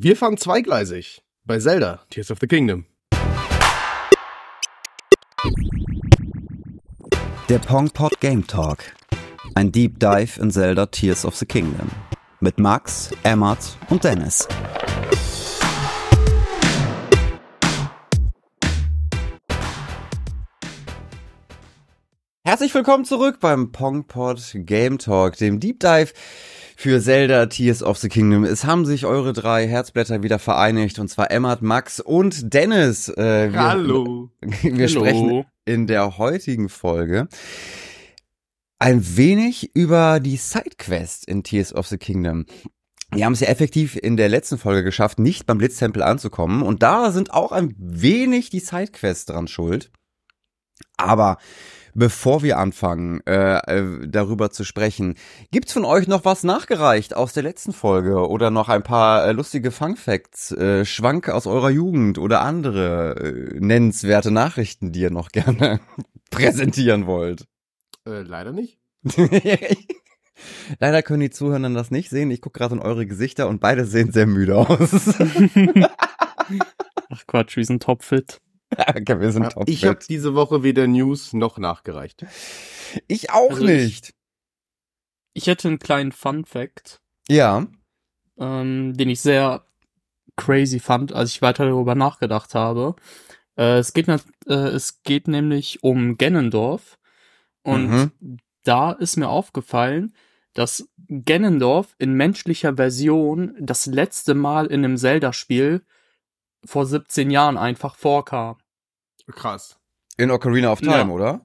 [0.00, 2.84] Wir fahren zweigleisig bei Zelda, Tears of the Kingdom.
[7.48, 8.78] Der Pongpot Game Talk.
[9.56, 11.90] Ein Deep Dive in Zelda Tears of the Kingdom.
[12.38, 14.46] Mit Max, Emmert und Dennis.
[22.58, 26.12] Herzlich willkommen zurück beim Pongpot Game Talk, dem Deep Dive
[26.74, 28.42] für Zelda Tears of the Kingdom.
[28.42, 33.10] Es haben sich eure drei Herzblätter wieder vereinigt, und zwar Emmert, Max und Dennis.
[33.10, 34.30] Äh, wir, Hallo.
[34.40, 34.88] Wir Hallo.
[34.88, 37.28] sprechen in der heutigen Folge
[38.80, 42.44] ein wenig über die Sidequest in Tears of the Kingdom.
[43.12, 46.62] Wir haben es ja effektiv in der letzten Folge geschafft, nicht beim Blitztempel anzukommen.
[46.62, 49.92] Und da sind auch ein wenig die Sidequests dran schuld.
[50.96, 51.38] Aber
[51.94, 55.14] bevor wir anfangen, äh, äh, darüber zu sprechen,
[55.50, 59.32] gibt's von euch noch was nachgereicht aus der letzten Folge oder noch ein paar äh,
[59.32, 65.10] lustige Fun Facts, äh, Schwank aus eurer Jugend oder andere äh, nennenswerte Nachrichten, die ihr
[65.10, 65.80] noch gerne
[66.30, 67.46] präsentieren wollt?
[68.06, 68.78] Äh, leider nicht.
[70.78, 72.30] Leider können die Zuhörer das nicht sehen.
[72.30, 75.14] Ich gucke gerade in eure Gesichter und beide sehen sehr müde aus.
[77.10, 78.40] Ach Quatsch, wir sind topfit.
[78.76, 82.26] okay, wir sind top Ich habe diese Woche weder News noch nachgereicht.
[83.06, 84.14] Ich auch also nicht.
[85.32, 87.00] Ich, ich, hätte einen kleinen Fun Fact.
[87.28, 87.66] Ja.
[88.38, 89.64] Ähm, den ich sehr
[90.36, 92.94] crazy fand, als ich weiter darüber nachgedacht habe.
[93.56, 96.98] Äh, es, geht, äh, es geht nämlich um Gennendorf.
[97.62, 98.38] Und mhm.
[98.64, 100.14] da ist mir aufgefallen,
[100.54, 105.82] dass Gennendorf in menschlicher Version das letzte Mal in einem Zelda-Spiel
[106.64, 108.56] vor 17 Jahren einfach vorkam.
[109.32, 109.78] Krass.
[110.16, 111.08] In Ocarina of Time, ja.
[111.08, 111.40] oder?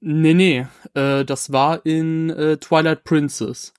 [0.00, 0.66] Nee, nee.
[0.94, 3.72] Äh, das war in äh, Twilight Princess,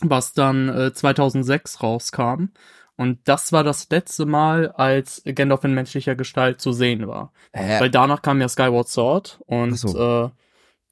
[0.00, 2.48] was dann äh, 2006 rauskam.
[2.96, 7.32] Und das war das letzte Mal, als Gandalf in menschlicher Gestalt zu sehen war.
[7.52, 7.80] Äh.
[7.80, 10.26] Weil danach kam ja Skyward Sword und so.
[10.26, 10.30] äh,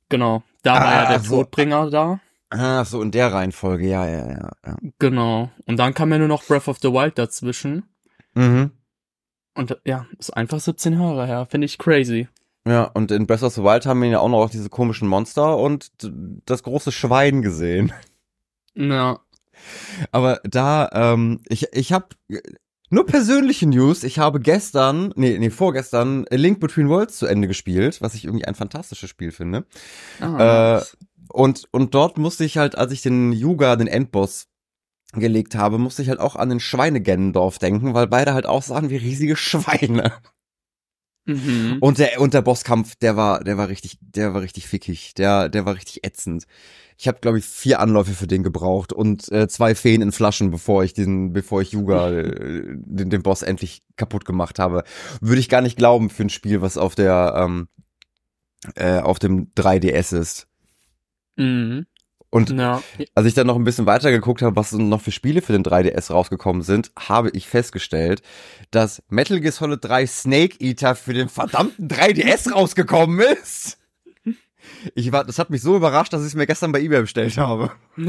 [0.08, 1.36] genau, da ah, war ja der so.
[1.36, 2.20] Todbringer da.
[2.50, 4.76] Ah, so in der Reihenfolge, ja, ja, ja, ja.
[4.98, 5.50] Genau.
[5.66, 7.84] Und dann kam ja nur noch Breath of the Wild dazwischen.
[8.34, 8.70] Mhm.
[9.54, 11.46] Und ja, ist einfach 17 Jahre her.
[11.46, 12.28] Finde ich crazy.
[12.66, 15.58] Ja, und in Breath of the Wild haben wir ja auch noch diese komischen Monster
[15.58, 15.90] und
[16.46, 17.92] das große Schwein gesehen.
[18.74, 19.20] Ja.
[20.12, 22.06] Aber da, ähm, ich, ich habe
[22.92, 24.04] nur persönliche News.
[24.04, 28.24] Ich habe gestern, nee, nee, vorgestern A Link Between Worlds zu Ende gespielt, was ich
[28.24, 29.64] irgendwie ein fantastisches Spiel finde.
[30.20, 30.82] Ah, äh,
[31.32, 34.48] und, und dort musste ich halt, als ich den Yuga, den Endboss
[35.12, 38.90] gelegt habe, musste ich halt auch an den Schweinegennendorf denken, weil beide halt auch sahen
[38.90, 40.12] wie riesige Schweine.
[41.24, 41.76] Mhm.
[41.80, 45.48] Und der und der Bosskampf, der war der war richtig, der war richtig fickig, der
[45.48, 46.46] der war richtig ätzend.
[46.98, 50.50] Ich habe glaube ich vier Anläufe für den gebraucht und äh, zwei Feen in Flaschen,
[50.50, 54.82] bevor ich diesen bevor ich Yuga äh, den, den Boss endlich kaputt gemacht habe.
[55.20, 57.68] Würde ich gar nicht glauben für ein Spiel, was auf der ähm,
[58.74, 60.48] äh, auf dem 3DS ist.
[61.36, 61.86] Mhm.
[62.32, 62.82] Und ja.
[63.14, 65.62] als ich dann noch ein bisschen weiter geguckt habe, was noch für Spiele für den
[65.62, 68.22] 3DS rausgekommen sind, habe ich festgestellt,
[68.70, 73.76] dass Metal Gear Solid 3 Snake Eater für den verdammten 3DS rausgekommen ist.
[74.94, 77.36] Ich war, das hat mich so überrascht, dass ich es mir gestern bei eBay bestellt
[77.36, 77.72] habe.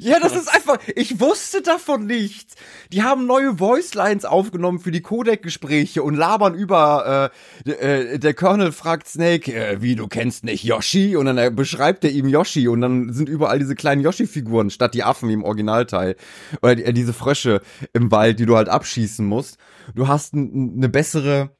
[0.00, 2.54] ja, das ist einfach, ich wusste davon nichts.
[2.92, 7.32] Die haben neue Voicelines aufgenommen für die Codec-Gespräche und labern über,
[7.66, 11.16] äh, äh, der Colonel fragt Snake, äh, wie, du kennst nicht Yoshi?
[11.16, 14.94] Und dann äh, beschreibt er ihm Yoshi und dann sind überall diese kleinen Yoshi-Figuren statt
[14.94, 16.16] die Affen wie im Originalteil.
[16.62, 17.60] Oder die, äh, diese Frösche
[17.92, 19.58] im Wald, die du halt abschießen musst.
[19.94, 21.56] Du hast eine bessere,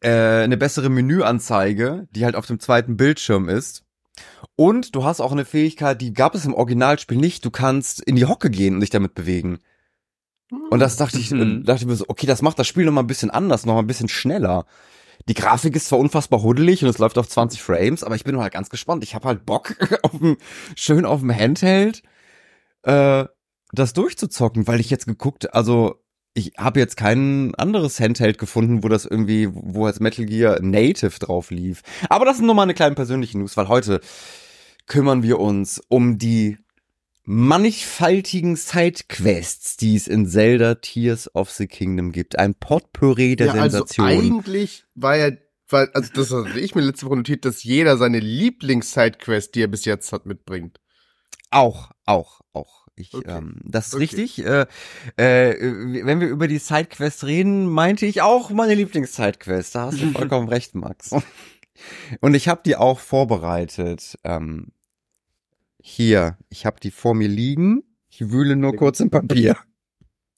[0.00, 3.83] äh, eine bessere Menüanzeige, die halt auf dem zweiten Bildschirm ist.
[4.56, 7.44] Und du hast auch eine Fähigkeit, die gab es im Originalspiel nicht.
[7.44, 9.58] Du kannst in die Hocke gehen und dich damit bewegen.
[10.70, 11.64] Und das dachte ich, mhm.
[11.64, 13.74] dachte ich mir so, okay, das macht das Spiel noch mal ein bisschen anders, noch
[13.74, 14.66] mal ein bisschen schneller.
[15.28, 18.38] Die Grafik ist zwar unfassbar huddelig und es läuft auf 20 Frames, aber ich bin
[18.38, 19.04] halt ganz gespannt.
[19.04, 20.36] Ich habe halt Bock, auf dem,
[20.76, 22.02] schön auf dem Handheld
[22.82, 23.24] äh,
[23.72, 26.03] das durchzuzocken, weil ich jetzt geguckt, also
[26.34, 31.18] ich habe jetzt kein anderes Handheld gefunden, wo das irgendwie, wo als Metal Gear Native
[31.20, 31.82] drauf lief.
[32.08, 34.00] Aber das ist nur mal eine kleine persönliche News, weil heute
[34.86, 36.58] kümmern wir uns um die
[37.22, 42.38] mannigfaltigen Sidequests, die es in Zelda Tears of the Kingdom gibt.
[42.38, 44.10] Ein Potpourri der ja, also Sensationen.
[44.10, 45.30] Also eigentlich war ja,
[45.68, 49.68] weil, also das hatte ich mir letzte Woche notiert, dass jeder seine Lieblings-Sidequest, die er
[49.68, 50.80] bis jetzt hat, mitbringt.
[51.50, 52.83] Auch, auch, auch.
[52.96, 53.28] Ich, okay.
[53.28, 54.02] ähm, das ist okay.
[54.02, 54.44] richtig.
[54.44, 54.66] Äh,
[55.16, 59.74] äh, wenn wir über die Sidequest reden, meinte ich auch meine Lieblings-Sidequest.
[59.74, 61.10] Da hast du vollkommen recht, Max.
[62.20, 64.18] Und ich habe die auch vorbereitet.
[64.22, 64.68] Ähm,
[65.82, 67.82] hier, ich habe die vor mir liegen.
[68.08, 69.56] Ich wühle nur kurz im Papier.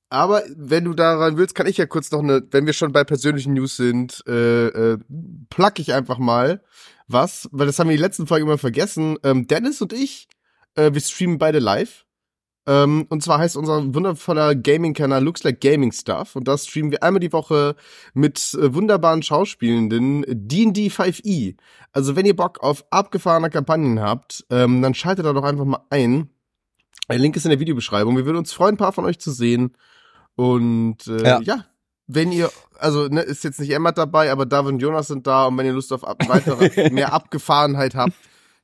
[0.08, 3.04] Aber wenn du daran willst, kann ich ja kurz noch eine, wenn wir schon bei
[3.04, 4.98] persönlichen News sind, äh, äh,
[5.50, 6.62] plug ich einfach mal
[7.08, 9.18] was, weil das haben wir die letzten Folge immer vergessen.
[9.24, 10.28] Ähm, Dennis und ich,
[10.74, 12.05] äh, wir streamen beide live.
[12.66, 16.34] Ähm, und zwar heißt unser wundervoller Gaming-Kanal Looks Like Gaming Stuff.
[16.34, 17.76] Und da streamen wir einmal die Woche
[18.12, 21.56] mit äh, wunderbaren Schauspielenden D&D 5e.
[21.92, 25.84] Also wenn ihr Bock auf abgefahrene Kampagnen habt, ähm, dann schaltet da doch einfach mal
[25.90, 26.30] ein.
[27.08, 28.16] Der Link ist in der Videobeschreibung.
[28.16, 29.76] Wir würden uns freuen, ein paar von euch zu sehen.
[30.34, 31.40] Und äh, ja.
[31.40, 31.64] ja.
[32.08, 35.46] wenn ihr, also ne, ist jetzt nicht Emma dabei, aber David und Jonas sind da
[35.46, 38.12] und wenn ihr Lust auf ab, weitere, mehr Abgefahrenheit habt,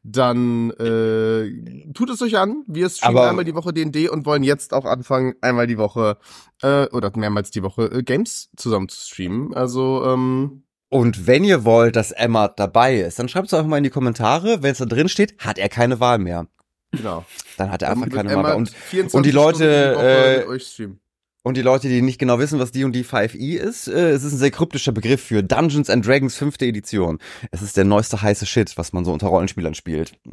[0.05, 2.65] dann äh, tut es euch an.
[2.67, 6.17] Wir streamen Aber- einmal die Woche D&D und wollen jetzt auch anfangen, einmal die Woche
[6.63, 9.55] äh, oder mehrmals die Woche äh, Games zusammen zu streamen.
[9.55, 13.79] Also ähm, Und wenn ihr wollt, dass Emma dabei ist, dann schreibt es einfach mal
[13.79, 14.63] in die Kommentare.
[14.63, 16.47] Wenn es da drin steht, hat er keine Wahl mehr.
[16.91, 17.25] genau.
[17.59, 18.57] Dann hat er einfach keine Wahl mehr.
[18.57, 20.99] Und, 24 und die Leute, die äh, mit euch streamen.
[21.43, 24.39] Und die Leute, die nicht genau wissen, was D&D 5e ist, äh, es ist ein
[24.39, 27.19] sehr kryptischer Begriff für Dungeons and Dragons fünfte Edition.
[27.51, 30.15] Es ist der neueste heiße Shit, was man so unter Rollenspielern spielt.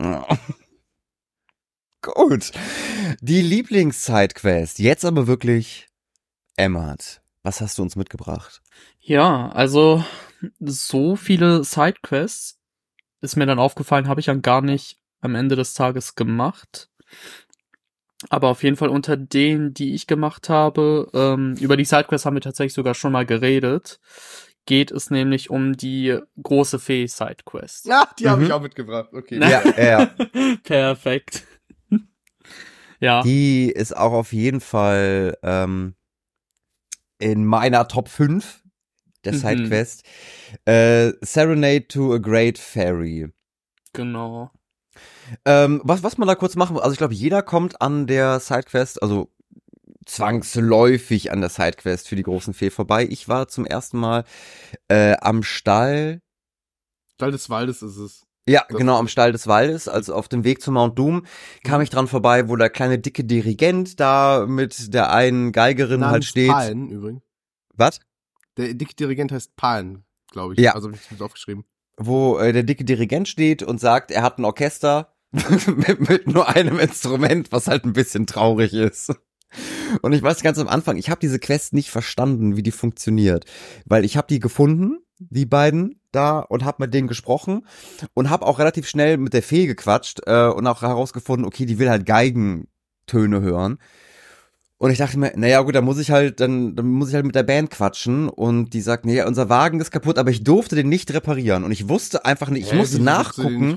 [2.01, 2.51] Gut.
[3.21, 4.79] Die Lieblings-Sidequest.
[4.79, 5.87] Jetzt aber wirklich
[6.55, 7.21] Emmert.
[7.43, 8.61] Was hast du uns mitgebracht?
[8.99, 10.03] Ja, also
[10.59, 12.59] so viele Sidequests
[13.21, 16.89] ist mir dann aufgefallen, habe ich dann gar nicht am Ende des Tages gemacht.
[18.29, 22.35] Aber auf jeden Fall unter denen, die ich gemacht habe, ähm, über die Sidequests haben
[22.35, 23.99] wir tatsächlich sogar schon mal geredet.
[24.65, 27.85] Geht es nämlich um die große Fee Sidequest.
[27.85, 28.47] Ja, die habe Mhm.
[28.47, 29.09] ich auch mitgebracht.
[29.13, 29.37] Okay.
[29.39, 30.05] Na- Ja, ja.
[30.63, 31.43] Perfekt.
[32.99, 33.23] ja.
[33.23, 35.95] Die ist auch auf jeden Fall ähm,
[37.19, 38.63] in meiner Top 5
[39.23, 39.37] der Mhm.
[39.37, 40.03] Sidequest.
[40.65, 43.29] Äh, Serenade to a Great Fairy.
[43.93, 44.51] Genau.
[45.45, 49.01] Ähm, was, was man da kurz machen, also ich glaube, jeder kommt an der Sidequest,
[49.01, 49.29] also
[50.05, 53.07] zwangsläufig an der Sidequest für die großen Fee vorbei.
[53.09, 54.23] Ich war zum ersten Mal
[54.87, 56.21] äh, am Stall
[57.13, 58.23] Stall des Waldes ist es.
[58.47, 61.25] Ja, Das- genau, am Stall des Waldes, also auf dem Weg zu Mount Doom,
[61.63, 66.11] kam ich dran vorbei, wo der kleine dicke Dirigent da mit der einen Geigerin halt
[66.13, 66.49] Namens steht.
[66.49, 67.21] Palen übrigens.
[67.75, 67.99] Was?
[68.57, 70.59] Der dicke Dirigent heißt Palen, glaube ich.
[70.59, 70.73] Ja.
[70.73, 71.65] Also habe ich das aufgeschrieben.
[71.97, 75.13] Wo äh, der dicke Dirigent steht und sagt, er hat ein Orchester
[75.67, 79.13] mit, mit nur einem Instrument, was halt ein bisschen traurig ist.
[80.01, 83.45] Und ich weiß ganz am Anfang, ich habe diese Quest nicht verstanden, wie die funktioniert,
[83.85, 87.65] weil ich habe die gefunden, die beiden da und habe mit denen gesprochen
[88.13, 91.79] und habe auch relativ schnell mit der Fee gequatscht äh, und auch herausgefunden, okay, die
[91.79, 93.79] will halt Geigentöne hören.
[94.77, 97.25] Und ich dachte mir, naja gut, dann muss ich halt, dann, dann muss ich halt
[97.25, 100.75] mit der Band quatschen und die sagt, nee, unser Wagen ist kaputt, aber ich durfte
[100.75, 103.75] den nicht reparieren und ich wusste einfach nicht, ich Hä, musste du den nachgucken.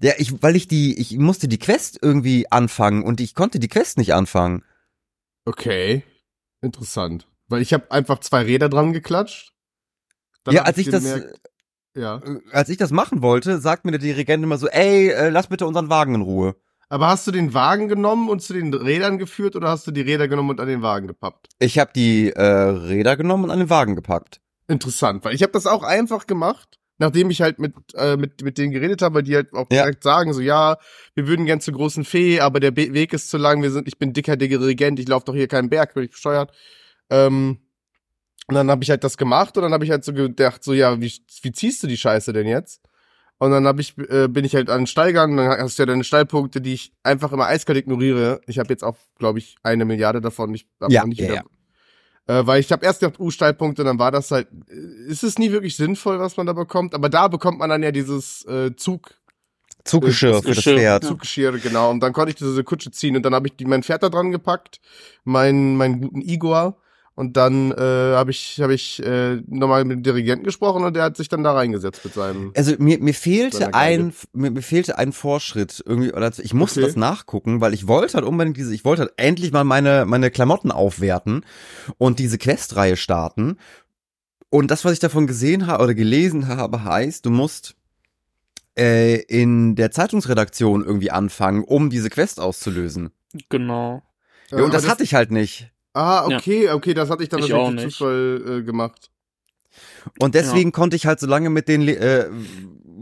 [0.00, 3.68] Ja, ich, weil ich die, ich musste die Quest irgendwie anfangen und ich konnte die
[3.68, 4.64] Quest nicht anfangen.
[5.44, 6.02] Okay.
[6.60, 7.28] Interessant.
[7.48, 9.52] Weil ich habe einfach zwei Räder dran geklatscht.
[10.44, 11.40] Dann ja, als ich das, gemerkt-
[11.94, 12.16] ja.
[12.24, 15.46] äh, als ich das machen wollte, sagt mir der Dirigent immer so, ey, äh, lass
[15.48, 16.56] bitte unseren Wagen in Ruhe.
[16.88, 20.02] Aber hast du den Wagen genommen und zu den Rädern geführt oder hast du die
[20.02, 21.48] Räder genommen und an den Wagen gepappt?
[21.58, 24.40] Ich habe die äh, Räder genommen und an den Wagen gepackt.
[24.68, 28.58] Interessant, weil ich habe das auch einfach gemacht, nachdem ich halt mit äh, mit mit
[28.58, 29.82] denen geredet habe, weil die halt auch Ja.
[29.84, 30.76] direkt sagen so ja,
[31.14, 33.86] wir würden gern zur großen Fee, aber der Be Weg ist zu lang, wir sind
[33.88, 36.52] ich bin dicker Dirigent, ich laufe doch hier keinen Berg, bin ich bescheuert.
[37.10, 37.58] Ähm,
[38.46, 40.72] und dann habe ich halt das gemacht und dann habe ich halt so gedacht so
[40.72, 42.82] ja, wie wie ziehst du die Scheiße denn jetzt?
[43.38, 45.82] Und dann hab ich, äh, bin ich halt an den Stall gegangen, dann hast du
[45.82, 48.40] ja deine Stallpunkte, die ich einfach immer eiskalt ignoriere.
[48.46, 50.54] Ich habe jetzt auch, glaube ich, eine Milliarde davon.
[50.54, 51.44] Ich hab Ja, nicht ja, wieder,
[52.26, 55.38] Äh, weil ich habe erst gedacht, uh, Stallpunkte, dann war das halt, äh, ist es
[55.38, 58.74] nie wirklich sinnvoll, was man da bekommt, aber da bekommt man dann ja dieses äh,
[58.76, 59.10] Zug,
[59.84, 61.04] Zuggeschirr Das für das Pferd.
[61.04, 61.90] Zuggeschirr, genau.
[61.90, 64.08] Und dann konnte ich diese Kutsche ziehen und dann habe ich die, mein Pferd da
[64.08, 64.80] dran gepackt,
[65.24, 66.78] meinen meinen guten Igor.
[67.16, 71.04] Und dann äh, habe ich, hab ich äh, nochmal mit dem Dirigenten gesprochen und der
[71.04, 72.52] hat sich dann da reingesetzt mit seinem.
[72.56, 76.88] Also mir, mir fehlte ein mir, mir fehlte ein Vorschritt irgendwie oder ich musste Okay.
[76.88, 80.32] das nachgucken, weil ich wollte halt unbedingt diese ich wollte halt endlich mal meine meine
[80.32, 81.44] Klamotten aufwerten
[81.98, 83.58] und diese Questreihe starten.
[84.50, 87.76] Und das was ich davon gesehen habe oder gelesen habe heißt, du musst
[88.76, 93.10] äh, in der Zeitungsredaktion irgendwie anfangen, um diese Quest auszulösen.
[93.48, 94.02] Genau.
[94.50, 95.70] Ja, und das, aber hatte ich halt nicht.
[95.94, 97.96] Ah, okay, okay, das hatte ich dann Ich natürlich durch nicht.
[97.98, 99.10] Zufall äh, gemacht.
[100.18, 102.26] Und deswegen konnte ich halt so lange mit denen äh,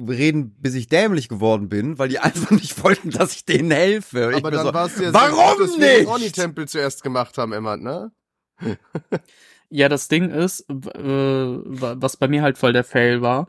[0.08, 4.30] reden, bis ich dämlich geworden bin, weil die einfach nicht wollten, dass ich denen helfe.
[4.34, 6.14] Aber dann so, war es ja warum dass wir den nicht?
[6.14, 8.12] Oni-Tempel zuerst gemacht haben, Emma, ne?
[9.74, 13.48] Ja, das Ding ist, äh, wa- was bei mir halt voll der Fail war,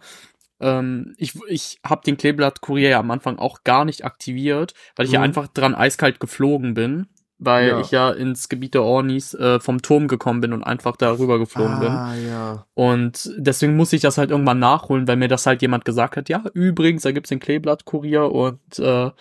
[0.62, 5.12] ähm, ich, ich habe den Kleeblatt-Kurier ja am Anfang auch gar nicht aktiviert, weil ich
[5.12, 5.25] ja Mhm.
[5.25, 7.07] einfach dran eiskalt geflogen bin.
[7.39, 7.79] Weil Ja.
[7.81, 11.39] ich ja ins Gebiet der Ornis äh, vom Turm gekommen bin und einfach da rüber
[11.39, 11.89] geflogen bin.
[11.89, 12.65] Ah, ja.
[12.73, 16.29] Und deswegen muss ich das halt irgendwann nachholen, weil mir das halt jemand gesagt hat,
[16.29, 19.11] ja, übrigens, da gibt's den Kleeblattkurier und äh,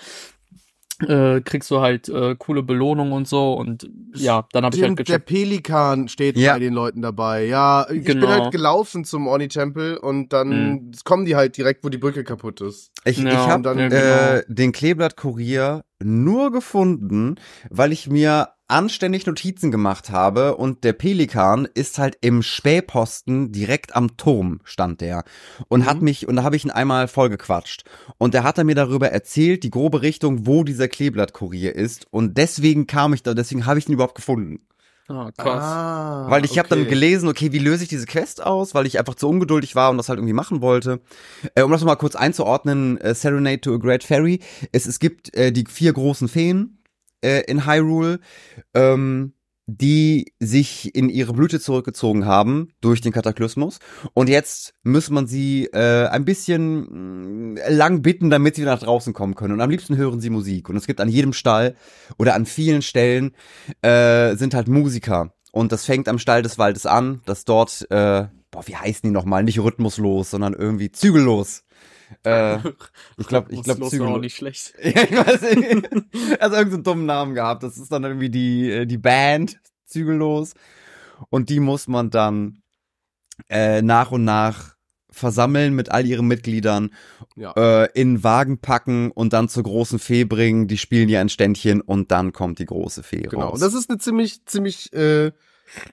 [1.09, 4.93] äh, kriegst du halt äh, coole Belohnung und so und ja, dann habe ich halt
[4.93, 5.27] Stimmt, der gecheckt.
[5.27, 6.53] Pelikan steht Ja.
[6.55, 7.45] bei den Leuten dabei.
[7.47, 8.29] Ja, ich bin Genau.
[8.29, 10.93] halt gelaufen zum Orni-Tempel und dann Mhm.
[11.05, 12.93] kommen die halt direkt, wo die Brücke kaputt ist.
[13.05, 17.37] Ich, Ja, ich habe ja, äh, den Kleeblatt-Kurier nur gefunden,
[17.71, 23.95] weil ich mir anständig Notizen gemacht habe und der Pelikan ist halt im Spähposten direkt
[23.95, 25.25] am Turm stand der
[25.69, 25.87] und Mhm.
[25.87, 27.85] hat mich und da habe ich ihn einmal vollgequatscht
[28.19, 32.37] und da hat er mir darüber erzählt, die grobe Richtung, wo dieser Kleeblatt-Kurier ist und
[32.39, 34.61] deswegen kam ich da, deswegen habe ich ihn überhaupt gefunden.
[35.09, 35.63] Ah, krass.
[35.63, 36.89] Ah, Weil ich habe dann okay.
[36.91, 39.99] gelesen, okay, wie löse ich diese Quest aus, weil ich einfach zu ungeduldig war und
[39.99, 41.01] das halt irgendwie machen wollte.
[41.55, 44.39] Äh, um das mal kurz einzuordnen, äh, Serenade to a Great Fairy.
[44.71, 46.79] Es, es gibt äh, die vier großen Feen
[47.23, 48.21] äh, in Hyrule,
[48.75, 49.35] ähm,
[49.67, 53.79] die sich in ihre Blüte zurückgezogen haben durch den Kataklysmus.
[54.13, 59.13] Und jetzt muss man sie äh, ein bisschen mh, lang bitten, damit sie nach draußen
[59.13, 59.55] kommen können.
[59.55, 60.69] Und am liebsten hören sie Musik.
[60.69, 61.77] Und es gibt an jedem Stall
[62.19, 63.33] oder an vielen Stellen
[63.83, 65.33] äh, sind halt Musiker.
[65.53, 69.11] Und das fängt am Stall des Waldes an, dass dort, äh, boah, wie heißen die
[69.11, 69.45] nochmal?
[69.45, 71.63] Nicht rhythmuslos, sondern irgendwie zügellos.
[72.25, 72.57] Äh,
[73.19, 74.75] ich glaube, ich glaube war auch nicht schlecht.
[74.83, 75.89] Ja, ich weiß nicht.
[76.41, 77.63] Also irgendeinen dummen Namen gehabt.
[77.63, 80.55] Das ist dann irgendwie die, äh, die Band zügellos.
[81.31, 82.63] Und die muss man dann
[83.49, 84.77] äh, nach und nach
[85.11, 86.91] versammeln mit all ihren Mitgliedern,
[87.37, 87.53] Ja.
[87.57, 90.69] äh, in Wagen packen und dann zur großen Fee bringen.
[90.69, 93.49] Die spielen ihr ein Ständchen und dann kommt die große Fee Genau.
[93.49, 93.55] raus.
[93.55, 95.33] Und das ist eine ziemlich, ziemlich, äh,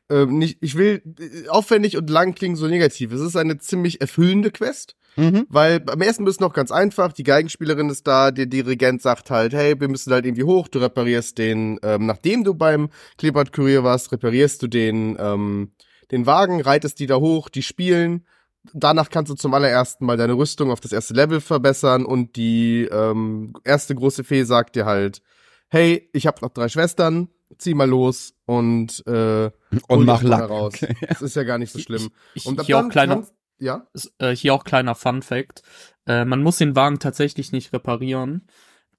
[0.10, 3.12] äh, nicht, ich will äh, aufwendig und lang klingen so negativ.
[3.12, 4.96] Es ist eine ziemlich erfüllende Quest.
[5.16, 5.46] mhm.
[5.50, 9.54] Weil beim ersten ist noch ganz einfach, die Geigenspielerin ist da, der Dirigent sagt halt,
[9.54, 14.12] hey, wir müssen halt irgendwie hoch, du reparierst den, ähm, nachdem du beim Kleeblatt-Kurier warst,
[14.12, 15.72] reparierst du den, ähm,
[16.12, 18.26] den Wagen, reitest die da hoch, die spielen.
[18.74, 22.88] Danach kannst du zum allerersten Mal deine Rüstung auf das erste Level verbessern und die
[22.92, 25.22] ähm, erste große Fee sagt dir halt,
[25.70, 29.52] hey, ich habe noch drei Schwestern, zieh mal los und äh,
[29.88, 30.50] Und mach mal Lack.
[30.50, 30.74] raus.
[30.76, 30.96] Okay.
[31.08, 32.10] Das ist ja gar nicht so schlimm.
[32.34, 33.88] Ich, Und ab hier auch kleiner, kannst- ja,
[34.20, 35.64] äh, hier auch kleiner Fun Fact.
[36.08, 38.48] Äh, man muss den Wagen tatsächlich nicht reparieren.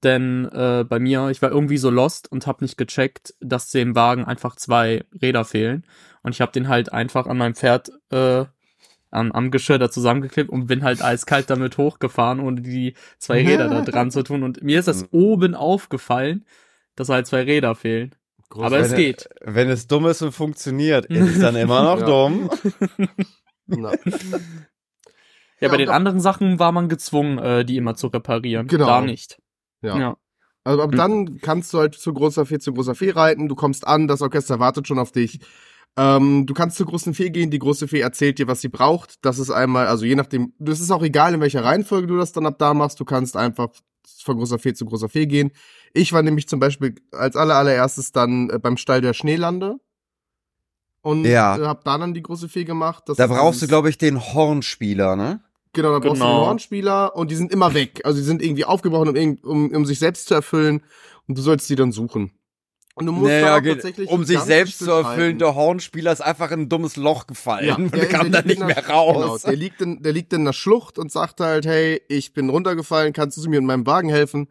[0.03, 3.95] Denn äh, bei mir, ich war irgendwie so lost und habe nicht gecheckt, dass dem
[3.95, 5.85] Wagen einfach zwei Räder fehlen.
[6.23, 8.45] Und ich habe den halt einfach an meinem Pferd äh,
[9.11, 13.67] am, am Geschirr da zusammengeklebt und bin halt eiskalt damit hochgefahren, ohne die zwei Räder
[13.69, 14.41] da dran zu tun.
[14.41, 16.45] Und mir ist das oben aufgefallen,
[16.95, 18.15] dass halt zwei Räder fehlen.
[18.59, 19.29] Aber es geht.
[19.41, 22.05] Wenn es dumm ist und funktioniert, ist es dann immer noch Ja.
[22.05, 22.49] dumm.
[23.67, 23.91] na.
[25.59, 28.67] Ja, bei den doch- anderen Sachen war man gezwungen, äh, die immer zu reparieren.
[28.67, 28.85] Genau.
[28.87, 29.39] Da nicht.
[29.81, 29.97] Ja.
[29.97, 30.17] ja.
[30.63, 30.97] Also ab Mhm.
[30.97, 34.21] dann kannst du halt zu großer Fee zu großer Fee reiten, du kommst an, das
[34.21, 35.39] Orchester wartet schon auf dich.
[35.97, 39.15] Ähm, du kannst zur großen Fee gehen, die große Fee erzählt dir, was sie braucht.
[39.25, 42.31] Das ist einmal, also je nachdem, das ist auch egal, in welcher Reihenfolge du das
[42.31, 43.69] dann ab da machst, du kannst einfach
[44.23, 45.51] von großer Fee zu großer Fee gehen.
[45.93, 49.77] Ich war nämlich zum Beispiel als aller allererstes dann äh, beim Stall der Schneelande
[51.01, 51.57] und Ja.
[51.57, 53.03] äh, hab da dann die große Fee gemacht.
[53.07, 55.43] Das Da brauchst du, glaube ich, den Hornspieler, ne?
[55.73, 56.37] Genau, da brauchst du Genau.
[56.39, 58.01] einen Hornspieler und die sind immer weg.
[58.03, 60.83] Also die sind irgendwie aufgebrochen, um, um, um sich selbst zu erfüllen
[61.27, 62.31] und du sollst die dann suchen.
[62.95, 66.51] Und du musst Naja, da tatsächlich um sich selbst zu erfüllen, der Hornspieler ist einfach
[66.51, 67.89] in ein dummes Loch gefallen.
[67.91, 69.15] der- der kam da nicht in mehr der- raus.
[69.15, 72.49] Genau, der liegt in, der liegt in der Schlucht und sagt halt, hey, ich bin
[72.49, 74.49] runtergefallen, kannst du mir in meinem Wagen helfen?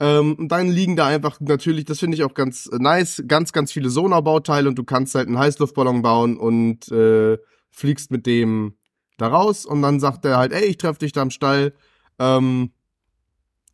[0.00, 3.52] Ähm, und dann liegen da einfach natürlich, das finde ich auch ganz äh, nice, ganz,
[3.52, 7.38] ganz viele Sonar-Bauteile und du kannst halt einen Heißluftballon bauen und äh,
[7.70, 8.76] fliegst mit dem
[9.18, 11.74] da raus und dann sagt er halt, ey, ich treffe dich da im Stall.
[12.18, 12.72] Ähm,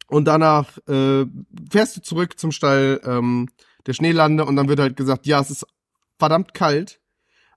[0.09, 1.25] und danach äh,
[1.71, 3.49] fährst du zurück zum Stall ähm,
[3.87, 5.67] der Schneelande und dann wird halt gesagt, ja, es ist
[6.19, 7.01] verdammt kalt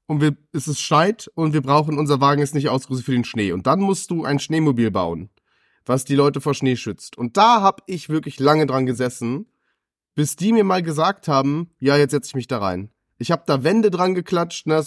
[0.07, 3.23] und wir, es ist schneit und wir brauchen, unser Wagen ist nicht ausgerüstet für den
[3.25, 3.51] Schnee.
[3.51, 5.29] Und dann musst du ein Schneemobil bauen,
[5.85, 7.17] was die Leute vor Schnee schützt.
[7.17, 9.47] Und da hab ich wirklich lange dran gesessen,
[10.15, 12.89] bis die mir mal gesagt haben, ja, jetzt setze ich mich da rein.
[13.17, 14.83] Ich habe da Wände dran geklatscht, ne,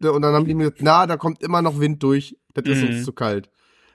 [0.00, 2.82] und dann haben die mir gesagt, na, da kommt immer noch Wind durch, das ist
[2.82, 2.88] Mhm.
[2.88, 3.50] uns zu kalt.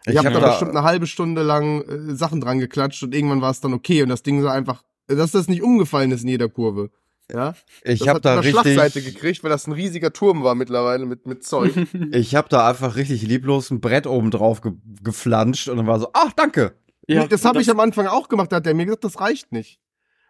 [0.06, 3.04] Ich, Ich hab hab da da- bestimmt eine halbe Stunde lang äh, Sachen dran geklatscht
[3.04, 4.84] und irgendwann war es dann okay und das Ding sah einfach,
[5.16, 6.90] dass das nicht umgefallen ist in jeder Kurve.
[7.32, 11.06] Ja, Ich habe da eine Schlagseite richtig, gekriegt, weil das ein riesiger Turm war mittlerweile
[11.06, 11.74] mit, mit Zeug.
[12.12, 16.00] ich habe da einfach richtig lieblos ein Brett oben drauf ge geflanscht und dann war
[16.00, 16.76] so, ach, danke.
[17.08, 19.52] Nee, das habe ich am Anfang auch gemacht, da hat er mir gesagt, das reicht
[19.52, 19.80] nicht.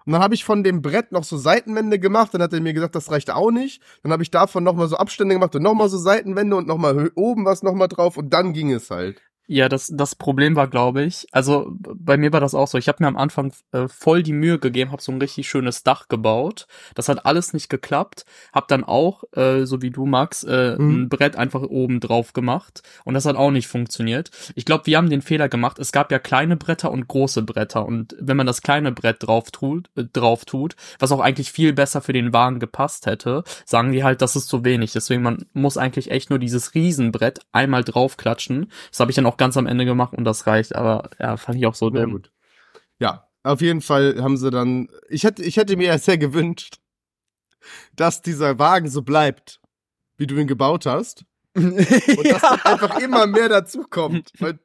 [0.05, 2.73] Und dann habe ich von dem Brett noch so Seitenwände gemacht, dann hat er mir
[2.73, 3.81] gesagt, das reicht auch nicht.
[4.03, 7.45] Dann habe ich davon nochmal so Abstände gemacht und nochmal so Seitenwände und nochmal oben
[7.45, 9.21] was nochmal drauf und dann ging es halt.
[9.53, 12.79] Ja, das, das Problem war, glaube ich, also bei mir war das auch so.
[12.79, 15.83] Ich habe mir am Anfang äh, voll die Mühe gegeben, habe so ein richtig schönes
[15.83, 16.65] Dach gebaut.
[16.95, 18.25] Das hat alles nicht geklappt.
[18.51, 21.03] Hab dann auch, äh, so wie du, Max, äh, Mhm.
[21.03, 22.81] ein Brett einfach oben drauf gemacht.
[23.05, 24.31] Und das hat auch nicht funktioniert.
[24.55, 25.77] Ich glaube, wir haben den Fehler gemacht.
[25.77, 27.85] Es gab ja kleine Bretter und große Bretter.
[27.85, 31.73] Und wenn man das kleine Brett drauf tut, äh, drauf tut, was auch eigentlich viel
[31.73, 34.93] besser für den Wagen gepasst hätte, sagen die halt, das ist zu wenig.
[34.93, 38.71] Deswegen man muss eigentlich echt nur dieses Riesenbrett einmal draufklatschen.
[38.89, 40.73] Das habe ich dann auch ganz am Ende gemacht und das reicht.
[40.73, 42.13] Aber ja, fand ich auch so Sehr dumm.
[42.13, 42.31] gut.
[42.99, 44.87] Ja, auf jeden Fall haben sie dann.
[45.09, 46.77] Ich hätte, ich hätte mir ja sehr gewünscht,
[47.93, 49.59] dass dieser Wagen so bleibt,
[50.15, 51.25] wie du ihn gebaut hast.
[51.55, 51.75] Und
[52.31, 54.31] dass einfach immer mehr dazukommt.
[54.39, 54.59] Weil,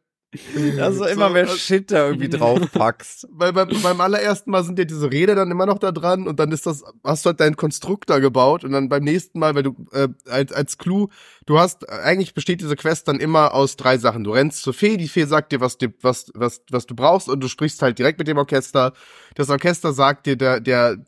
[0.79, 3.29] Also So, immer mehr also- Shit da irgendwie draufpackst.
[3.31, 6.39] weil beim, beim allerersten Mal sind ja diese Räder dann immer noch da dran und
[6.39, 9.63] dann ist das, hast du halt deinen Konstruktor gebaut und dann beim nächsten Mal, weil
[9.63, 11.09] du äh, als, als Clou,
[11.47, 14.23] du hast, eigentlich besteht diese Quest dann immer aus drei Sachen.
[14.23, 17.29] Du rennst zur Fee, die Fee sagt dir, was, dir- was, was, was du brauchst
[17.31, 18.93] und du sprichst halt direkt mit dem Orchester.
[19.35, 20.99] Das Orchester sagt dir, der, der,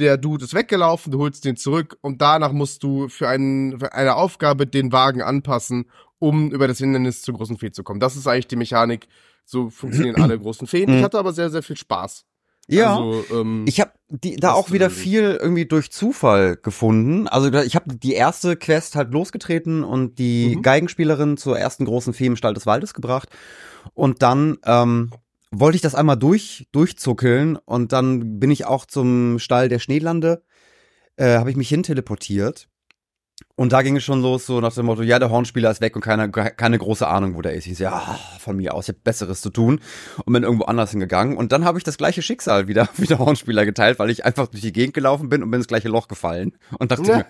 [0.00, 3.92] der Dude ist weggelaufen, du holst den zurück und danach musst du für, einen, für
[3.92, 5.86] eine Aufgabe den Wagen anpassen,
[6.18, 8.00] um über das Hindernis zur großen Fee zu kommen.
[8.00, 9.06] Das ist eigentlich die Mechanik.
[9.44, 10.88] So funktionieren alle großen Feen.
[10.98, 12.24] Ich hatte aber sehr, sehr viel Spaß.
[12.68, 12.96] Ja.
[12.96, 17.26] Also, ähm, Ich habe da auch wieder viel irgendwie durch Zufall gefunden.
[17.26, 20.62] Also ich habe die erste Quest halt losgetreten und die Mhm.
[20.62, 23.28] Geigenspielerin zur ersten großen Fee im Stall des Waldes gebracht.
[23.94, 25.10] Und dann ähm,
[25.50, 30.42] wollte ich das einmal durch durchzuckeln und dann bin ich auch zum Stall der Schneelande,
[31.16, 32.68] äh, habe ich mich hin teleportiert.
[33.56, 35.96] Und da ging es schon los, so nach dem Motto, ja, der Hornspieler ist weg
[35.96, 37.66] und keine, keine große Ahnung, wo der ist.
[37.66, 39.80] Ich so, ja, von mir aus, ich hab Besseres zu tun
[40.24, 41.36] und bin irgendwo anders hingegangen.
[41.38, 44.48] Und dann habe ich das gleiche Schicksal wieder wie der Hornspieler geteilt, weil ich einfach
[44.48, 46.56] durch die Gegend gelaufen bin und bin ins gleiche Loch gefallen.
[46.78, 47.16] Und dachte Ja.
[47.18, 47.26] mir,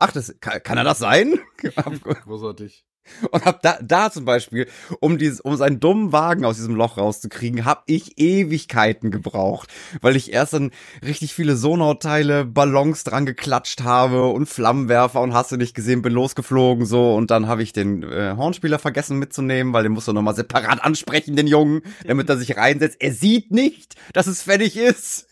[0.00, 1.38] ach, das, kann, kann er das sein?
[2.24, 2.84] großartig.
[3.30, 4.68] Und hab da, da zum Beispiel,
[5.00, 9.68] um dieses, um seinen dummen Wagen aus diesem Loch rauszukriegen, hab ich Ewigkeiten gebraucht,
[10.00, 10.70] weil ich erst dann
[11.04, 16.12] richtig viele Sonarteile, Ballons dran geklatscht habe und Flammenwerfer und hast du nicht gesehen, bin
[16.12, 20.12] losgeflogen so und dann habe ich den äh, Hornspieler vergessen mitzunehmen, weil den musst du
[20.12, 22.96] nochmal separat ansprechen, den Jungen, damit er sich reinsetzt.
[23.00, 25.26] Er sieht nicht, dass es fertig ist.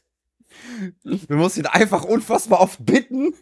[1.04, 3.34] Du musst ihn einfach unfassbar oft bitten.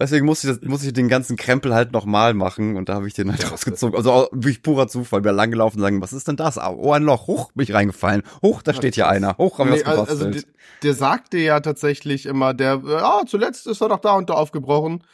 [0.00, 3.06] Deswegen musste ich, das, musste ich den ganzen Krempel halt nochmal machen und da habe
[3.08, 3.96] ich den halt rausgezogen.
[3.96, 5.20] Also wirklich purer Zufall.
[5.20, 6.58] Bin da langgelaufen und sagen, was ist denn das?
[6.58, 7.26] Oh, ein Loch.
[7.26, 8.22] Hoch, bin ich reingefallen.
[8.42, 9.36] Hoch, da steht hier einer.
[9.38, 10.34] Hoch, haben wir Nee, was also gebastelt.
[10.34, 10.42] der,
[10.82, 15.04] der sagte ja tatsächlich immer, der, ah, zuletzt ist er doch da und da aufgebrochen.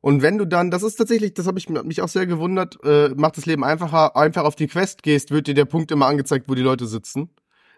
[0.00, 3.08] Und wenn du dann, das ist tatsächlich, das habe ich mich auch sehr gewundert, äh,
[3.16, 6.46] macht das Leben einfacher, einfach auf die Quest gehst, wird dir der Punkt immer angezeigt,
[6.46, 7.30] wo die Leute sitzen.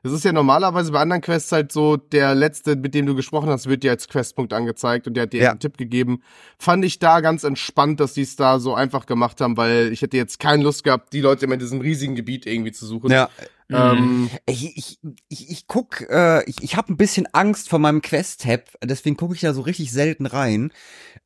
[0.03, 3.49] Das ist ja normalerweise bei anderen Quests halt so, der letzte, mit dem du gesprochen
[3.49, 5.51] hast, wird dir als Questpunkt angezeigt und der hat dir Ja.
[5.51, 6.23] einen Tipp gegeben.
[6.59, 10.03] Fand ich da ganz entspannt, dass die es da so einfach gemacht haben, weil ich
[10.03, 13.11] hätte jetzt keine Lust gehabt, die Leute immer in diesem riesigen Gebiet irgendwie zu suchen.
[13.11, 13.29] ja,
[13.73, 14.99] Ähm, ich, ich,
[15.29, 19.35] ich, ich guck, äh, ich, ich habe ein bisschen Angst vor meinem Quest-Tab, deswegen gucke
[19.35, 20.73] ich da so richtig selten rein.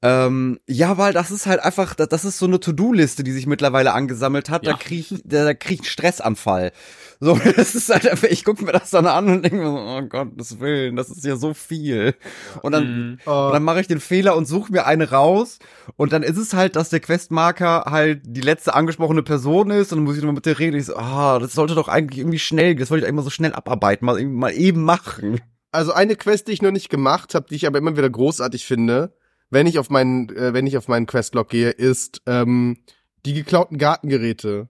[0.02, 3.46] Ähm, ja, weil das ist halt einfach, das, das ist so eine To-Do-Liste, die sich
[3.46, 4.66] mittlerweile angesammelt hat.
[4.66, 4.76] Da Ja.
[4.78, 6.72] krieg ich, da, da krieg ich einen Stressanfall.
[7.20, 9.76] So, das ist halt einfach, ich gucke mir das dann an und denke mir so,
[9.78, 12.14] oh Gottes Willen, das ist ja so viel.
[12.62, 13.18] Und dann, Mhm.
[13.26, 15.58] äh, Und dann mache ich den Fehler und suche mir eine raus.
[15.96, 19.92] Und dann ist es halt, dass der Questmarker halt die letzte angesprochene Person ist.
[19.92, 20.78] Und dann muss ich nochmal mit der reden.
[20.78, 23.52] Ich so, ah, das sollte doch eigentlich irgendwie schnell, das wollte ich immer so schnell
[23.52, 25.40] abarbeiten, mal, eben- mal eben machen.
[25.72, 28.64] Also eine Quest, die ich noch nicht gemacht habe, die ich aber immer wieder großartig
[28.64, 29.14] finde,
[29.50, 32.78] wenn ich auf meinen, äh, wenn ich auf meinen Questlog gehe, ist ähm,
[33.26, 34.68] die geklauten Gartengeräte.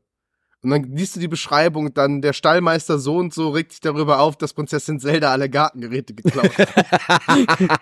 [0.62, 4.20] Und dann liest du die Beschreibung, dann der Stallmeister so und so regt sich darüber
[4.20, 6.68] auf, dass Prinzessin Zelda alle Gartengeräte geklaut hat.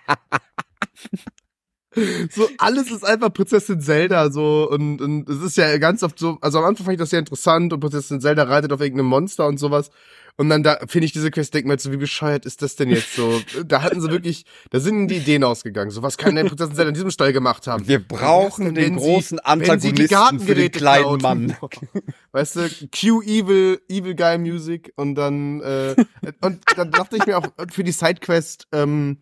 [2.30, 6.38] so, alles ist einfach Prinzessin Zelda, so, und, und es ist ja ganz oft so,
[6.40, 9.46] also am Anfang fand ich das sehr interessant und Prinzessin Zelda reitet auf irgendeinem Monster
[9.46, 9.90] und sowas.
[10.40, 12.90] Und dann da finde ich diese Quest, denk mal so, wie bescheuert ist das denn
[12.90, 13.40] jetzt so?
[13.66, 15.90] Da hatten sie wirklich, da sind die Ideen ausgegangen.
[15.90, 17.88] So, was kann denn Prinzessin Zelda in diesem Stall gemacht haben?
[17.88, 21.22] Wir brauchen Wenn den großen sie die Antagonisten für den kleinen klaut.
[21.22, 21.56] Mann.
[22.32, 25.96] Weißt du, Q Evil, Evil Guy Music und dann, äh,
[26.40, 29.18] und dann dachte ich mir auch, für die Sidequest, ähm,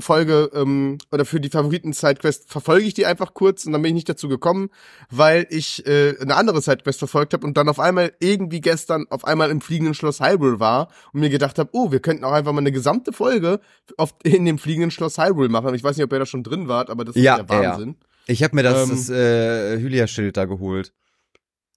[0.00, 3.90] Folge ähm, oder für die Favoriten Sidequest verfolge ich die einfach kurz und dann bin
[3.90, 4.68] ich nicht dazu gekommen,
[5.10, 9.24] weil ich äh, eine andere Sidequest verfolgt habe und dann auf einmal irgendwie gestern auf
[9.24, 12.52] einmal im fliegenden Schloss Hyrule war und mir gedacht habe, oh, wir könnten auch einfach
[12.52, 13.60] mal eine gesamte Folge
[13.96, 15.74] auf, in dem fliegenden Schloss Hyrule machen.
[15.74, 17.70] Ich weiß nicht, ob ihr da schon drin wart, aber das Ja, ist ja ja.
[17.72, 17.96] Wahnsinn.
[18.26, 20.92] Ich habe mir das, Ähm, das äh, Hylia-Schild da geholt.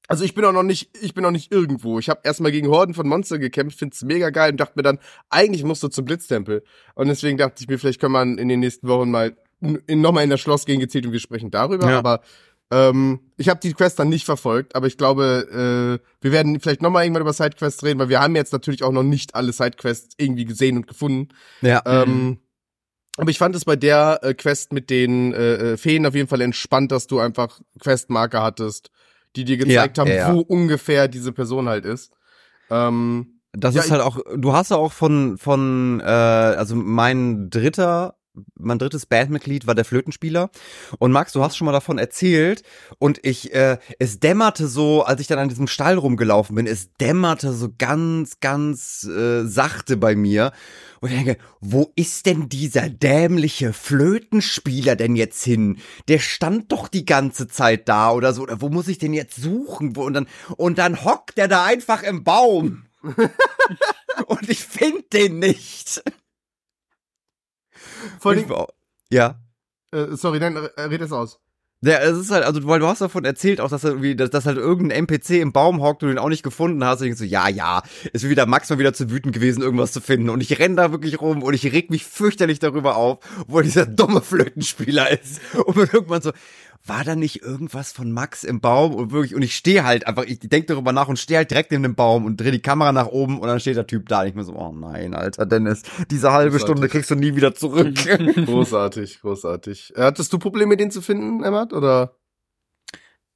[0.09, 1.99] Also ich bin auch noch nicht, ich bin noch nicht irgendwo.
[1.99, 4.99] Ich habe erstmal gegen Horden von Monster gekämpft, find's mega geil und dachte mir dann,
[5.29, 6.63] eigentlich musst du zum Blitztempel.
[6.95, 10.29] Und deswegen dachte ich mir, vielleicht können wir in den nächsten Wochen mal nochmal in
[10.29, 11.89] das Schloss gehen gezielt und wir sprechen darüber.
[11.89, 11.99] Ja.
[11.99, 12.21] Aber
[12.71, 16.83] Ähm, ich habe die Quest dann nicht verfolgt, aber ich glaube, äh, wir werden vielleicht
[16.83, 20.13] nochmal irgendwann über Sidequests reden, weil wir haben jetzt natürlich auch noch nicht alle Sidequests
[20.17, 21.29] irgendwie gesehen und gefunden.
[21.61, 21.81] Ja.
[21.85, 22.37] Ähm,
[23.17, 26.27] aber ich fand es bei der äh, Quest mit den äh, äh, Feen auf jeden
[26.27, 28.91] Fall entspannt, dass du einfach Questmarker hattest,
[29.35, 32.11] die dir gezeigt Ja, haben, ja, wo ungefähr diese Person halt ist.
[32.69, 37.49] Ähm, Das Ja, ist halt auch, du hast ja auch von, von, äh, also mein
[37.49, 38.15] dritter,
[38.57, 40.49] mein drittes Bandmitglied war der Flötenspieler.
[40.97, 42.63] Und Max, du hast schon mal davon erzählt.
[42.97, 46.93] Und ich, äh, es dämmerte so, als ich dann an diesem Stall rumgelaufen bin, es
[46.93, 50.51] dämmerte so ganz, ganz äh, sachte bei mir.
[51.01, 55.79] Und ich denke, wo ist denn dieser dämliche Flötenspieler denn jetzt hin?
[56.07, 58.43] Der stand doch die ganze Zeit da oder so.
[58.43, 59.95] Oder wo muss ich den jetzt suchen?
[59.95, 62.83] Und dann, und dann hockt der da einfach im Baum.
[64.27, 66.03] Und ich finde den nicht.
[68.19, 68.45] Vor allem,
[69.11, 69.39] ja.
[69.91, 71.39] äh, sorry, nein, äh, red es aus.
[71.81, 74.29] Der, es ist halt, also, weil du hast davon erzählt auch, dass er irgendwie, dass,
[74.29, 76.99] dass halt irgendein NPC im Baum hockt und du ihn auch nicht gefunden hast.
[77.01, 80.01] Und ich so, ja, ja, ist wieder Max mal wieder zu wütend gewesen, irgendwas zu
[80.01, 80.29] finden.
[80.29, 83.85] Und ich renn da wirklich rum und ich reg mich fürchterlich darüber auf, wo dieser
[83.85, 85.39] dumme Flötenspieler ist.
[85.53, 86.31] Und dann irgendwann so,
[86.85, 88.95] war da nicht irgendwas von Max im Baum?
[88.95, 91.71] Und wirklich, und ich stehe halt einfach, ich denke darüber nach und stehe halt direkt
[91.71, 94.21] in dem Baum und drehe die Kamera nach oben und dann steht der Typ da.
[94.21, 96.61] Und ich mir so, oh nein, Alter, Dennis, diese halbe Großartig.
[96.73, 97.95] Stunde kriegst du nie wieder zurück.
[98.45, 99.93] Großartig, großartig.
[99.95, 102.15] Äh, Hattest du Probleme, den zu finden, Emmat, oder?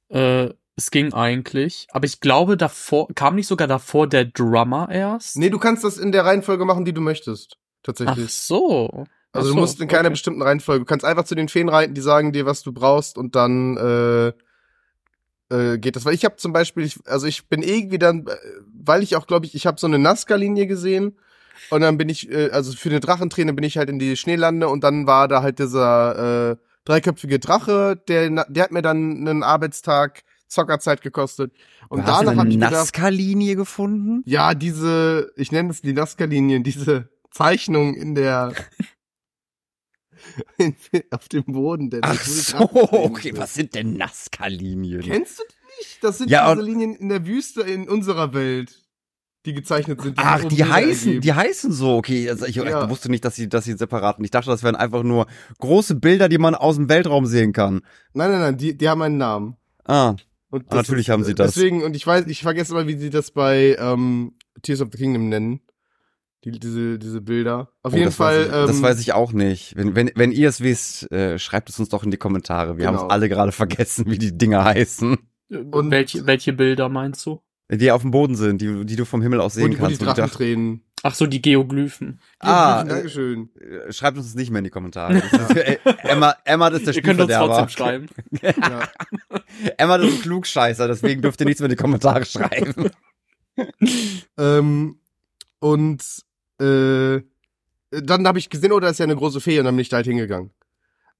[0.08, 1.86] Äh, es ging eigentlich.
[1.92, 5.36] Aber ich glaube, davor, kam nicht sogar davor der Drummer erst?
[5.36, 7.56] Nee, du kannst das in der Reihenfolge machen, die du möchtest.
[7.56, 8.32] Ach Tatsächlich.
[8.32, 9.06] so.
[9.34, 10.10] Also Ach du so, musst in keiner okay.
[10.10, 10.80] bestimmten Reihenfolge.
[10.80, 13.76] Du kannst einfach zu den Feen reiten, die sagen dir, was du brauchst und dann
[13.76, 14.28] äh,
[15.54, 16.04] äh, geht das.
[16.04, 18.36] Weil ich habe zum Beispiel, ich, also ich bin irgendwie dann, äh,
[18.72, 21.18] weil ich auch, glaube ich, ich habe so eine Nazca-Linie gesehen
[21.70, 24.68] und dann bin ich, äh, also für eine Drachenträne bin ich halt in die Schneelande
[24.68, 29.42] und dann war da halt dieser äh, dreiköpfige Drache, der, der hat mir dann einen
[29.42, 31.52] Arbeitstag Zockerzeit gekostet.
[31.88, 34.22] Und Du hast danach habe eine ich Nazca-Linie gefunden?
[34.26, 38.52] ja, diese, ich nenne es die Nazca-Linien, diese Zeichnung in der
[41.10, 41.90] auf dem Boden.
[41.90, 42.58] Der Ach die so,
[42.92, 45.02] okay, was sind denn Nazca-Linien?
[45.02, 45.98] Kennst du die nicht?
[46.04, 48.82] Das sind Ja, diese Linien in der Wüste in unserer Welt,
[49.46, 50.16] die gezeichnet sind.
[50.16, 51.20] sich Ach, die heißen, ergeben.
[51.22, 52.30] die heißen so, okay.
[52.30, 52.84] Also ich, Ja.
[52.84, 54.24] ich wusste nicht, dass sie, dass sie separaten.
[54.24, 55.26] Ich dachte, das wären einfach nur
[55.58, 57.82] große Bilder, die man aus dem Weltraum sehen kann.
[58.14, 59.56] Nein, nein, nein, die, die haben einen Namen.
[59.84, 60.14] Ah,
[60.50, 61.54] Und natürlich haben sie das.
[61.54, 64.32] Deswegen, und ich weiß, ich vergesse immer, wie sie das bei ähm,
[64.62, 65.60] Tears of the Kingdom nennen.
[66.44, 67.70] Die, diese, diese Bilder.
[67.82, 68.38] Auf oh, jeden das Fall.
[68.40, 69.76] Weiß ich, das ähm, weiß ich auch nicht.
[69.76, 72.76] Wenn, wenn, wenn ihr es wisst, äh, schreibt es uns doch in die Kommentare.
[72.76, 73.06] Wir haben Genau.
[73.06, 75.16] es alle gerade vergessen, wie die Dinger heißen.
[75.70, 77.40] Und- welche, welche Bilder meinst du?
[77.70, 80.00] Die auf dem Boden sind, die, die du vom Himmel aus sehen wo die kannst.
[80.00, 80.82] wo die Drachen Dach- tränen.
[81.02, 82.20] Ach so, die Geoglyphen.
[82.38, 83.88] Ah, Dankeschön, Dankeschön.
[83.88, 85.22] Äh, Schreibt uns das nicht mehr in die Kommentare.
[85.30, 88.06] Das ist, äh, Emma, Emma ist der Ihr könnt uns trotzdem schreiben.
[88.42, 88.88] Ja.
[89.78, 92.90] Emma ist ein Klugscheißer, deswegen dürft ihr nichts mehr in die Kommentare schreiben.
[94.36, 94.98] Ähm,
[95.60, 96.23] und
[96.60, 97.22] äh,
[97.90, 99.88] dann habe ich gesehen, oh, da ist ja eine große Fee und dann bin ich
[99.88, 100.50] da halt hingegangen.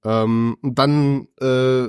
[0.03, 1.87] Ähm, und dann, äh,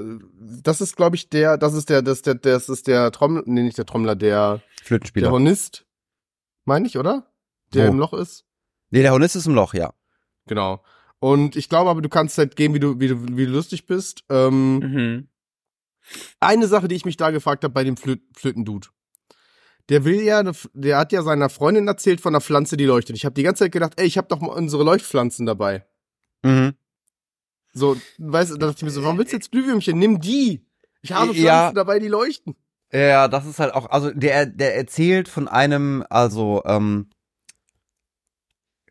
[0.62, 3.62] das ist, glaube ich, der, das ist der, das, der, das ist der Trommler, nee,
[3.62, 5.30] nicht der Trommler, der, der Flötenspieler.
[5.30, 5.84] Hornist,
[6.64, 7.26] meine ich, oder?
[7.74, 7.92] Der Wo?
[7.92, 8.44] im Loch ist.
[8.90, 9.92] Nee, der Hornist ist im Loch, ja.
[10.46, 10.82] Genau.
[11.18, 13.86] Und ich glaube aber, du kannst halt gehen, wie du, wie du, wie du lustig
[13.86, 14.22] bist.
[14.30, 15.28] Ähm, Mhm.
[16.40, 18.88] eine Sache, die ich mich da gefragt habe bei dem Flö Flötendude.
[19.88, 20.42] Der will ja,
[20.74, 23.16] der hat ja seiner Freundin erzählt von einer Pflanze, die leuchtet.
[23.16, 25.84] Ich habe die ganze Zeit gedacht, ey, ich habe doch mal unsere Leuchtpflanzen dabei.
[26.42, 26.74] Mhm.
[27.72, 29.98] So, weißt du, da dachte ich mir so, warum willst du jetzt Glühwürmchen?
[29.98, 30.66] Nimm die.
[31.02, 31.72] Ich habe Pflanzen Ja.
[31.72, 32.56] dabei, die leuchten.
[32.92, 37.10] Ja, das ist halt auch, also der, der erzählt von einem, also, ähm,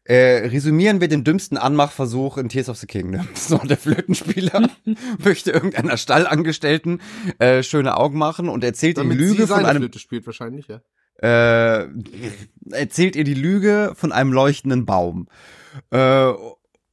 [0.06, 3.28] äh, resümieren wir den dümmsten Anmachversuch in Tears of the Kingdom.
[3.36, 4.70] So, der Flötenspieler
[5.24, 7.02] möchte irgendeiner Stallangestellten
[7.40, 10.26] äh, schöne Augen machen und erzählt ihr die Damit sie Lüge von einem Flöte spielt
[10.26, 10.82] wahrscheinlich, ja.
[11.22, 11.88] äh,
[12.72, 15.28] erzählt ihr die Lüge von einem leuchtenden Baum.
[15.92, 16.32] Äh,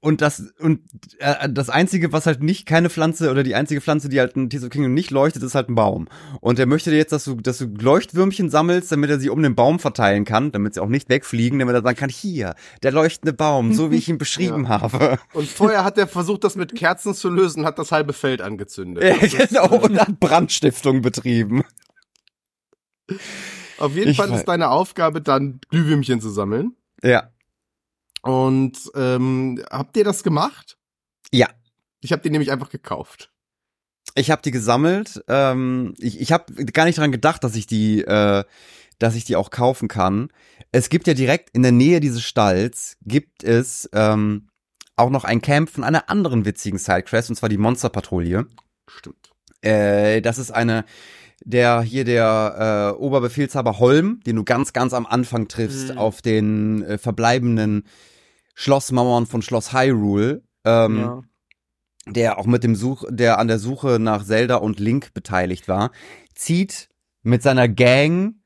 [0.03, 0.81] und das und
[1.19, 4.51] äh, das einzige, was halt nicht keine Pflanze oder die einzige Pflanze, die halt in
[4.51, 6.09] Tears of Kingdom nicht leuchtet, ist halt ein Baum.
[6.41, 9.55] Und er möchte jetzt, dass du, dass du Leuchtwürmchen sammelst, damit er sie um den
[9.55, 13.33] Baum verteilen kann, damit sie auch nicht wegfliegen, damit er sagen kann, hier, der leuchtende
[13.33, 15.21] Baum, so wie ich ihn beschrieben habe.
[15.35, 19.05] Und vorher hat er versucht, das mit Kerzen zu lösen, hat das halbe Feld angezündet.
[19.05, 21.63] Ja, genau, und hat Brandstiftung betrieben.
[23.79, 26.75] Auf jeden Ich Fall ist deine Aufgabe, dann Glühwürmchen zu sammeln.
[27.05, 27.32] Ja.
[28.23, 30.79] Und ähm, habt ihr das gemacht?
[31.31, 31.49] Ja.
[32.01, 33.31] Ich habe die nämlich einfach gekauft.
[34.15, 35.23] Ich habe die gesammelt.
[35.29, 38.45] Ähm, ich ich habe gar nicht dran gedacht, dass ich die, äh,
[38.99, 40.29] dass ich die auch kaufen kann.
[40.71, 44.49] Es gibt ja direkt in der Nähe dieses Stalls gibt es ähm,
[44.97, 48.47] auch noch ein Camp von einer anderen witzigen Sidequest und zwar die Monsterpatrouille.
[48.89, 49.31] Stimmt.
[49.63, 50.85] Äh, das ist eine,
[51.45, 55.99] der hier der äh, Oberbefehlshaber Holm, den du ganz, ganz am Anfang triffst, Mhm.
[55.99, 57.85] auf den äh, verbleibenden
[58.55, 60.43] Schlossmauern von Schloss Hyrule.
[60.65, 61.23] Ähm, ja.
[62.07, 65.91] der auch mit dem Such, der an der Suche nach Zelda und Link beteiligt war,
[66.35, 66.89] zieht
[67.23, 68.37] mit seiner Gang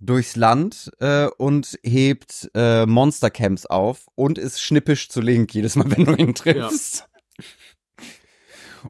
[0.00, 5.90] durchs Land äh, und hebt äh, Monstercamps auf und ist schnippisch zu Link jedes Mal,
[5.96, 7.06] wenn du ihn triffst.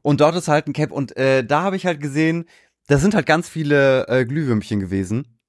[0.03, 2.45] Und dort ist halt ein Camp und äh, da habe ich halt gesehen,
[2.87, 5.39] da sind halt ganz viele äh, Glühwürmchen gewesen.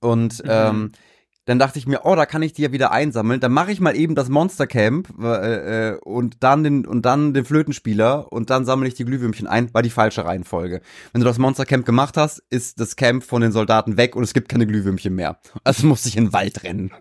[0.00, 0.50] Und Mhm.
[0.50, 0.92] ähm,
[1.50, 3.40] dann dachte ich mir, oh, da kann ich die ja wieder einsammeln.
[3.40, 7.44] Dann mache ich mal eben das Monstercamp äh, äh, und dann den und dann den
[7.44, 9.74] Flötenspieler und dann sammle ich die Glühwürmchen ein.
[9.74, 10.80] War die falsche Reihenfolge.
[11.12, 14.32] Wenn du das Monstercamp gemacht hast, ist das Camp von den Soldaten weg und es
[14.32, 15.40] gibt keine Glühwürmchen mehr.
[15.64, 16.92] Also musste ich in den Wald rennen.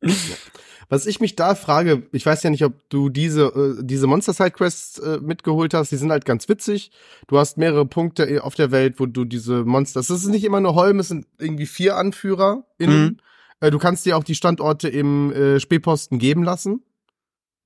[0.90, 4.32] Was ich mich da frage, ich weiß ja nicht, ob du diese, äh, diese Monster
[4.32, 6.90] Side Quests äh, mitgeholt hast, die sind halt ganz witzig.
[7.28, 10.44] Du hast mehrere Punkte äh, auf der Welt, wo du diese Monster, es ist nicht
[10.44, 12.64] immer nur Holm, es sind irgendwie vier Anführer.
[12.78, 13.18] Mhm.
[13.60, 16.82] Äh, du kannst dir auch die Standorte im äh, Spähposten geben lassen.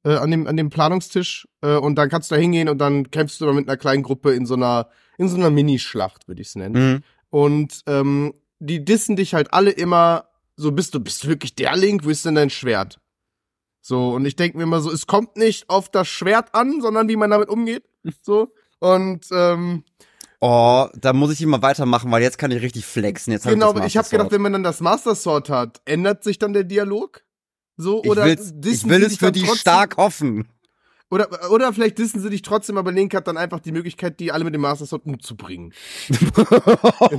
[0.05, 1.49] Äh, an dem, an dem Planungstisch.
[1.63, 4.35] Äh, und dann kannst du da hingehen und dann kämpfst du mit einer kleinen Gruppe
[4.35, 6.93] in so einer, in so einer Minischlacht, würde ich es nennen.
[6.93, 7.03] Mhm.
[7.31, 11.75] Und ähm, die dissen dich halt alle immer so, bist du, bist du wirklich der
[11.75, 12.05] Link?
[12.05, 13.01] Wo ist denn dein Schwert?
[13.87, 17.07] So, und ich denke mir immer so, es kommt nicht auf das Schwert an, sondern
[17.07, 17.85] wie man damit umgeht.
[18.23, 18.53] So.
[18.81, 19.85] Und ähm,
[20.41, 23.33] Oh, da muss ich immer weitermachen, weil jetzt kann ich richtig flexen.
[23.33, 25.83] Jetzt hab genau, ich, das ich habe gedacht, wenn man dann das Master Sword hat,
[25.85, 27.23] ändert sich dann der Dialog?
[27.77, 30.49] So, ich, oder ich will es für die trotzdem- stark hoffen.
[31.11, 34.33] Oder, oder vielleicht dissen sie dich trotzdem, aber Link hat dann einfach die Möglichkeit, die
[34.33, 35.73] alle mit dem Master Sword umzubringen.
[36.09, 36.17] In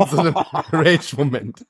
[0.10, 0.36] so einem
[0.72, 1.66] Rage-Moment.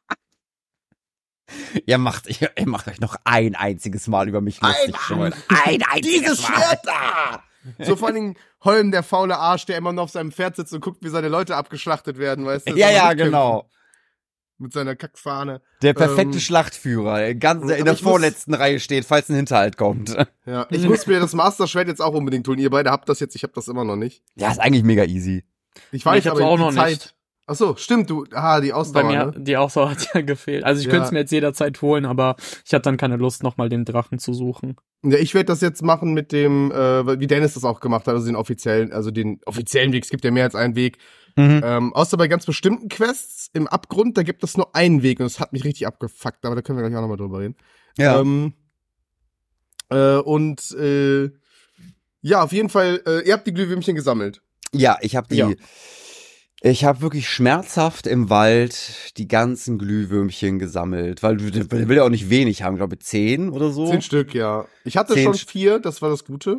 [1.86, 4.98] Ihr macht, ihr, ihr macht euch noch ein einziges Mal über mich lustig.
[4.98, 5.34] schon.
[5.66, 6.56] Ein einziges Dieses Mal.
[6.56, 7.44] Schwert da!
[7.84, 10.74] So vor allen Dingen Holm, der faule Arsch, der immer noch auf seinem Pferd sitzt
[10.74, 12.76] und guckt, wie seine Leute abgeschlachtet werden, weißt du?
[12.76, 13.70] Ja, ja, genau.
[14.58, 15.62] Mit seiner Kackfahne.
[15.82, 19.30] Der perfekte Ähm, Schlachtführer, der ganz aber in der ich muss- vorletzten Reihe steht, falls
[19.30, 20.16] ein Hinterhalt kommt.
[20.46, 22.60] Ja, ich muss mir das Master Schwert jetzt auch unbedingt holen.
[22.60, 24.24] Ihr beide habt das jetzt, ich hab das immer noch nicht.
[24.36, 25.44] Ja, ist eigentlich mega easy.
[25.92, 26.90] Ich weiß ich hab's aber auch noch Zeit.
[26.92, 27.15] nicht.
[27.48, 29.34] Ach so, stimmt, du, ah, die Bei Ausdauer, mir, ne?
[29.38, 30.64] die Ausdauer hat ja gefehlt.
[30.64, 30.92] Also ich Ja.
[30.92, 34.18] könnte es mir jetzt jederzeit holen, aber ich hatte dann keine Lust, nochmal den Drachen
[34.18, 34.76] zu suchen.
[35.04, 38.16] Ja, ich werde das jetzt machen mit dem, äh, wie Dennis das auch gemacht hat,
[38.16, 40.04] also den offiziellen, also den offiziellen Weg.
[40.06, 40.98] Es gibt ja mehr als einen Weg.
[41.36, 41.62] Mhm.
[41.64, 45.26] Ähm, außer bei ganz bestimmten Quests im Abgrund, da gibt es nur einen Weg und
[45.26, 47.56] das hat mich richtig abgefuckt, aber da können wir gleich auch nochmal drüber reden.
[47.98, 48.20] Ja.
[48.22, 48.54] Ähm,
[49.90, 51.30] äh, und äh,
[52.22, 54.42] ja, auf jeden Fall, äh, ihr habt die Glühwürmchen gesammelt.
[54.72, 55.36] ja, ich habe die.
[55.36, 55.52] Ja.
[56.62, 62.04] Ich habe wirklich schmerzhaft im Wald die ganzen Glühwürmchen gesammelt, weil du der will ja
[62.04, 63.90] auch nicht wenig haben, glaube ich, zehn oder so.
[63.90, 64.66] Zehn Stück, ja.
[64.84, 66.58] Ich hatte Zehn schon vier, das war das Gute.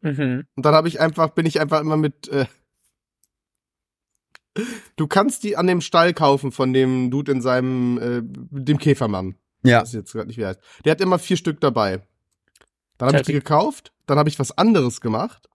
[0.00, 0.44] Mhm.
[0.54, 2.28] Und dann habe ich einfach, bin ich einfach immer mit.
[2.28, 2.46] Äh,
[4.96, 9.36] du kannst die an dem Stall kaufen von dem Dude in seinem, äh, dem Käfermann.
[9.62, 9.80] Ja.
[9.80, 10.60] Das ist jetzt gerade nicht wie er heißt.
[10.84, 12.02] Der hat immer vier Stück dabei.
[12.96, 15.48] Dann habe ich die gekauft, dann habe ich was anderes gemacht.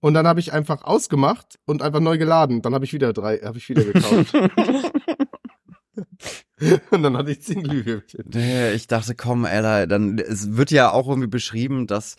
[0.00, 2.62] Und dann habe ich einfach ausgemacht und einfach neu geladen.
[2.62, 4.34] Dann habe ich wieder drei, habe ich wieder gekauft.
[6.90, 8.24] und dann hatte ich zehn Glühwürmchen.
[8.74, 12.16] Ich dachte, komm, Alter, dann, es wird ja auch irgendwie beschrieben, dass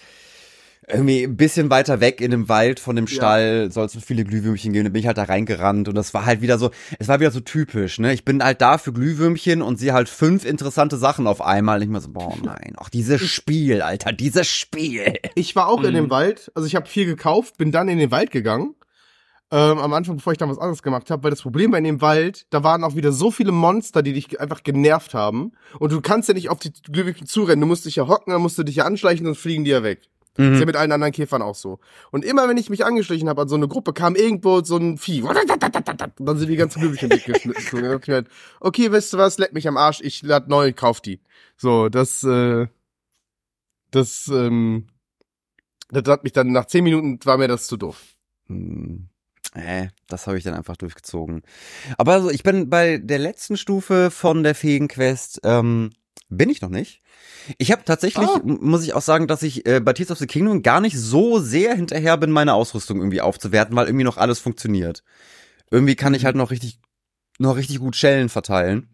[0.91, 3.13] irgendwie ein bisschen weiter weg in dem Wald von dem Ja.
[3.13, 4.86] Stall soll es so viele Glühwürmchen geben.
[4.86, 7.32] Da bin ich halt da reingerannt und das war halt wieder so, es war wieder
[7.32, 8.13] so typisch, ne?
[8.13, 11.78] Ich bin halt da für Glühwürmchen und sehe halt fünf interessante Sachen auf einmal.
[11.78, 15.13] Und ich mir so, boah, nein, auch dieses Spiel, Alter, dieses Spiel.
[15.36, 16.10] Ich war auch in dem Mhm.
[16.10, 18.75] Wald, also ich habe viel gekauft, bin dann in den Wald gegangen.
[19.52, 22.02] Ähm, am Anfang, bevor ich dann was anderes gemacht habe, weil das Problem in dem
[22.02, 25.54] Wald, da waren auch wieder so viele Monster, die dich einfach genervt haben.
[25.80, 27.62] Und du kannst ja nicht auf die Glühwürmchen zurennen.
[27.62, 29.82] Du musst dich ja hocken, dann musst du dich ja anschleichen, sonst fliegen die ja
[29.82, 30.02] weg.
[30.39, 30.54] Mhm.
[30.54, 31.80] Ist ja mit allen anderen Käfern auch so.
[32.12, 34.97] Und immer wenn ich mich angeschlichen habe an so eine Gruppe, kam irgendwo so ein
[34.97, 35.21] Vieh.
[35.21, 37.99] Und dann sind die ganzen Glühwürmchen weggeschnitten.
[38.08, 38.28] Halt,
[38.62, 41.19] okay, weißt du was, leck mich am Arsch, ich lad neu, kauf die.
[41.58, 42.67] So, das, äh,
[43.91, 44.88] das, ähm,
[45.89, 48.02] das hat mich dann nach zehn Minuten war mir das zu doof.
[48.47, 49.10] Hm.
[49.56, 51.41] Äh, das habe ich dann einfach durchgezogen.
[51.97, 55.89] Aber also, ich bin bei der letzten Stufe von der Feenquest, ähm,
[56.29, 57.01] bin ich noch nicht.
[57.57, 60.27] Ich habe tatsächlich, m- muss ich auch sagen, dass ich äh, bei Tears of the
[60.27, 64.39] Kingdom gar nicht so sehr hinterher bin, meine Ausrüstung irgendwie aufzuwerten, weil irgendwie noch alles
[64.39, 65.03] funktioniert.
[65.71, 66.79] Irgendwie kann ich halt noch richtig,
[67.39, 68.89] noch richtig gut Schellen verteilen.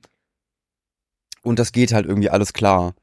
[1.43, 2.95] Und das geht halt irgendwie alles klar.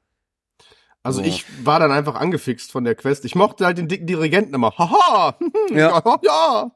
[1.04, 1.26] Also So.
[1.28, 3.24] ich war dann einfach angefixt von der Quest.
[3.24, 4.72] Ich mochte halt den dicken Dirigenten immer.
[4.78, 5.36] Haha!
[5.70, 6.02] Ja.
[6.22, 6.70] ja.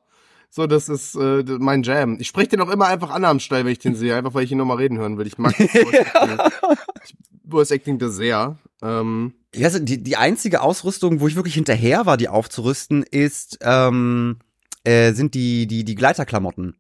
[0.51, 2.17] So, das ist äh, mein Jam.
[2.19, 4.45] Ich spreche den auch immer einfach an am Stall, wenn ich den sehe, einfach weil
[4.45, 5.27] ich ihn nochmal reden hören will.
[5.27, 5.55] Ich mag
[7.49, 7.99] Voice Acting.
[7.99, 8.59] Das sehr.
[8.83, 13.59] Ähm, Ja, also die, die einzige Ausrüstung, wo ich wirklich hinterher war, die aufzurüsten, ist
[13.63, 14.39] ähm,
[14.85, 16.77] äh, sind die, die, die Gleiterklamotten.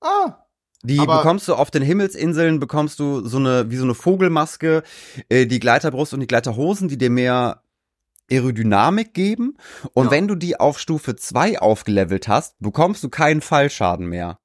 [0.00, 0.34] Ah,
[0.82, 4.82] Die Aber- bekommst du auf den Himmelsinseln, bekommst du so eine, wie so eine Vogelmaske,
[5.28, 7.62] äh, die Gleiterbrust und die Gleiterhosen, die dir mehr
[8.30, 9.56] Aerodynamik geben.
[9.94, 10.10] Und Ja.
[10.12, 14.38] wenn du die auf Stufe 2 aufgelevelt hast, bekommst du keinen Fallschaden mehr.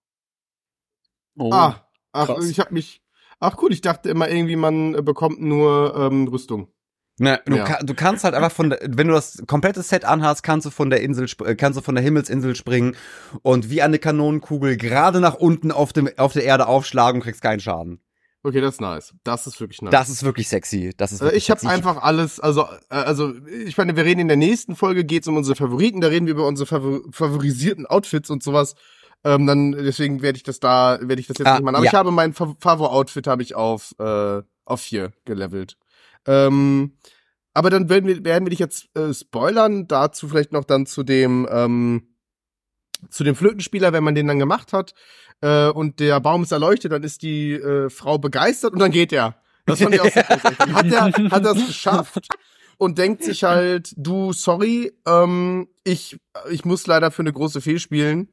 [1.38, 1.52] Oh.
[1.52, 2.50] ah, ach, krass.
[2.50, 3.02] ich hab mich,
[3.40, 6.70] ach cool, ich dachte immer irgendwie, man äh, bekommt nur ähm, Rüstung.
[7.18, 7.64] Ne, du, Ja.
[7.64, 10.70] ka du kannst halt einfach von der, wenn du das komplette Set anhast, kannst du
[10.70, 12.96] von der Insel, äh, kannst du von der Himmelsinsel springen
[13.42, 17.42] und wie eine Kanonenkugel gerade nach unten auf dem, auf der Erde aufschlagen und kriegst
[17.42, 18.02] keinen Schaden.
[18.46, 19.14] Okay, das ist nice.
[19.24, 19.92] Das ist wirklich nice.
[19.92, 20.94] Das ist wirklich sexy.
[20.96, 23.34] Das ist Äh, wirklich ich habe einfach alles, also, äh, also
[23.66, 26.34] ich meine, wir reden in der nächsten Folge, geht's um unsere Favoriten, da reden wir
[26.36, 28.76] über unsere favor favorisierten Outfits und sowas.
[29.24, 31.76] Ähm, dann deswegen werde ich das da, werde ich das jetzt Ah, nicht machen.
[31.78, 31.90] Aber ja.
[31.92, 35.78] ich habe mein Fa- Favor-Outfit habe ich auf äh, auf vier gelevelt.
[36.28, 36.98] Ähm,
[37.56, 39.88] aber dann werden wir, werden wir dich jetzt äh, spoilern.
[39.88, 42.15] Dazu vielleicht noch dann zu dem ähm,
[43.10, 44.94] zu dem Flötenspieler, wenn man den dann gemacht hat
[45.42, 49.14] äh, und der Baum ist erleuchtet, dann ist die äh, Frau begeistert und dann geht
[49.14, 49.36] er.
[49.66, 52.28] Das fand ich auch sehr Hat er hat das geschafft
[52.78, 56.18] und denkt sich halt, du, sorry, ähm, ich
[56.50, 58.30] ich muss leider für eine große Fee spielen,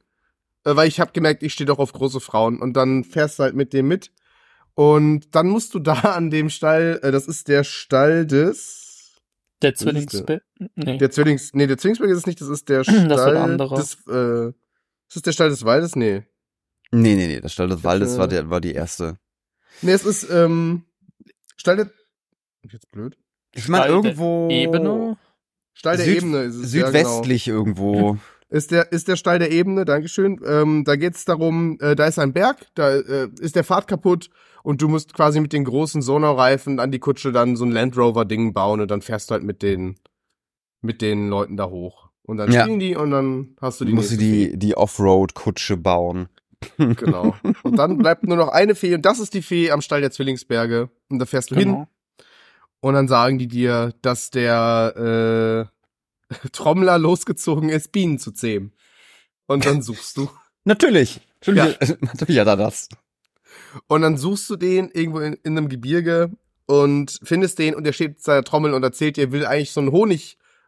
[0.63, 2.59] äh, weil ich habe gemerkt, ich stehe doch auf große Frauen.
[2.59, 4.11] Und dann fährst du halt mit dem mit.
[4.75, 9.21] Und dann musst du da an dem Stall, äh, das ist der Stall des
[9.61, 10.41] Der ist Zwillingsbe
[10.75, 10.97] nee.
[10.97, 14.53] der Zwillings, nee, der Zwillingsberg ist es nicht, das ist der Stall Das des, äh,
[15.13, 15.95] ist das der Stall des Waldes?
[15.95, 16.23] Nee.
[16.91, 19.17] Nee, nee, nee, das Stall des Ich Waldes war, der, war die erste.
[19.81, 20.83] Nee, es ist, ähm,
[21.57, 21.91] Stall der,
[22.71, 23.17] jetzt blöd.
[23.53, 24.49] Ich meine, der irgendwo.
[24.49, 25.17] Ebene.
[25.73, 26.73] Stall der Süd- Ebene ist es.
[26.73, 26.99] ja, genau.
[26.99, 28.17] Südwestlich irgendwo.
[28.49, 30.39] Ist der, ist der Stall der Ebene, Dankeschön.
[30.45, 34.29] Ähm, da geht's darum, äh, da ist ein Berg, da äh, ist der Pfad kaputt
[34.61, 37.97] und du musst quasi mit den großen Sonau-Reifen an die Kutsche dann so ein Land
[37.97, 39.95] Rover-Ding bauen und dann fährst du halt mit den,
[40.81, 42.11] mit den Leuten da hoch.
[42.25, 42.63] Und dann Ja.
[42.63, 46.29] spielen die und dann hast du die musst du die, die Offroad-Kutsche bauen.
[46.77, 47.35] Genau.
[47.63, 50.11] Und dann bleibt nur noch eine Fee und das ist die Fee am Stall der
[50.11, 50.89] Zwillingsberge.
[51.09, 51.87] Und da fährst du hin Genau.
[52.79, 55.67] und dann sagen die dir, dass der
[56.31, 58.71] äh, Trommler losgezogen ist, Bienen zu zähmen.
[59.45, 60.29] Und dann suchst du.
[60.63, 61.19] Natürlich.
[61.45, 62.87] Natürlich, natürlich hat er das.
[63.87, 66.31] Und dann suchst du den irgendwo in, in einem Gebirge
[66.67, 69.71] und findest den und der steht mit seiner Trommel und erzählt dir, er will eigentlich
[69.73, 69.91] so einen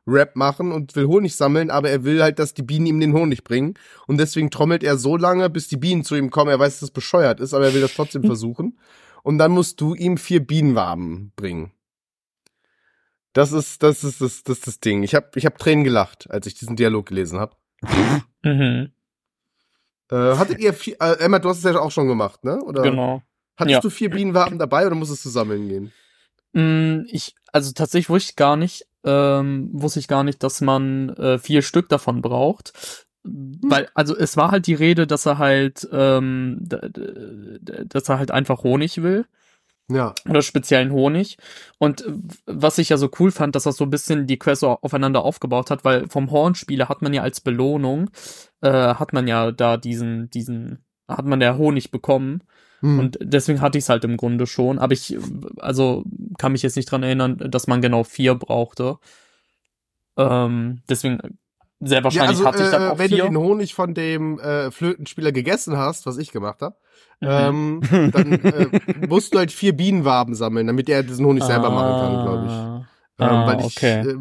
[0.08, 3.14] Honig-Rap machen und will Honig sammeln, aber er will halt, dass die Bienen ihm den
[3.14, 3.76] Honig bringen.
[4.08, 6.52] Und deswegen trommelt er so lange, bis die Bienen zu ihm kommen.
[6.52, 8.78] Er weiß, dass es bescheuert ist, aber er will das trotzdem versuchen.
[9.24, 11.72] Und dann musst du ihm vier Bienenwaben bringen.
[13.34, 15.04] Das ist, das ist das, das, ist das Ding.
[15.04, 17.56] Ich habe ich hab Tränen gelacht, als ich diesen Dialog gelesen habe.
[18.44, 18.92] Mhm.
[20.12, 22.62] Äh, hattet ihr vier, äh, Emma, du hast es ja auch schon gemacht, ne?
[22.62, 23.24] Oder Genau.
[23.58, 23.80] hattest Ja.
[23.80, 25.92] du vier Bienenwaben dabei oder musstest du sammeln gehen?
[26.54, 31.10] Mm, Ich, also tatsächlich wusste ich gar nicht, ähm, wusste ich gar nicht, dass man
[31.10, 32.74] äh, vier Stück davon braucht.
[33.24, 38.64] Weil, also es war halt die Rede, dass er halt, ähm, dass er halt einfach
[38.64, 39.26] Honig will.
[39.88, 40.16] Ja.
[40.28, 41.38] Oder speziellen Honig.
[41.78, 42.14] Und äh,
[42.46, 45.70] was ich ja so cool fand, dass das so ein bisschen die Quest aufeinander aufgebaut
[45.70, 48.10] hat, weil vom Hornspieler hat man ja als Belohnung,
[48.62, 52.42] äh, hat man ja da diesen, diesen, hat man der Honig bekommen.
[52.82, 53.00] Hm.
[53.00, 54.80] Und deswegen hatte ich es halt im Grunde schon.
[54.80, 55.18] Aber ich,
[55.60, 56.04] also
[56.38, 58.98] kann mich jetzt nicht dran erinnern, dass man genau vier brauchte.
[60.18, 61.20] Ähm, deswegen,
[61.80, 63.24] sehr wahrscheinlich hatte ich dann äh, auch wenn vier.
[63.24, 66.76] du den Honig von dem äh, Flötenspieler gegessen hast, was ich gemacht habe,
[67.22, 67.28] Mhm.
[67.30, 68.68] ähm, dann äh,
[69.08, 72.86] musst du halt vier Bienenwaben sammeln, damit er diesen Honig selber machen kann, glaube ich.
[73.18, 73.42] Ah.
[73.42, 74.16] Ähm, weil ich, okay.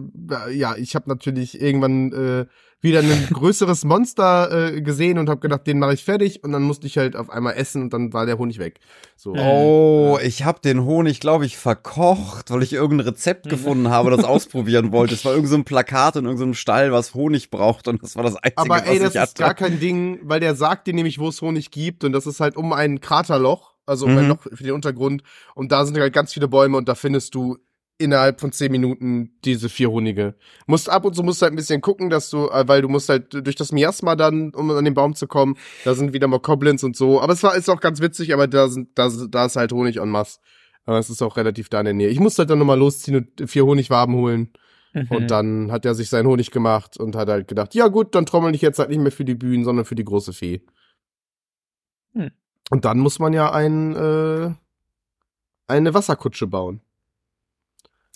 [0.48, 2.46] äh, ja, ich habe natürlich irgendwann äh,
[2.80, 6.62] wieder ein größeres Monster äh, gesehen und habe gedacht, den mache ich fertig und dann
[6.62, 8.78] musste ich halt auf einmal essen und dann war der Honig weg.
[9.16, 9.34] So.
[9.34, 9.40] Mhm.
[9.40, 13.50] Oh, ich habe den Honig, glaube ich, verkocht, weil ich irgendein Rezept Mhm.
[13.50, 15.14] gefunden habe, das ausprobieren wollte.
[15.14, 18.22] Es war irgendein so ein Plakat in irgendeinem Stall, was Honig braucht und das war
[18.22, 19.42] das Einzige, Aber ey, was das ich ist hatte.
[19.42, 22.38] gar kein Ding, weil der sagt dir nämlich, wo es Honig gibt und das ist
[22.40, 24.28] halt um ein Kraterloch, also um ein Mhm.
[24.30, 25.22] Loch für den Untergrund
[25.54, 27.58] und da sind halt ganz viele Bäume und da findest du
[27.98, 30.34] innerhalb von zehn Minuten diese vier Honige.
[30.66, 33.08] Musst ab und zu musst halt ein bisschen gucken, dass du, äh, weil du musst
[33.08, 36.40] halt durch das Miasma dann, um an den Baum zu kommen, da sind wieder mal
[36.40, 37.20] Goblins und so.
[37.20, 39.98] Aber es war ist auch ganz witzig, aber da sind, da, da ist halt Honig
[39.98, 40.40] en masse.
[40.86, 42.08] Aber es ist auch relativ da in der Nähe.
[42.08, 44.52] Ich musste halt dann nochmal losziehen und vier Honigwaben holen.
[44.92, 45.06] Mhm.
[45.10, 48.26] Und dann hat er sich seinen Honig gemacht und hat halt gedacht, ja gut, dann
[48.26, 50.62] trommel ich jetzt halt nicht mehr für die Bühnen, sondern für die große Fee.
[52.14, 52.30] Hm.
[52.70, 54.54] Und dann muss man ja ein, äh,
[55.66, 56.80] eine Wasserkutsche bauen.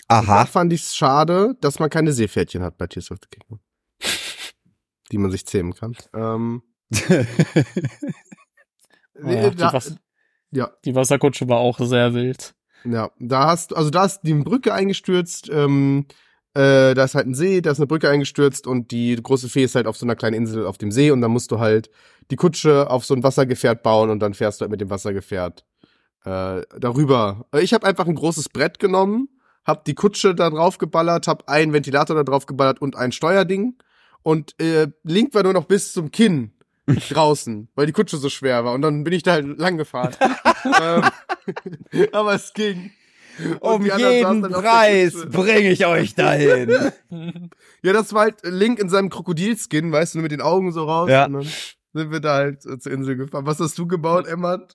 [0.09, 0.47] Da Aha.
[0.47, 3.61] fand ich es schade, dass man keine Seepferdchen hat bei Tears of the Kingdom.
[5.13, 5.97] die man sich zähmen kann.
[6.15, 6.63] Ähm,
[9.21, 9.97] Oh ja, die, da, Was
[10.53, 12.55] ja, die Wasserkutsche war auch sehr wild.
[12.85, 16.07] ja, da hast, also da ist die Brücke eingestürzt, ähm,
[16.55, 19.65] Äh, da ist halt ein See, da ist eine Brücke eingestürzt und die große Fee
[19.65, 21.91] ist halt auf so einer kleinen Insel auf dem See und dann musst du halt
[22.31, 25.65] die Kutsche auf so ein Wassergefährt bauen und dann fährst du halt mit dem Wassergefährt
[26.25, 27.47] äh, darüber.
[27.61, 29.29] Ich habe einfach ein großes Brett genommen,
[29.69, 33.75] hab die Kutsche da drauf geballert, hab einen Ventilator da drauf geballert und ein Steuerding
[34.23, 36.53] und äh, Link war nur noch bis zum Kinn
[37.11, 40.17] draußen, weil die Kutsche so schwer war und dann bin ich da halt lang gefahren.
[40.81, 41.03] ähm,
[42.13, 42.91] aber es ging.
[43.61, 46.91] Und Um jeden Preis bringe ich euch dahin.
[47.85, 51.09] Ja, das war halt Link in seinem Krokodilskin, weißt du, mit den Augen so raus.
[51.09, 51.27] Ja.
[51.27, 51.47] Und dann
[51.93, 53.47] sind wir da halt äh, zur Insel gefahren.
[53.47, 54.67] Was hast du gebaut, Emma?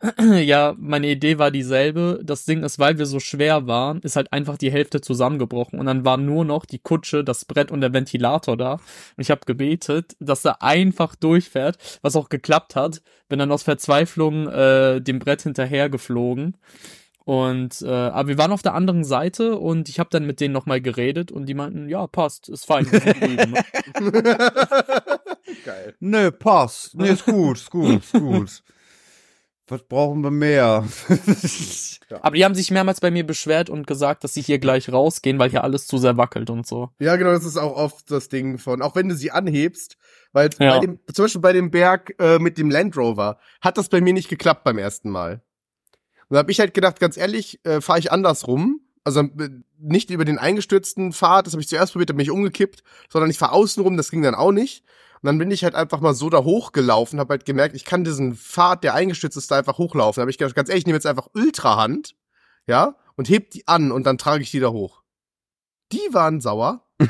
[0.20, 2.20] Ja, meine Idee war dieselbe.
[2.22, 5.80] Das Ding ist, weil wir so schwer waren, ist halt einfach die Hälfte zusammengebrochen.
[5.80, 8.74] Und dann war nur noch die Kutsche, das Brett und der Ventilator da.
[8.74, 8.80] Und
[9.18, 13.02] ich habe gebetet, dass er einfach durchfährt, was auch geklappt hat.
[13.28, 16.56] Bin dann aus Verzweiflung äh, dem Brett hinterher geflogen.
[17.24, 20.54] Und äh, aber wir waren auf der anderen Seite und ich habe dann mit denen
[20.54, 22.86] nochmal geredet und die meinten, ja, passt, ist fein.
[25.64, 25.94] Geil.
[26.00, 26.94] Nö, passt.
[26.94, 28.62] Nee, ist gut, ist gut, ist gut.
[29.70, 30.86] Was brauchen wir mehr?
[32.22, 35.38] aber die haben sich mehrmals bei mir beschwert und gesagt, dass sie hier gleich rausgehen,
[35.38, 36.90] weil hier alles zu sehr wackelt und so.
[36.98, 39.96] Ja, genau, das ist auch oft das Ding von, auch wenn du sie anhebst,
[40.32, 40.74] weil Ja.
[40.74, 44.00] bei dem, zum Beispiel bei dem Berg äh, mit dem Land Rover hat das bei
[44.00, 45.42] mir nicht geklappt beim ersten Mal.
[46.28, 48.80] Und da habe ich halt gedacht, ganz ehrlich, äh, fahre ich andersrum.
[49.04, 49.48] Also äh,
[49.78, 53.30] nicht über den eingestürzten Pfad, das habe ich zuerst probiert, da bin ich umgekippt, sondern
[53.30, 54.84] ich fahre außenrum, das ging dann auch nicht.
[55.22, 58.04] Und dann bin ich halt einfach mal so da hochgelaufen, habe halt gemerkt, ich kann
[58.04, 60.20] diesen Pfad, der eingestürzt ist, da einfach hochlaufen.
[60.20, 62.14] Da habe ich gedacht, ganz ehrlich, ich nehme jetzt einfach Ultrahand,
[62.66, 65.02] ja, und heb die an und dann trage ich die da hoch.
[65.92, 66.84] Die waren sauer.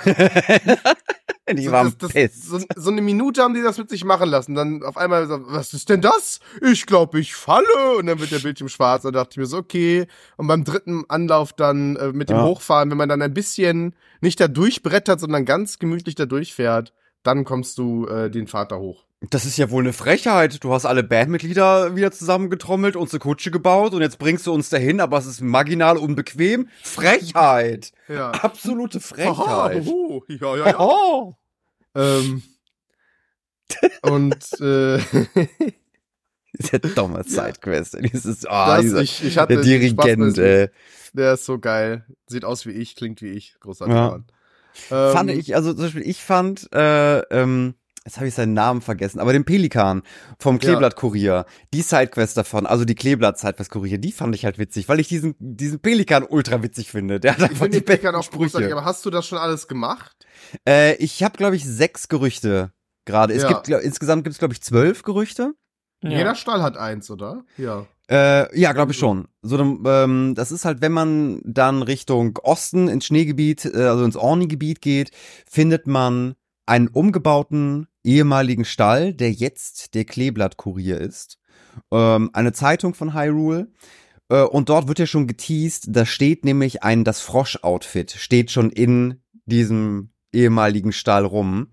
[1.57, 4.29] Die So, waren das, das, so, so eine Minute haben die das mit sich machen
[4.29, 4.55] lassen.
[4.55, 6.41] Dann auf einmal, so, was ist denn das?
[6.61, 7.97] Ich glaube, ich falle.
[7.97, 9.05] Und dann wird der Bildschirm schwarz.
[9.05, 10.07] Und da dachte ich mir so, okay.
[10.37, 12.45] Und beim dritten Anlauf dann äh, mit dem Ja.
[12.45, 16.93] Hochfahren, wenn man dann ein bisschen nicht da durchbrettert, sondern ganz gemütlich da durchfährt,
[17.29, 19.05] dann kommst du äh, den da hoch.
[19.31, 20.63] Das ist ja wohl eine Frechheit.
[20.65, 24.71] Du hast alle Bandmitglieder wieder zusammengetrommelt, uns eine Kutsche gebaut und jetzt bringst du uns
[24.71, 26.69] dahin, aber es ist marginal unbequem.
[26.83, 27.93] Frechheit.
[28.09, 28.31] Ja.
[28.31, 29.37] Absolute Frechheit.
[29.37, 30.81] Aha, ja, ja, ja.
[30.81, 31.35] Oh.
[31.95, 32.43] ähm,
[34.03, 34.99] und äh,
[36.59, 37.99] Diese dumme Sidequest.
[38.01, 40.69] Dieses, ah, das, dieser, ich, ich der Dirigent, diesem- äh,
[41.13, 42.07] Der ist so geil.
[42.27, 43.57] Sieht aus wie ich, klingt wie ich.
[43.61, 43.95] Großartig.
[43.95, 44.21] Ja.
[44.91, 47.75] Ähm, fand ich, also zum Beispiel, ich fand, äh, ähm,
[48.05, 50.03] jetzt habe ich seinen Namen vergessen, aber den Pelikan
[50.39, 55.09] vom Kleeblatt-Kurier, die Sidequest davon, also die Kleeblatt-Sidequest-Kurier, die fand ich halt witzig, weil ich
[55.09, 57.21] diesen, diesen Pelikan ultra witzig finde.
[57.21, 58.73] Der hat Ich einfach finde die den besten auch Sprüche.
[58.73, 60.17] aber hast du das schon alles gemacht?
[60.67, 62.73] Äh, ich habe, glaube ich, sechs Gerüchte
[63.05, 63.35] gerade.
[63.35, 63.49] Es Ja.
[63.49, 65.53] gibt, glaub, insgesamt gibt es, glaube ich, zwölf Gerüchte.
[66.03, 67.45] Jeder Stall hat eins, oder?
[67.57, 67.87] Ja.
[68.11, 69.29] Äh, ja, glaube ich schon.
[69.43, 74.17] So, ähm, das ist halt, wenn man dann Richtung Osten ins Schneegebiet, äh, also ins
[74.17, 75.11] Orni-Gebiet geht,
[75.47, 76.35] findet man
[76.65, 81.39] einen umgebauten ehemaligen Stall, der jetzt der Kleeblatt-Kurier ist.
[81.91, 83.73] Ähm, eine Zeitung von Hyrule.
[84.31, 88.71] Äh, und dort wird ja schon geteased, da steht nämlich ein, das Frosch-Outfit, steht schon
[88.71, 91.69] in diesem ehemaligen Stall rum.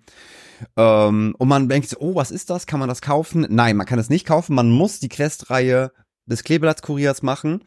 [0.77, 2.65] Ähm, und man denkt, so, oh, was ist das?
[2.65, 3.45] Kann man das kaufen?
[3.49, 4.55] Nein, man kann es nicht kaufen.
[4.55, 5.91] Man muss die Questreihe
[6.25, 7.63] des Kleeblattkuriers machen,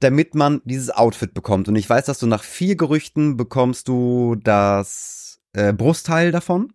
[0.00, 1.68] damit man dieses Outfit bekommt.
[1.68, 6.72] Und ich weiß, dass du nach vier Gerüchten bekommst du das äh, Brustteil davon.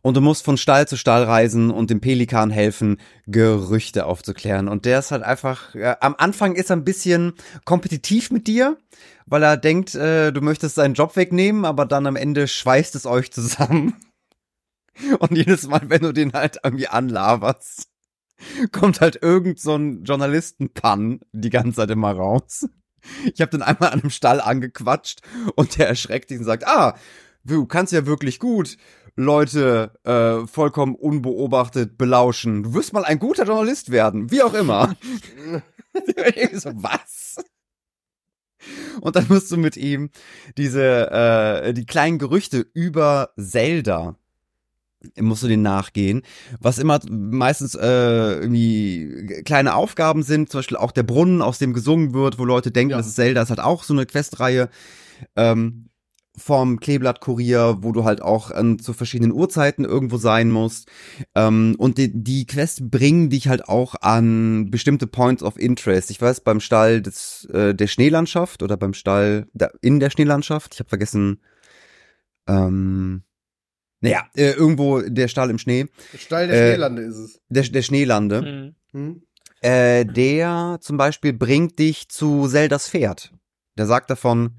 [0.00, 4.66] Und du musst von Stall zu Stall reisen und dem Pelikan helfen, Gerüchte aufzuklären.
[4.66, 7.34] Und der ist halt einfach, äh, am Anfang ist er ein bisschen
[7.64, 8.78] kompetitiv mit dir,
[9.26, 13.06] weil er denkt, äh, du möchtest seinen Job wegnehmen, aber dann am Ende schweißt es
[13.06, 13.94] euch zusammen.
[15.18, 17.88] Und jedes Mal, wenn du den halt irgendwie anlaberst,
[18.72, 22.68] kommt halt irgend so ein Journalistenpann die ganze Zeit immer raus.
[23.32, 25.20] Ich habe den einmal an einem Stall angequatscht
[25.54, 26.96] und der erschreckt sich und sagt, ah,
[27.44, 28.76] du kannst ja wirklich gut
[29.16, 32.62] Leute äh, vollkommen unbeobachtet belauschen.
[32.62, 34.96] Du wirst mal ein guter Journalist werden, wie auch immer.
[36.52, 37.36] So, was?
[39.00, 40.10] Und dann musst du mit ihm
[40.56, 44.14] diese, äh, die kleinen Gerüchte über Zelda
[45.18, 46.22] musst du den nachgehen,
[46.60, 51.72] was immer meistens äh, irgendwie kleine Aufgaben sind, zum Beispiel auch der Brunnen, aus dem
[51.72, 52.96] gesungen wird, wo Leute denken, Ja.
[52.96, 54.68] das ist Zelda, ist halt auch so eine Questreihe
[55.36, 55.86] ähm,
[56.36, 60.88] vom Kleeblatt-Kurier, wo du halt auch ähm, zu verschiedenen Uhrzeiten irgendwo sein musst.
[61.34, 66.10] Ähm, und die, die Quests bringen dich halt auch an bestimmte Points of Interest.
[66.10, 70.74] Ich weiß, beim Stall des, äh, der Schneelandschaft oder beim Stall da, in der Schneelandschaft,
[70.74, 71.40] ich habe vergessen,
[72.46, 73.22] ähm,
[74.00, 75.86] naja, äh, irgendwo der Stall im Schnee,
[76.16, 77.40] Stall der Äh, Schneelande ist es.
[77.48, 78.74] der, der Schneelande, Mhm.
[78.92, 79.22] Hm?
[79.60, 83.32] äh, der zum Beispiel bringt dich zu Zeldas Pferd.
[83.76, 84.54] Der sagt davon,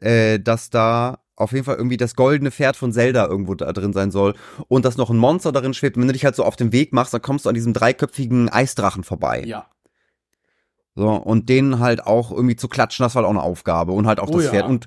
[0.00, 3.92] äh, dass da auf jeden Fall irgendwie das goldene Pferd von Zelda irgendwo da drin
[3.92, 4.34] sein soll
[4.68, 5.96] und dass noch ein Monster darin schwebt.
[5.96, 7.72] Und wenn du dich halt so auf den Weg machst, dann kommst du an diesem
[7.74, 9.42] dreiköpfigen Eisdrachen vorbei.
[9.44, 9.68] Ja.
[10.94, 13.92] So, und den halt auch irgendwie zu klatschen, das war halt auch eine Aufgabe.
[13.92, 14.50] Und halt auch Oh das ja.
[14.50, 14.66] Pferd.
[14.66, 14.86] Und,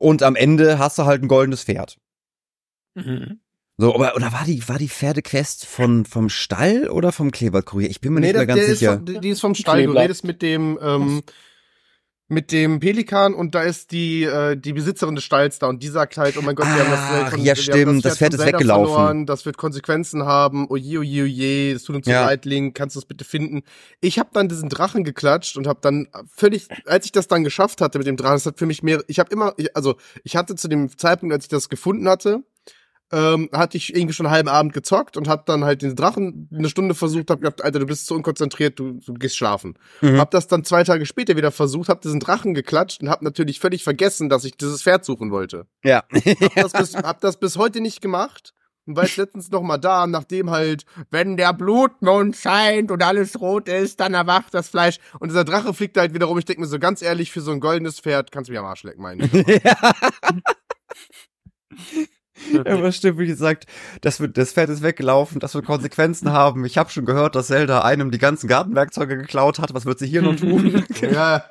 [0.00, 1.98] und am Ende hast du halt ein goldenes Pferd.
[2.94, 3.40] Mhm.
[3.78, 7.88] So, aber oder war die, war die Pferdequest von, vom Stall oder vom Kleberkurier?
[7.88, 9.02] Ich bin mir Nee, nicht mehr ganz der sicher.
[9.06, 9.78] Ist die- ist vom Stall.
[9.78, 10.04] Du Kleeblatt.
[10.04, 11.22] redest mit dem, ähm,
[12.30, 15.88] mit dem Pelikan und da ist die, äh, die Besitzerin des Stalls da und die
[15.88, 18.32] sagt halt, oh mein Gott, wir haben das, Ach, von- ja, haben stimmt, das Pferd
[18.34, 18.94] ist Zelda weggelaufen.
[18.94, 20.68] Verloren, das wird Konsequenzen haben.
[20.70, 22.24] Oje, oje, oje, das tut uns so Ja.
[22.26, 23.62] leid, Link, kannst du es bitte finden?
[24.00, 27.80] Ich habe dann diesen Drachen geklatscht und habe dann völlig, als ich das dann geschafft
[27.80, 30.36] hatte mit dem Drachen, das hat für mich mehr, ich habe immer, ich, also ich
[30.36, 32.44] hatte zu dem Zeitpunkt, als ich das gefunden hatte,
[33.12, 36.48] ähm, hatte ich irgendwie schon einen halben Abend gezockt und hab dann halt den Drachen
[36.54, 39.74] eine Stunde versucht, hab gedacht, Alter, du bist so unkonzentriert, du, du gehst schlafen.
[40.00, 40.18] Mhm.
[40.18, 43.58] Hab das dann zwei Tage später wieder versucht, hab diesen Drachen geklatscht und hab natürlich
[43.58, 45.66] völlig vergessen, dass ich dieses Pferd suchen wollte.
[45.84, 46.04] Ja.
[46.14, 48.54] Hab das bis, hab das bis heute nicht gemacht.
[48.86, 53.40] Und war jetzt letztens noch mal da, nachdem halt, wenn der Blutmond scheint und alles
[53.40, 54.98] rot ist, dann erwacht das Fleisch.
[55.18, 56.38] Und dieser Drache fliegt halt wieder rum.
[56.38, 58.64] Ich denke mir so ganz ehrlich, für so ein goldenes Pferd kannst du mich am
[58.64, 59.32] Arsch lecken, meine ich.
[62.64, 63.66] Aber stimmt, wie gesagt,
[64.00, 66.64] das, wird, das Pferd ist weggelaufen, das wird Konsequenzen haben.
[66.64, 69.74] Ich habe schon gehört, dass Zelda einem die ganzen Gartenwerkzeuge geklaut hat.
[69.74, 70.84] Was wird sie hier noch tun?
[71.00, 71.44] ja.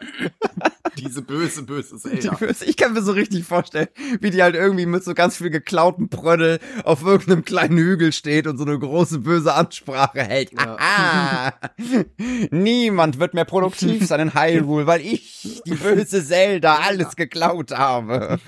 [0.97, 2.37] Diese böse, böse Zelda.
[2.65, 3.87] Ich kann mir so richtig vorstellen,
[4.19, 8.47] wie die halt irgendwie mit so ganz viel geklauten Prödel auf irgendeinem kleinen Hügel steht
[8.47, 10.51] und so eine große böse Ansprache hält.
[10.53, 11.53] Ja.
[12.51, 18.39] Niemand wird mehr produktiv sein in Hyrule, weil ich, die böse Zelda, alles geklaut habe.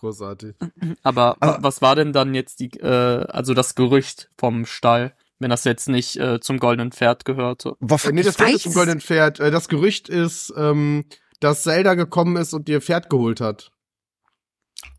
[0.00, 0.54] Großartig.
[1.02, 5.50] Aber, Aber- was war denn dann jetzt die, äh, also das Gerücht vom Stall, wenn
[5.50, 7.74] das jetzt nicht äh, zum goldenen Pferd gehörte?
[7.80, 9.40] Boah, Äh, nee, das ist ein goldenen Pferd.
[9.40, 11.04] Äh, Das Gerücht ist, ähm,
[11.40, 13.70] dass Zelda gekommen ist und ihr Pferd geholt hat.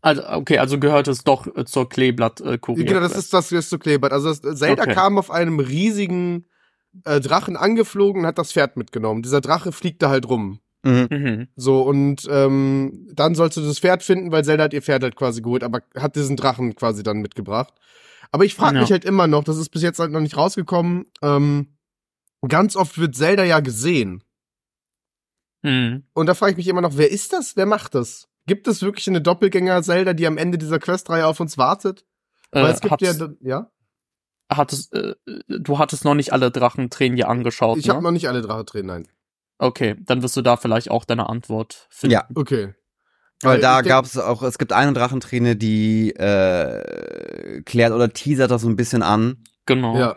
[0.02, 2.84] Also, okay, also gehört es doch äh, zur Kleeblatt äh, Kurier.
[2.84, 4.12] Genau, das ist das, das ist so klebert.
[4.12, 4.94] Also das, Zelda Okay.
[4.94, 6.46] kam auf einem riesigen
[7.04, 9.22] äh, Drachen angeflogen und hat das Pferd mitgenommen.
[9.22, 10.60] Dieser Drache fliegt da halt rum.
[10.82, 11.08] Mhm.
[11.10, 11.48] Mhm.
[11.56, 15.16] So, und ähm, dann sollst du das Pferd finden, weil Zelda hat ihr Pferd halt
[15.16, 17.74] quasi geholt, aber hat diesen Drachen quasi dann mitgebracht.
[18.32, 18.80] Aber ich frage Ja.
[18.82, 21.76] mich halt immer noch, das ist bis jetzt halt noch nicht rausgekommen, ähm,
[22.48, 24.22] ganz oft wird Zelda ja gesehen.
[25.62, 26.04] Mhm.
[26.14, 27.56] Und da frage ich mich immer noch, wer ist das?
[27.56, 28.28] Wer macht das?
[28.46, 32.06] Gibt es wirklich eine Doppelgänger-Zelda, die am Ende dieser Questreihe auf uns wartet?
[32.52, 33.12] Weil Äh, es gibt ja,
[33.42, 33.70] ja,
[34.50, 35.14] hattest, äh,
[35.48, 37.92] du hattest noch nicht alle Drachentränen dir angeschaut, ich ne?
[37.92, 39.06] habe noch nicht alle Drache drin, nein.
[39.62, 42.12] Okay, dann wirst du da vielleicht auch deine Antwort finden.
[42.14, 42.74] Ja, Okay.
[43.42, 48.50] weil Weil da gab es auch, es gibt eine Drachenträne, die äh, klärt oder teasert
[48.50, 49.44] das so ein bisschen an.
[49.66, 49.98] Genau.
[49.98, 50.16] Ja.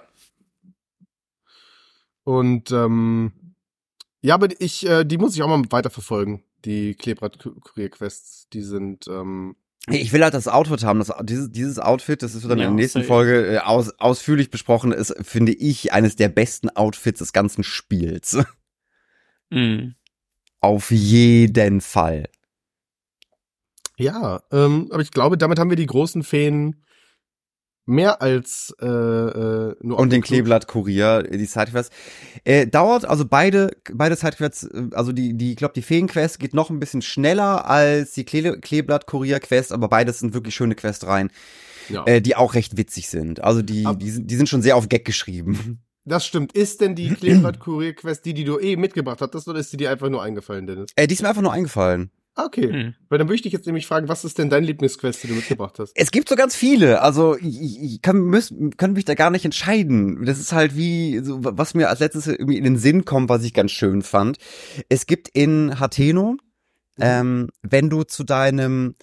[2.24, 3.34] Und ähm,
[4.22, 6.44] ja, aber ich, äh, die muss ich auch mal weiterverfolgen.
[6.64, 9.58] Die Klebrad-Kurier-Quests, die sind, ähm,
[9.90, 11.00] Ich will halt das Outfit haben.
[11.00, 13.08] Das, dieses, dieses Outfit, das ist dann Ja, in der nächsten safe.
[13.08, 18.38] Folge äh, aus, ausführlich besprochen, ist, finde ich, eines der besten Outfits des ganzen Spiels.
[19.54, 19.96] Mhm.
[20.62, 22.30] Auf jeden Fall.
[23.98, 26.84] ja, ähm, aber ich glaube, damit haben wir die großen Feen
[27.86, 30.22] mehr als äh, äh, nur Und den.
[30.22, 31.94] Kleeblatt Kurier, die Sidequests.
[32.46, 36.54] Äh, dauert, also beide, beide Sidequests, äh, also die, die, ich glaube, die Feenquest geht
[36.54, 40.76] noch ein bisschen schneller als die Kle Kleeblatt Kurier Quest, aber beides sind wirklich schöne
[40.76, 41.30] Quests rein,
[41.90, 42.06] Ja.
[42.06, 43.44] äh, die auch recht witzig sind.
[43.44, 45.84] Also die, Ab- die, sind, die sind schon sehr auf Gag geschrieben.
[46.06, 46.54] Das stimmt.
[46.54, 50.10] Ist denn die Klebrad-Kurier-Quest die, die du eh mitgebracht hattest, oder ist die dir einfach
[50.10, 50.92] nur eingefallen, Dennis?
[50.96, 52.12] Äh, die ist mir einfach nur eingefallen.
[52.36, 52.72] Okay.
[52.72, 52.96] Mhm.
[53.10, 55.36] Weil dann würde ich dich jetzt nämlich fragen, was ist denn dein Lieblingsquest, die du
[55.36, 55.94] mitgebracht hast?
[55.96, 57.02] Es gibt so ganz viele.
[57.02, 60.26] Also ich, ich ich kann, müß, kann mich da gar nicht entscheiden.
[60.26, 63.44] Das ist halt wie, so, was mir als letztes irgendwie in den Sinn kommt, was
[63.44, 64.38] ich ganz schön fand.
[64.90, 66.38] Es gibt in Hateno,
[67.00, 68.96] ähm, wenn du zu deinem,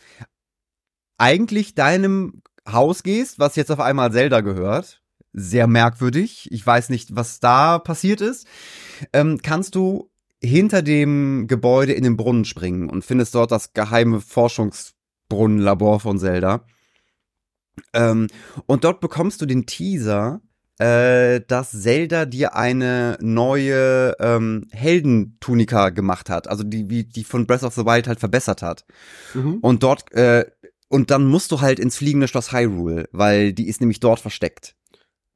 [1.17, 5.00] eigentlich deinem Haus gehst, was jetzt auf einmal Zelda gehört,
[5.33, 6.49] sehr merkwürdig.
[6.51, 8.47] Ich weiß nicht, was da passiert ist.
[9.13, 10.11] Ähm, kannst du
[10.43, 16.65] hinter dem Gebäude in den Brunnen springen und findest dort das geheime Forschungsbrunnenlabor von Zelda.
[17.93, 18.29] Ähm,
[18.67, 20.41] und dort bekommst du den Teaser,
[20.79, 27.47] äh, dass Zelda dir eine neue ähm, Heldentunika gemacht hat, also die wie die von
[27.47, 28.87] Breath of the Wild halt verbessert hat.
[29.35, 29.59] Mhm.
[29.61, 30.47] Und dort äh,
[30.89, 34.75] und dann musst du halt ins fliegende Schloss Hyrule, weil die ist nämlich dort versteckt.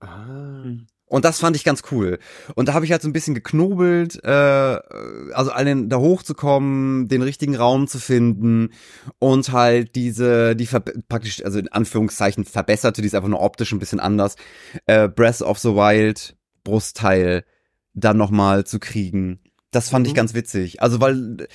[0.07, 0.65] Ah.
[1.07, 2.19] Und das fand ich ganz cool.
[2.55, 7.23] Und da habe ich halt so ein bisschen geknobelt, äh, also allen da hochzukommen, den
[7.23, 8.71] richtigen Raum zu finden
[9.19, 10.67] und halt diese, die
[11.09, 14.37] praktisch, also in Anführungszeichen verbesserte, die ist einfach nur optisch ein bisschen anders,
[14.87, 17.45] äh, Breath of the Wild Brustteil
[17.93, 19.41] dann nochmal zu kriegen.
[19.71, 20.17] Das fand ich Mhm.
[20.17, 20.83] ganz witzig.
[20.83, 21.47] Also weil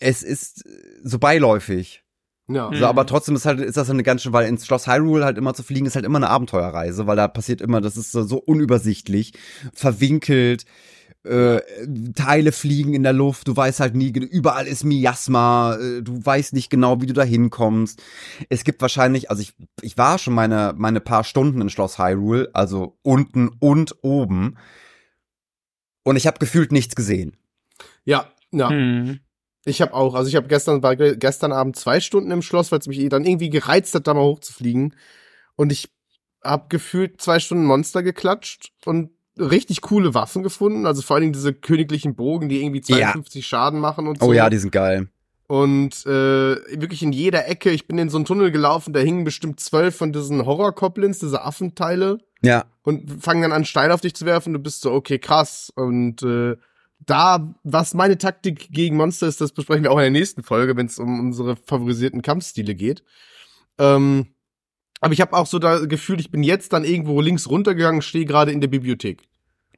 [0.00, 0.64] es ist
[1.04, 2.02] so beiläufig.
[2.48, 2.70] Ja.
[2.72, 5.36] So, aber trotzdem ist halt, ist das eine ganz schön, weil ins Schloss Hyrule halt
[5.36, 8.22] immer zu fliegen, ist halt immer eine Abenteuerreise, weil da passiert immer, das ist so,
[8.22, 9.32] so unübersichtlich,
[9.72, 10.64] verwinkelt,
[11.24, 11.60] äh,
[12.14, 16.52] Teile fliegen in der Luft, du weißt halt nie, überall ist Miasma, äh, du weißt
[16.52, 18.00] nicht genau, wie du da hinkommst.
[18.48, 22.50] Es gibt wahrscheinlich, also ich, ich war schon meine, meine paar Stunden in Schloss Hyrule,
[22.52, 24.56] also unten und oben,
[26.04, 27.36] und ich habe gefühlt nichts gesehen.
[28.04, 28.70] Ja, ja.
[28.70, 29.18] Mhm.
[29.68, 32.70] Ich habe auch, also ich habe gestern war ge- gestern Abend zwei Stunden im Schloss,
[32.72, 34.94] weil es mich eh dann irgendwie gereizt hat, da mal hochzufliegen.
[35.56, 35.90] Und ich
[36.44, 40.86] habe gefühlt zwei Stunden Monster geklatscht und richtig coole Waffen gefunden.
[40.86, 43.08] Also vor allen Dingen diese königlichen Bogen, die irgendwie Ja.
[43.12, 44.26] 52 Schaden machen und so.
[44.26, 45.08] Oh ja, die sind geil.
[45.48, 47.70] Und äh, wirklich in jeder Ecke.
[47.70, 51.42] Ich bin in so einen Tunnel gelaufen, da hingen bestimmt zwölf von diesen Horror-Goblins, diese
[51.44, 54.52] Affenteile Ja, und fangen dann an, Steine auf dich zu werfen.
[54.52, 55.72] Du bist so, okay, krass.
[55.76, 56.56] Und äh,
[56.98, 60.76] da, was meine Taktik gegen Monster ist, das besprechen wir auch in der nächsten Folge,
[60.76, 63.02] wenn es um unsere favorisierten Kampfstile geht.
[63.78, 64.28] Ähm,
[65.00, 68.24] aber ich habe auch so da Gefühl, ich bin jetzt dann irgendwo links runtergegangen, stehe
[68.24, 69.22] gerade in der Bibliothek.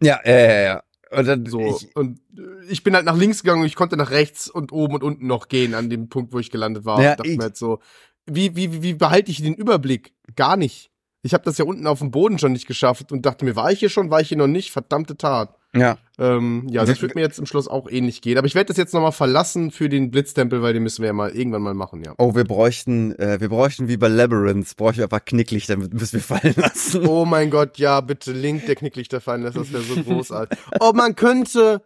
[0.00, 0.82] ja, ja, ja, ja.
[1.10, 3.96] Und dann, So ich, und äh, ich bin halt nach links gegangen und ich konnte
[3.96, 7.02] nach rechts und oben und unten noch gehen an dem Punkt, wo ich gelandet war.
[7.02, 7.80] Ja, und dachte ich- mir halt so,
[8.26, 10.12] wie wie wie- wie behalte ich den Überblick?
[10.36, 10.90] Gar nicht.
[11.22, 13.72] Ich habe das ja unten auf dem Boden schon nicht geschafft und dachte mir, war
[13.72, 14.70] ich hier schon, war ich hier noch nicht?
[14.70, 15.56] Verdammte Tat.
[15.74, 15.98] Ja.
[16.18, 18.38] Ähm, ja, das wird mir jetzt im Schluss auch ähnlich gehen.
[18.38, 21.12] Aber ich werde das jetzt nochmal verlassen für den Blitztempel, weil den müssen wir ja
[21.12, 22.14] mal irgendwann mal machen, ja.
[22.18, 26.20] Oh, wir bräuchten, äh, wir bräuchten wie bei Labyrinth, bräuchten wir einfach Knicklichter, müssen wir
[26.20, 27.06] fallen lassen.
[27.06, 30.58] Oh mein Gott, ja, bitte, Link der Knicklichter fallen lässt, das wäre so großartig.
[30.80, 31.82] Oh, man könnte,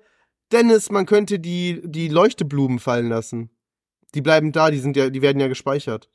[0.52, 3.50] Dennis, man könnte die, die Leuchteblumen fallen lassen.
[4.14, 6.08] Die bleiben da, die sind ja, die werden ja gespeichert.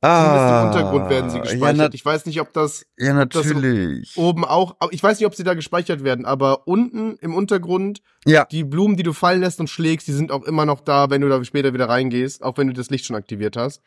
[0.00, 1.76] Zumindest im Untergrund werden sie Ah, Ja, gespeichert.
[1.76, 4.16] na, ich weiß nicht, ob das ja das natürlich.
[4.16, 8.44] oben auch, ich weiß nicht, ob sie da gespeichert werden, aber unten im Untergrund, Ja,
[8.44, 11.20] die Blumen, die du fallen lässt und schlägst, die sind auch immer noch da, wenn
[11.20, 13.82] du da später wieder reingehst, auch wenn du das Licht schon aktiviert hast.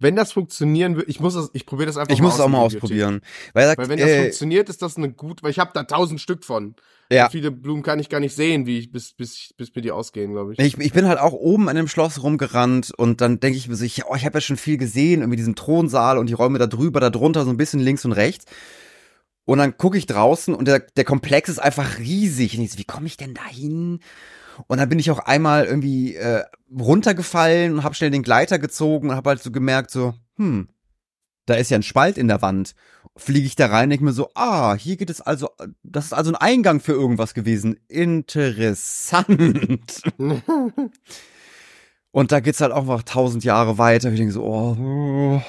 [0.00, 2.40] Wenn das funktionieren würde, ich muss das, ich probiere das einfach ich mal muss es
[2.40, 3.20] auch mal ausprobieren.
[3.52, 5.82] Weil sagt, Weil wenn das äh, funktioniert, ist das eine gut, weil ich habe da
[5.82, 6.76] tausend Stück von.
[7.10, 7.24] Ja.
[7.24, 9.90] So viele Blumen kann ich gar nicht sehen, wie ich bis bis bis mir die
[9.90, 10.58] ausgehen, glaube ich.
[10.58, 13.76] Ich, ich bin halt auch oben an dem Schloss rumgerannt und dann denke ich mir
[13.76, 16.58] so, ich, oh, ich habe ja schon viel gesehen, irgendwie diesen Thronsaal und die Räume
[16.58, 18.44] da drüber, da drunter, so ein bisschen links und rechts.
[19.48, 22.58] Und dann gucke ich draußen und der, der Komplex ist einfach riesig.
[22.58, 24.00] Und ich so, wie komme ich denn da hin?
[24.66, 26.44] Und dann bin ich auch einmal irgendwie äh,
[26.78, 30.68] runtergefallen und habe schnell den Gleiter gezogen und habe halt so gemerkt, so, hm,
[31.46, 32.74] da ist ja ein Spalt in der Wand.
[33.16, 35.48] Fliege ich da rein, denke mir so, ah, hier geht es also,
[35.82, 37.80] das ist also ein Eingang für irgendwas gewesen.
[37.88, 40.02] Interessant.
[42.10, 44.10] Und da geht's halt auch noch tausend Jahre weiter.
[44.10, 45.40] Ich denke so, oh,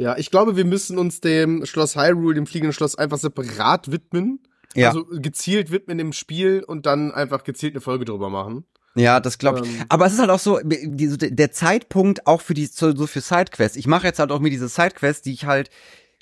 [0.00, 4.40] Ja, ich glaube, wir müssen uns dem Schloss Hyrule, dem fliegenden Schloss, einfach separat widmen.
[4.74, 4.88] Ja.
[4.88, 8.64] Also gezielt widmen im Spiel und dann einfach gezielt eine Folge drüber machen.
[8.94, 9.66] ja, das glaube ich.
[9.66, 9.84] Ähm.
[9.90, 13.06] Aber es ist halt auch so, die, so der Zeitpunkt auch für die, so so
[13.06, 13.76] für Sidequests.
[13.76, 15.68] Ich mache jetzt halt auch mir diese Sidequests, die ich halt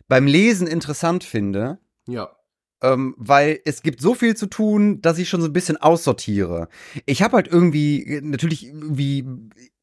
[0.09, 1.79] beim Lesen interessant finde.
[2.09, 2.31] Ja.
[2.83, 6.69] ähm, weil es gibt so viel zu tun, dass ich schon so ein bisschen aussortiere.
[7.07, 9.25] Ich habe halt irgendwie natürlich irgendwie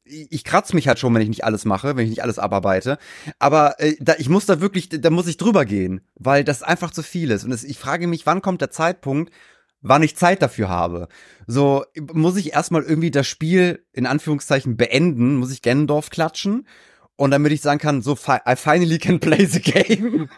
[0.06, 2.98] ich kratz mich halt schon, wenn ich nicht alles mache, wenn ich nicht alles abarbeite.
[3.40, 6.92] Aber äh, da, ich muss da wirklich, da muss ich drüber gehen, weil das einfach
[6.92, 7.44] zu viel ist.
[7.44, 9.34] Und es, ich frage mich, wann kommt der Zeitpunkt,
[9.82, 11.08] wann ich Zeit dafür habe.
[11.48, 16.68] So muss ich erstmal irgendwie das Spiel in Anführungszeichen beenden, muss ich Ganondorf klatschen
[17.16, 20.30] und damit ich sagen kann, so I finally can play the game.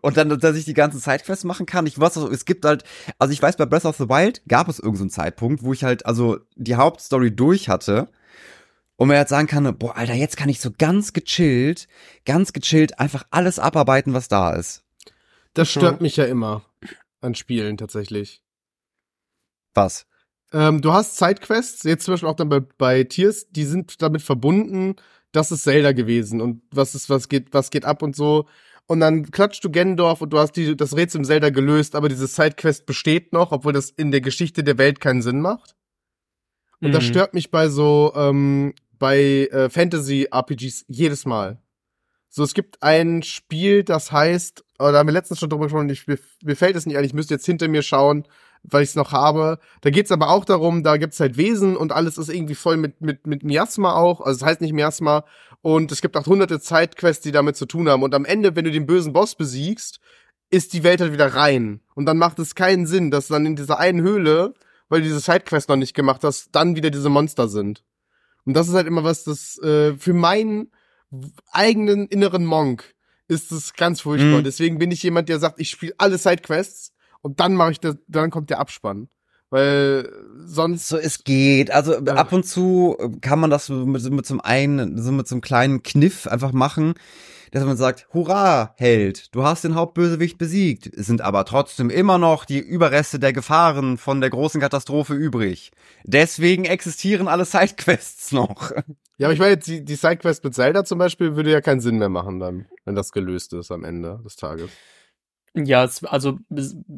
[0.00, 1.86] Und dann, dass ich die ganzen Sidequests machen kann.
[1.86, 2.84] Ich weiß, also, es gibt halt,
[3.18, 5.84] also ich weiß, bei Breath of the Wild gab es irgendeinen so Zeitpunkt, wo ich
[5.84, 8.08] halt also die Hauptstory durch hatte
[8.96, 11.88] und mir halt sagen kann, boah, Alter, jetzt kann ich so ganz gechillt,
[12.24, 14.84] ganz gechillt einfach alles abarbeiten, was da ist.
[15.54, 16.64] Das stört mich ja immer
[17.20, 18.42] an Spielen tatsächlich.
[19.74, 20.06] Was?
[20.52, 24.22] Ähm, du hast Sidequests, jetzt zum Beispiel auch dann bei, bei Tiers, die sind damit
[24.22, 24.96] verbunden,
[25.32, 28.46] das ist Zelda gewesen und was ist, was geht, was geht ab und so.
[28.86, 32.08] Und dann klatscht du Gendorf und du hast die, das Rätsel im Zelda gelöst, aber
[32.08, 35.74] diese Sidequest besteht noch, obwohl das in der Geschichte der Welt keinen Sinn macht.
[36.80, 37.08] Und das Mhm.
[37.08, 41.62] stört mich bei so, ähm, bei äh, Fantasy-RPGs jedes Mal.
[42.28, 45.88] So, es gibt ein Spiel, das heißt, oh, da haben wir letztens schon drüber gesprochen,
[45.88, 48.24] ich, mir, mir fällt es nicht ein, ich müsste jetzt hinter mir schauen,
[48.64, 49.58] weil ich es noch habe.
[49.82, 53.00] Da geht's aber auch darum, da gibt's halt Wesen und alles ist irgendwie voll mit,
[53.00, 54.20] mit, mit Miasma auch.
[54.20, 55.24] Also es heißt nicht Miasma.
[55.60, 58.02] Und es gibt auch hunderte Zeitquests, die damit zu tun haben.
[58.02, 60.00] Und am Ende, wenn du den bösen Boss besiegst,
[60.50, 61.80] ist die Welt halt wieder rein.
[61.94, 64.54] Und dann macht es keinen Sinn, dass dann in dieser einen Höhle,
[64.88, 67.82] weil du diese Sidequest noch nicht gemacht hast, dann wieder diese Monster sind.
[68.44, 70.70] Und das ist halt immer was, das äh, für meinen
[71.50, 72.94] eigenen inneren Monk
[73.26, 74.40] ist es ganz furchtbar.
[74.40, 74.44] Mhm.
[74.44, 76.93] Deswegen bin ich jemand, der sagt, ich spiele alle Sidequests
[77.24, 79.08] und dann mache ich das, dann kommt der Abspann.
[79.48, 80.10] Weil
[80.44, 80.88] sonst.
[80.88, 81.70] So, es geht.
[81.70, 82.14] Also ja.
[82.14, 85.42] ab und zu kann man das mit, mit so einem einen, so mit so einem
[85.42, 86.94] kleinen Kniff einfach machen,
[87.50, 90.86] dass man sagt, hurra, Held, du hast den Hauptbösewicht besiegt.
[90.92, 95.70] Es sind aber trotzdem immer noch die Überreste der Gefahren von der großen Katastrophe übrig.
[96.02, 98.70] Deswegen existieren alle Sidequests noch.
[99.16, 101.98] Ja, aber ich meine, die, die Sidequest mit Zelda zum Beispiel würde ja keinen Sinn
[101.98, 104.70] mehr machen dann, wenn das gelöst ist am Ende des Tages.
[105.56, 106.38] Ja, also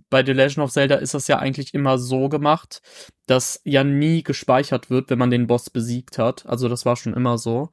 [0.09, 2.80] bei The Legend of Zelda ist das ja eigentlich immer so gemacht,
[3.26, 6.46] dass ja nie gespeichert wird, wenn man den Boss besiegt hat.
[6.46, 7.70] Also das war schon immer so.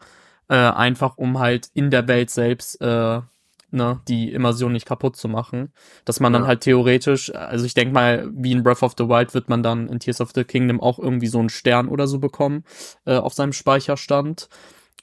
[0.49, 3.21] Äh, einfach um halt in der Welt selbst äh,
[3.73, 5.71] ne, die Immersion nicht kaputt zu machen.
[6.05, 6.39] Dass man ja.
[6.39, 9.63] dann halt theoretisch, also ich denke mal, wie in Breath of the Wild wird man
[9.63, 12.63] dann in Tears of the Kingdom auch irgendwie so einen Stern oder so bekommen
[13.05, 14.49] äh, auf seinem Speicherstand.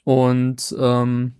[0.03, 1.33] Und ähm,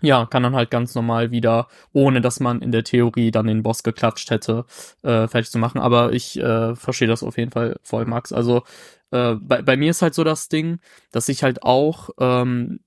[0.00, 3.62] ja, kann dann halt ganz normal wieder, ohne dass man in der Theorie dann den
[3.62, 4.64] Boss geklatscht hätte,
[5.02, 5.80] äh, fertig zu machen.
[5.80, 8.32] Aber ich äh, verstehe das auf jeden Fall voll, Max.
[8.32, 8.62] Also
[9.10, 10.80] äh, bei, bei mir ist halt so das Ding,
[11.12, 12.80] dass ich halt auch, ähm,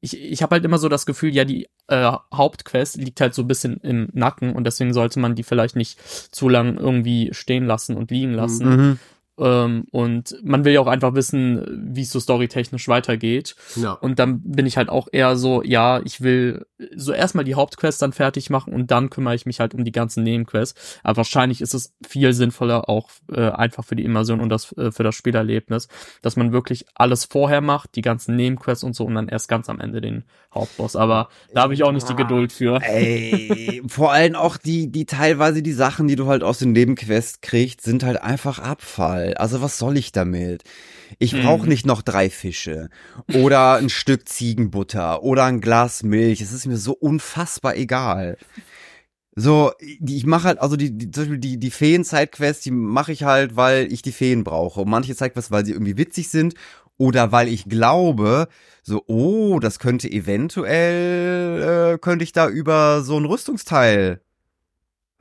[0.00, 3.42] ich, ich habe halt immer so das Gefühl, ja, die äh, Hauptquest liegt halt so
[3.42, 6.00] ein bisschen im Nacken und deswegen sollte man die vielleicht nicht
[6.34, 8.68] zu lang irgendwie stehen lassen und liegen lassen.
[8.68, 8.98] Mhm.
[9.36, 13.56] Ähm, und man will ja auch einfach wissen, wie es so storytechnisch weitergeht.
[13.74, 13.92] Ja.
[13.92, 18.00] Und dann bin ich halt auch eher so, ja, ich will so erstmal die Hauptquest
[18.00, 21.00] dann fertig machen und dann kümmere ich mich halt um die ganzen Nebenquests.
[21.02, 24.92] Aber wahrscheinlich ist es viel sinnvoller auch äh, einfach für die Immersion und das äh,
[24.92, 25.88] für das Spielerlebnis,
[26.22, 29.68] dass man wirklich alles vorher macht, die ganzen Nebenquests und so und dann erst ganz
[29.68, 30.24] am Ende den
[30.54, 30.94] Hauptboss.
[30.94, 32.80] Aber da habe ich auch nicht die Geduld für.
[32.82, 37.40] Ey, vor allem auch die, die teilweise die Sachen, die du halt aus den Nebenquests
[37.40, 39.34] kriegst, sind halt einfach Abfall geil.
[39.34, 40.62] Also was soll ich damit?
[41.18, 41.68] Ich brauche mhm.
[41.68, 42.88] nicht noch drei Fische
[43.32, 46.40] oder ein Stück Ziegenbutter oder ein Glas Milch.
[46.40, 48.36] Es ist mir so unfassbar egal.
[49.36, 53.24] So, ich mache halt, also die, die, zum Beispiel die, die Feen-Sidequests, die mache ich
[53.24, 54.82] halt, weil ich die Feen brauche.
[54.82, 56.54] Und manche Sidequests, weil sie irgendwie witzig sind
[56.98, 58.46] oder weil ich glaube,
[58.84, 64.20] so, oh, das könnte eventuell, äh, könnte ich da über so ein Rüstungsteil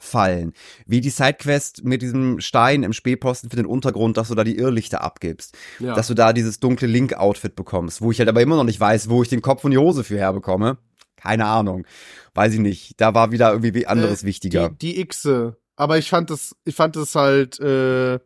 [0.04, 0.54] fallen.
[0.86, 4.58] Wie die Sidequest mit diesem Stein im Spähposten für den Untergrund, dass du da die
[4.58, 5.58] Irrlichter abgibst.
[5.80, 5.96] Ja.
[5.96, 9.10] Dass du da dieses dunkle Link-Outfit bekommst, wo ich halt aber immer noch nicht weiß,
[9.10, 10.78] wo ich den Kopf und die Hose für herbekomme.
[11.16, 11.86] Keine Ahnung.
[12.34, 13.00] Weiß ich nicht.
[13.00, 14.70] Da war wieder irgendwie anderes äh, wichtiger.
[14.70, 15.58] Die, die Xe.
[15.76, 18.20] Aber ich fand das, ich fand das halt, äh,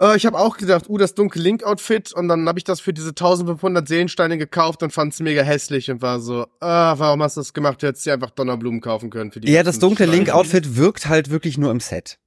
[0.00, 2.92] äh, ich habe auch gedacht, uh, das dunkle Link-Outfit und dann habe ich das für
[2.92, 7.36] diese 1500 Seelensteine gekauft und fand es mega hässlich und war so, ah, warum hast
[7.36, 7.82] du das gemacht?
[7.82, 9.50] Du hättest dir einfach Donnerblumen kaufen können für die.
[9.50, 12.18] Ja, das dunkle Link-Outfit wirkt halt wirklich nur im Set.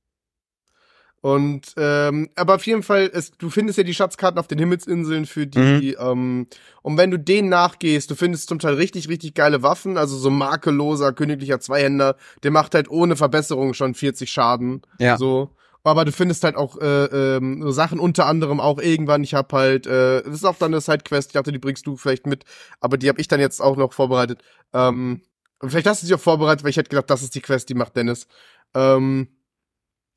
[1.19, 5.25] Und ähm, aber auf jeden Fall, es, du findest ja die Schatzkarten auf den Himmelsinseln
[5.25, 5.95] für die, mhm.
[5.99, 6.47] ähm,
[6.83, 10.29] und wenn du denen nachgehst, du findest zum Teil richtig, richtig geile Waffen, also so
[10.29, 14.83] makelloser königlicher Zweihänder, der macht halt ohne Verbesserung schon 40 Schaden.
[14.99, 15.17] Ja.
[15.17, 15.49] So
[15.83, 19.87] aber du findest halt auch äh, ähm, Sachen, unter anderem auch irgendwann, ich habe halt,
[19.87, 22.43] äh, das ist auch dann eine Sidequest, ich dachte, die bringst du vielleicht mit,
[22.79, 24.41] aber die habe ich dann jetzt auch noch vorbereitet.
[24.73, 25.21] Ähm,
[25.65, 27.75] vielleicht hast du sie auch vorbereitet, weil ich hätte gedacht, das ist die Quest, die
[27.75, 28.27] macht Dennis.
[28.73, 29.29] Ähm,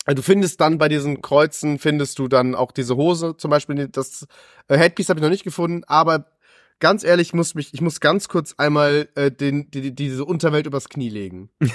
[0.07, 4.27] du findest dann bei diesen Kreuzen, findest du dann auch diese Hose, zum Beispiel, das
[4.69, 6.27] äh, Headpiece habe ich noch nicht gefunden, aber
[6.81, 10.67] ganz ehrlich, ich muss mich, ich muss ganz kurz einmal äh, den, die, diese Unterwelt
[10.67, 11.51] übers Knie legen.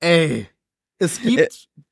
[0.00, 0.48] Ey,
[1.00, 1.48] es gibt äh,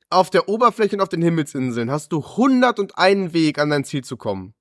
[0.09, 4.17] auf der Oberfläche und auf den Himmelsinseln hast du 101 Weg an dein Ziel zu
[4.17, 4.53] kommen.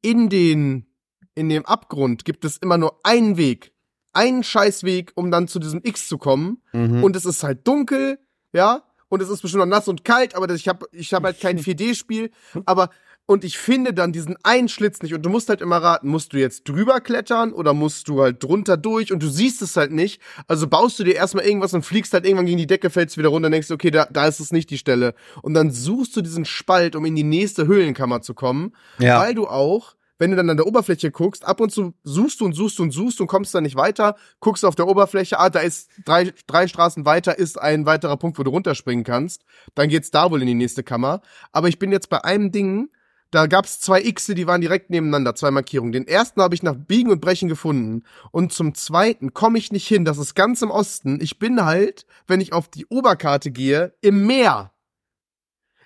[0.00, 0.86] In den,
[1.34, 3.72] in dem Abgrund gibt es immer nur einen Weg.
[4.12, 6.62] Einen Scheißweg, um dann zu diesem X zu kommen.
[6.72, 7.04] Mhm.
[7.04, 8.18] Und es ist halt dunkel,
[8.52, 8.82] ja.
[9.08, 11.58] Und es ist bestimmt noch nass und kalt, aber ich habe ich hab halt kein
[11.60, 12.30] 4D-Spiel.
[12.64, 12.90] Aber
[13.26, 16.32] und ich finde dann diesen einen Schlitz nicht und du musst halt immer raten, musst
[16.32, 19.90] du jetzt drüber klettern oder musst du halt drunter durch und du siehst es halt
[19.90, 20.22] nicht.
[20.46, 23.28] Also baust du dir erstmal irgendwas und fliegst halt irgendwann gegen die Decke, fällst wieder
[23.28, 25.14] runter und denkst, okay, da, da ist es nicht die Stelle.
[25.42, 29.20] Und dann suchst du diesen Spalt, um in die nächste Höhlenkammer zu kommen, ja.
[29.20, 32.46] weil du auch wenn du dann an der Oberfläche guckst, ab und zu suchst du
[32.46, 35.60] und suchst und suchst und kommst da nicht weiter, guckst auf der Oberfläche, ah, da
[35.60, 39.44] ist drei, drei Straßen weiter, ist ein weiterer Punkt, wo du runterspringen kannst.
[39.74, 41.20] Dann geht's da wohl in die nächste Kammer.
[41.52, 42.88] Aber ich bin jetzt bei einem Ding,
[43.36, 45.92] da gab es zwei X, die waren direkt nebeneinander, zwei Markierungen.
[45.92, 48.02] Den ersten habe ich nach Biegen und Brechen gefunden.
[48.30, 50.06] Und zum zweiten komme ich nicht hin.
[50.06, 51.20] Das ist ganz im Osten.
[51.20, 54.72] Ich bin halt, wenn ich auf die Oberkarte gehe, im Meer.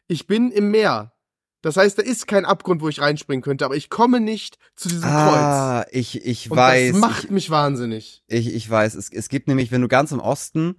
[0.06, 1.12] Ich bin im Meer.
[1.60, 4.88] Das heißt, da ist kein Abgrund, wo ich reinspringen könnte, aber ich komme nicht zu
[4.88, 5.88] diesem ah, Kreuz.
[5.92, 6.92] Ich, ich und weiß.
[6.92, 8.22] Das macht ich, mich wahnsinnig.
[8.28, 8.94] Ich, ich weiß.
[8.94, 10.76] Es, es gibt nämlich, wenn du ganz im Osten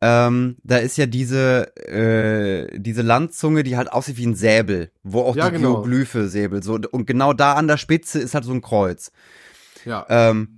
[0.00, 5.22] ähm, da ist ja diese, äh, diese Landzunge, die halt aussieht wie ein Säbel, wo
[5.22, 5.68] auch ja, die genau.
[5.70, 9.12] Hieroglyphe Säbel so und genau da an der Spitze ist halt so ein Kreuz.
[9.84, 10.06] Ja.
[10.08, 10.56] Ähm,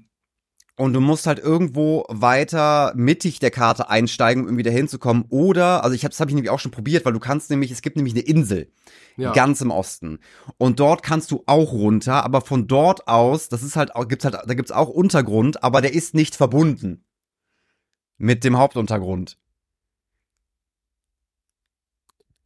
[0.77, 5.27] und du musst halt irgendwo weiter mittig der Karte einsteigen, um irgendwie dahin zu kommen.
[5.29, 7.71] Oder, also ich habe das habe ich nämlich auch schon probiert, weil du kannst nämlich,
[7.71, 8.71] es gibt nämlich eine Insel
[9.17, 9.33] Ja.
[9.33, 10.19] ganz im Osten
[10.57, 14.25] und dort kannst du auch runter, aber von dort aus, das ist halt, auch- gibt's
[14.25, 17.05] halt, da gibt's auch Untergrund, aber der ist nicht verbunden
[18.23, 19.37] mit dem Hauptuntergrund.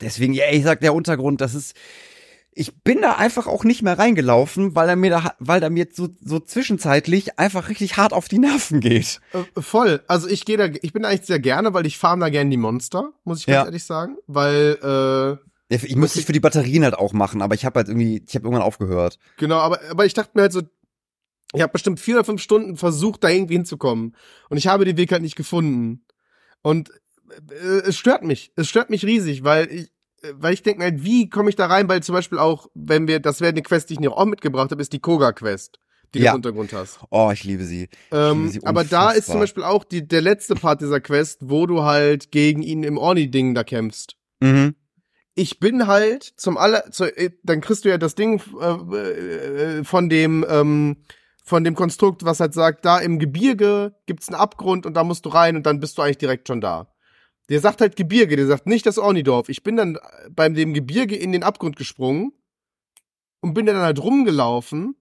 [0.00, 1.74] Deswegen, ja, ich sag, der Untergrund, das ist,
[2.52, 5.86] ich bin da einfach auch nicht mehr reingelaufen, weil er mir da, weil er mir
[5.92, 9.20] so, so zwischenzeitlich einfach richtig hart auf die Nerven geht.
[9.32, 10.02] Äh, voll.
[10.08, 12.50] Also ich gehe da, ich bin da eigentlich sehr gerne, weil ich farm da gerne
[12.50, 13.64] die Monster, muss ich ganz Ja.
[13.66, 14.16] ehrlich sagen.
[14.26, 15.38] Weil,
[15.70, 18.22] äh, Ich müsste es für die Batterien halt auch machen, aber ich habe halt irgendwie,
[18.26, 19.18] ich habe irgendwann aufgehört.
[19.36, 20.62] genau, aber, aber ich dachte mir halt so,
[21.54, 24.16] ich habe bestimmt vier oder fünf Stunden versucht, da irgendwie hinzukommen.
[24.50, 26.04] Und ich habe den Weg halt nicht gefunden.
[26.62, 26.90] Und
[27.50, 28.52] äh, es stört mich.
[28.56, 29.90] Es stört mich riesig, weil ich,
[30.34, 31.88] weil ich denke halt, wie komme ich da rein?
[31.88, 34.70] Weil zum Beispiel auch, wenn wir, das wäre eine Quest, die ich mir auch mitgebracht
[34.70, 35.78] habe, ist die Koga-Quest,
[36.14, 36.32] die Ja.
[36.32, 36.98] du im Untergrund hast.
[37.10, 37.88] Oh, ich liebe sie.
[38.10, 41.66] Ähm, sie aber da ist zum Beispiel auch die, der letzte Part dieser Quest, wo
[41.66, 44.16] du halt gegen ihn im Orni-Ding da kämpfst.
[44.40, 44.74] Mhm.
[45.38, 49.84] Ich bin halt zum aller, zu, äh, dann kriegst du ja das Ding äh, äh,
[49.84, 50.96] von dem, ähm,
[51.46, 55.24] von dem Konstrukt, was halt sagt, da im Gebirge gibt's einen Abgrund und da musst
[55.24, 56.88] du rein und dann bist du eigentlich direkt schon da.
[57.48, 59.48] Der sagt halt Gebirge, der sagt nicht das Ornidorf.
[59.48, 59.96] Ich bin dann
[60.28, 62.32] beim dem Gebirge in den Abgrund gesprungen
[63.40, 64.96] und bin dann halt rumgelaufen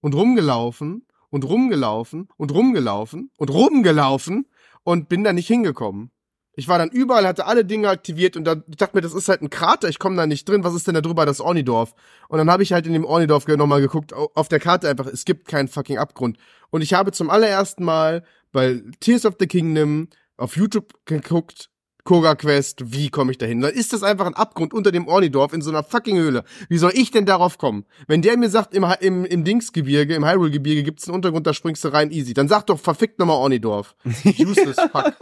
[0.00, 4.48] und rumgelaufen und rumgelaufen und rumgelaufen und rumgelaufen
[4.84, 6.10] und bin da nicht hingekommen.
[6.54, 9.40] Ich war dann überall, hatte alle Dinge aktiviert und dann dachte mir, das ist halt
[9.40, 10.64] ein Krater, ich komme da nicht drin.
[10.64, 11.94] Was ist denn da drüber, das Ornidorf?
[12.28, 15.06] Und dann habe ich halt in dem Ornidorf nochmal geguckt, au- auf der Karte einfach,
[15.06, 16.36] es gibt keinen fucking Abgrund.
[16.70, 18.22] Und ich habe zum allerersten Mal
[18.52, 21.70] bei Tears of the Kingdom auf YouTube geguckt,
[22.04, 23.60] Koga Quest, wie komme ich da hin?
[23.60, 26.42] Dann ist das einfach ein Abgrund unter dem Ornidorf in so einer fucking Höhle.
[26.68, 27.84] Wie soll ich denn darauf kommen?
[28.08, 31.84] Wenn der mir sagt, im, im, im Dingsgebirge, im Hyrule-Gebirge gibt's einen Untergrund, da springst
[31.84, 32.34] du rein easy.
[32.34, 33.94] Dann sag doch verfickt nochmal Ornidorf.
[34.24, 35.12] Useless fuck.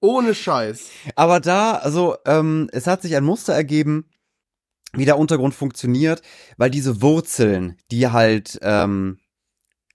[0.00, 0.90] Ohne Scheiß.
[1.16, 4.04] Aber da, also, ähm, es hat sich ein Muster ergeben,
[4.92, 6.20] wie der Untergrund funktioniert,
[6.58, 9.18] weil diese Wurzeln, die halt ähm,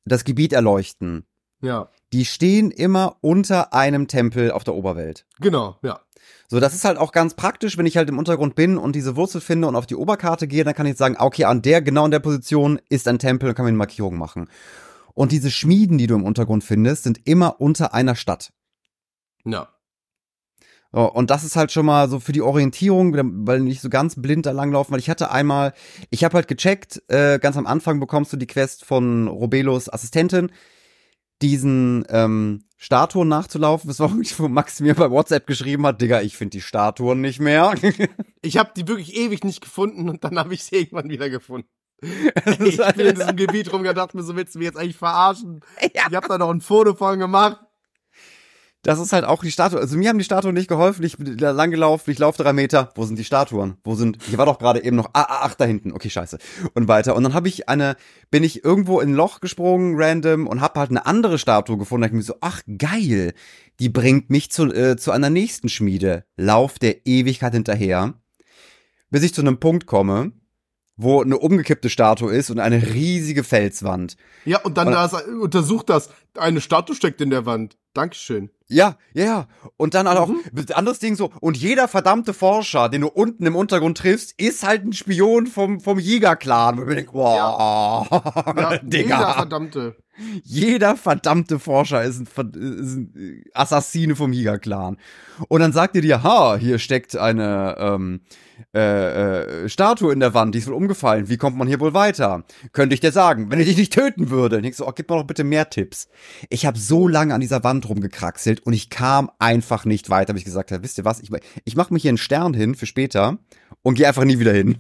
[0.06, 1.28] das Gebiet erleuchten,
[1.62, 1.90] Ja.
[2.14, 5.28] die stehen immer unter einem Tempel auf der Oberwelt.
[5.40, 6.00] Genau, ja.
[6.48, 9.16] So, das ist halt auch ganz praktisch, wenn ich halt im Untergrund bin und diese
[9.16, 12.06] Wurzel finde und auf die Oberkarte gehe, dann kann ich sagen, okay, an der, genau
[12.06, 14.50] in der Position ist ein Tempel und kann mir eine Markierung machen.
[15.14, 18.54] Und diese Schmieden, die du im Untergrund findest, sind immer unter einer Stadt.
[19.46, 19.68] Ja.
[20.94, 23.14] So, und das ist halt schon mal so für die Orientierung,
[23.46, 25.74] weil nicht so ganz blind da langlaufen, weil ich hatte einmal,
[26.12, 30.50] ich habe halt gecheckt, äh, ganz am Anfang bekommst du die Quest von Robelos Assistentin,
[31.42, 33.88] diesen ähm, Statuen nachzulaufen.
[33.88, 37.22] Das war wirklich, wo Max mir bei WhatsApp geschrieben hat, Digga, ich finde die Statuen
[37.22, 37.74] nicht mehr.
[38.44, 41.68] Ich habe die wirklich ewig nicht gefunden und dann habe ich sie irgendwann wieder gefunden.
[42.00, 45.62] Ich bin in diesem Gebiet rumgedacht, mir so willst du mich jetzt eigentlich verarschen.
[45.94, 46.04] Ja.
[46.10, 47.60] Ich habe da noch ein Foto von gemacht.
[48.88, 49.82] Das ist halt auch die Statue.
[49.82, 51.04] Also mir haben die Statuen nicht geholfen.
[51.04, 52.90] Ich bin da lang gelaufen, ich laufe drei Meter.
[52.96, 53.76] Wo sind die Statuen?
[53.84, 54.24] Wo sind?
[54.24, 55.10] Hier war doch gerade eben noch.
[55.12, 55.92] Ah, ah, ach, da hinten.
[55.92, 56.38] Okay, scheiße.
[56.74, 57.14] Und weiter.
[57.18, 57.98] Und dann habe ich eine,
[58.32, 62.04] bin ich irgendwo in ein Loch gesprungen, random, und habe halt eine andere Statue gefunden.
[62.04, 63.34] Da ich mir so, ach geil,
[63.82, 66.24] die bringt mich zu, äh, zu einer nächsten Schmiede.
[66.38, 68.14] Lauf der Ewigkeit hinterher,
[69.10, 70.32] bis ich zu einem Punkt komme,
[70.98, 74.18] wo eine umgekippte Statue ist und eine riesige Felswand.
[74.46, 76.10] Ja, und dann Und- da ist, untersucht das.
[76.36, 77.78] Eine Statue steckt in der Wand.
[77.94, 78.50] Dankeschön.
[78.68, 79.48] Ja, ja, ja.
[79.78, 80.42] Und dann halt auch Mhm.
[80.74, 81.32] anderes Ding so.
[81.40, 85.80] Und jeder verdammte Forscher, den du unten im Untergrund triffst, ist halt ein Spion vom,
[85.80, 86.78] vom Jäger-Clan.
[86.78, 89.34] Wo ich denk, wow, Ja, jeder Digga.
[89.34, 89.96] verdammte.
[90.44, 94.98] Jeder verdammte Forscher ist ein, ist ein Assassine vom Jäger-Clan.
[95.48, 98.22] Und dann sagt ihr dir, ha, hier steckt eine ähm,
[98.74, 101.30] äh, äh, Statue in der Wand, die ist wohl umgefallen.
[101.30, 102.44] Wie kommt man hier wohl weiter?
[102.72, 104.58] Könnte ich dir sagen, wenn ich dich nicht töten würde.
[104.58, 106.08] Und ich so, oh, gib mir doch bitte mehr Tipps.
[106.50, 110.42] Ich habe so lange an dieser Wand rumgekraxelt und ich kam einfach nicht weiter, bis
[110.42, 111.30] ich gesagt habe, wisst ihr was, ich,
[111.66, 113.38] ich mache mir hier einen Stern hin für später
[113.84, 114.78] und gehe einfach nie wieder hin.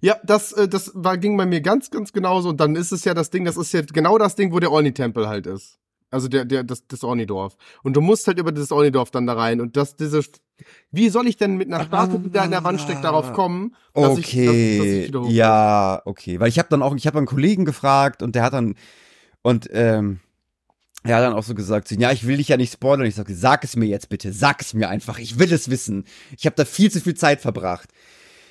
[0.00, 2.50] Ja, das, äh, das war, ging bei mir ganz, ganz genauso.
[2.50, 4.70] Und dann ist es ja das Ding, das ist ja genau das Ding, wo der
[4.70, 5.78] Orni-Tempel halt ist.
[6.10, 7.56] Also der, der, das, das Ornidorf.
[7.82, 9.60] Und du musst halt über dieses Ornidorf dann da rein.
[9.60, 10.22] Und das, diese,
[10.90, 13.74] wie soll ich denn mit einer Statue, die da in der Wand steckt, darauf kommen,
[13.94, 17.26] dass ich, dass, dass Okay, ja, okay, weil ich habe dann auch, ich habe einen
[17.26, 18.74] Kollegen gefragt und der hat dann
[19.42, 20.20] und ähm,
[21.04, 23.06] er hat dann auch so gesagt, ja, ich will dich ja nicht spoilern.
[23.06, 26.04] Ich sage, sag es mir jetzt bitte, sag es mir einfach, ich will es wissen.
[26.36, 27.90] Ich habe da viel zu viel Zeit verbracht.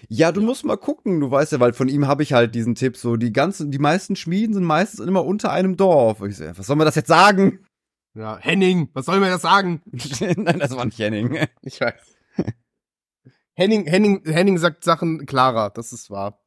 [0.07, 2.75] Ja, du musst mal gucken, du weißt ja, weil von ihm habe ich halt diesen
[2.75, 6.21] Tipp, so die ganzen, die meisten Schmieden sind meistens immer unter einem Dorf.
[6.21, 7.59] Und ich so, was soll man das jetzt sagen?
[8.18, 9.82] Ja, Henning, was soll mir das sagen?
[10.38, 11.38] Nein, das war nicht Henning.
[11.61, 12.15] Ich weiß.
[13.53, 16.39] Henning, Henning, Henning sagt Sachen klarer, das ist wahr.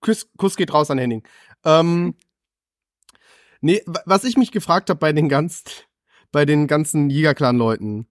[0.00, 1.26] Kuss, Kuss geht raus an Henning.
[1.64, 2.14] Ähm,
[3.60, 5.64] Nee, wa- was ich mich gefragt habe bei den ganz,
[6.30, 8.06] bei den ganzen Jäger-Clan-Leuten,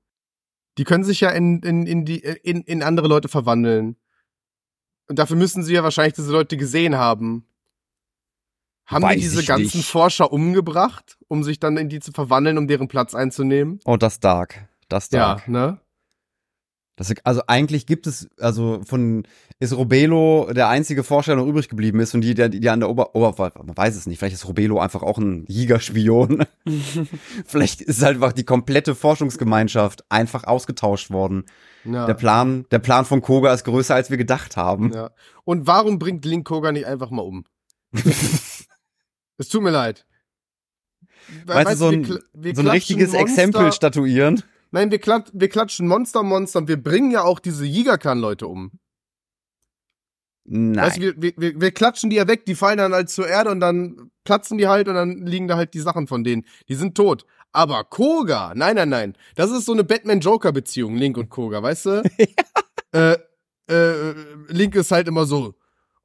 [0.80, 3.96] die können sich ja in, in, in, die, in, in andere Leute verwandeln.
[5.08, 7.46] Und dafür müssen sie ja wahrscheinlich diese Leute gesehen haben.
[8.86, 9.90] Haben Weiß die diese ganzen nicht.
[9.90, 13.80] Forscher umgebracht, um sich dann in die zu verwandeln, um deren Platz einzunehmen?
[13.86, 14.68] Oh, das Dark.
[14.90, 15.48] Das Dark.
[15.48, 15.80] Ja, ne?
[16.96, 19.24] Das, also eigentlich gibt es, also von
[19.60, 22.82] ist Robelo der einzige Forscher, der noch übrig geblieben ist und die, der, die an
[22.82, 26.46] der Ober, Ober man weiß es nicht, vielleicht ist Robelo einfach auch ein Jägerspion.
[27.46, 31.46] vielleicht ist halt einfach die komplette Forschungsgemeinschaft einfach ausgetauscht worden.
[31.84, 32.06] Ja.
[32.06, 34.92] Der Plan, der Plan von Koga ist größer, als wir gedacht haben.
[34.94, 35.10] ja.
[35.46, 37.44] Und warum bringt Link Koga nicht einfach mal um?
[39.38, 40.06] Es tut mir leid.
[41.46, 44.44] Weißt du, so ein, wir so ein richtiges Monster- Exempel statuieren.
[44.72, 48.72] Nein, wir, klat wir klatschen Monster, Monster und wir bringen ja auch diese Jägerclan-Leute um.
[50.46, 50.76] Nein.
[50.76, 53.28] Weißt du, wir, wir, wir, wir klatschen die ja weg, die fallen dann halt zur
[53.28, 56.46] Erde und dann platzen die halt und dann liegen da halt die Sachen von denen.
[56.68, 57.26] Die sind tot.
[57.54, 59.18] Aber Koga, nein, nein, nein.
[59.36, 62.04] Das ist so eine Batman-Joker-Beziehung, Link und Koga, weißt du?
[62.92, 63.18] äh,
[63.70, 64.14] äh,
[64.48, 65.54] Link ist halt immer so,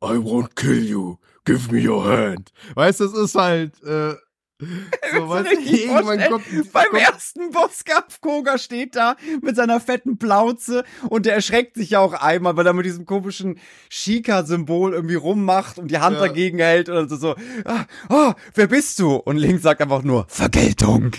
[0.03, 1.17] I won't kill you,
[1.49, 2.53] give me your hand.
[2.75, 4.15] Weißt du, es ist halt, äh,
[4.61, 10.85] so, richtig irgendwann kommt, Beim kommt ersten Bosskampf, Koga steht da mit seiner fetten Plauze
[11.09, 15.79] und der erschreckt sich ja auch einmal, weil er mit diesem komischen Shika-Symbol irgendwie rummacht
[15.79, 16.27] und die Hand Ja.
[16.27, 17.35] dagegen hält und so, so
[17.65, 19.15] ah, oh, wer bist du?
[19.15, 21.13] Und Link sagt einfach nur, Vergeltung.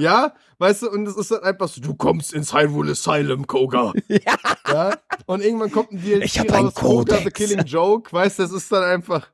[0.00, 3.92] Ja, weißt du, und es ist dann einfach so, du kommst ins Hyrule Asylum, Koga.
[4.08, 4.36] Ja.
[4.66, 4.96] Ja,
[5.26, 7.30] und irgendwann kommt ein DLC Ich hab raus, Koga the.
[7.30, 9.28] Killing Joke, weißt du, das ist dann einfach,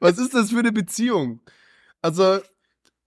[0.00, 1.40] was ist das für eine Beziehung?
[2.00, 2.40] Also,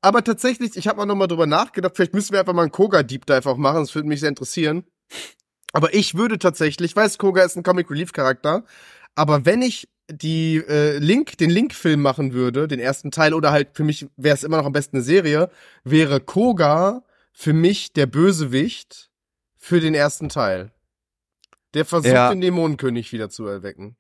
[0.02, 3.04] aber tatsächlich, ich habe mal nochmal drüber nachgedacht, vielleicht müssen wir einfach mal einen Koga
[3.04, 4.86] Deep Dive auch machen, das würde mich sehr interessieren.
[5.74, 8.64] Aber ich würde tatsächlich, ich weiß, Koga ist ein Comic Relief Charakter,
[9.16, 13.70] aber wenn ich die äh, Link, den Link-Film machen würde, den ersten Teil, oder halt
[13.74, 15.50] für mich wäre es immer noch am besten eine Serie,
[15.84, 17.04] wäre Koga
[17.34, 19.10] für mich der Bösewicht
[19.58, 20.72] für den ersten Teil.
[21.74, 22.30] Der versucht, Ja.
[22.30, 23.98] den Dämonenkönig wieder zu erwecken.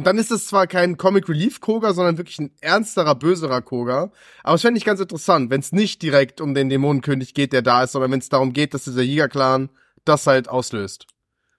[0.00, 4.10] Und dann ist es zwar kein Comic Relief Koga, sondern wirklich ein ernsterer, böserer Koga.
[4.42, 7.60] Aber es fände ich ganz interessant, wenn es nicht direkt um den Dämonenkönig geht, der
[7.60, 9.68] da ist, sondern wenn es darum geht, dass dieser Jägerclan
[10.06, 11.06] das halt auslöst.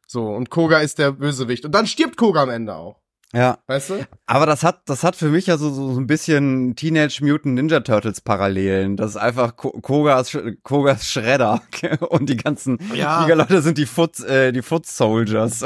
[0.07, 1.65] So, und Koga ist der Bösewicht.
[1.65, 2.95] Und dann stirbt Koga am Ende auch.
[3.31, 4.07] Ja, Weißt du?
[4.25, 7.53] aber das hat, das hat für mich ja so, so, so ein bisschen Teenage Mutant
[7.53, 8.97] Ninja Turtles Parallelen.
[8.97, 11.61] Das ist einfach Ko Kogas, Kogas Schredder
[12.09, 13.21] und die ganzen Ja.
[13.21, 15.63] Jägerleute sind die Foot, äh, die Foot Soldiers.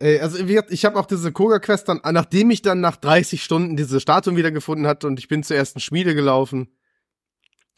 [0.00, 4.00] Ey, also ich habe auch diese Koga-Quest dann, nachdem ich dann nach 30 Stunden diese
[4.00, 6.68] Statuen wiedergefunden hatte und ich bin zur ersten Schmiede gelaufen,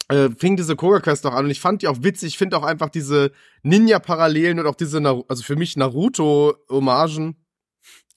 [0.09, 2.29] äh, fing diese Koga-Quest auch an und ich fand die auch witzig.
[2.29, 3.31] Ich finde auch einfach diese
[3.61, 7.35] Ninja-Parallelen und auch diese, also für mich Naruto-Hommagen,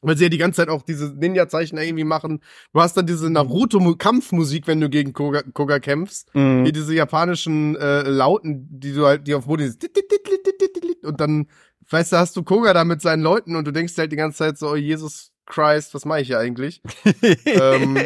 [0.01, 2.41] weil sie ja die ganze Zeit auch diese Ninja-Zeichen irgendwie machen.
[2.73, 6.35] Du hast dann diese Naruto-Kampfmusik, wenn du gegen Koga, Koga kämpfst.
[6.35, 6.65] Mhm.
[6.65, 9.77] Hier diese japanischen äh, Lauten, die du halt, die auf Boden
[11.05, 11.47] und dann,
[11.91, 14.39] weißt du, hast du Koga da mit seinen Leuten und du denkst halt die ganze
[14.39, 16.83] Zeit so, oh Jesus Christ, was mache ich hier eigentlich?
[17.47, 17.99] ähm,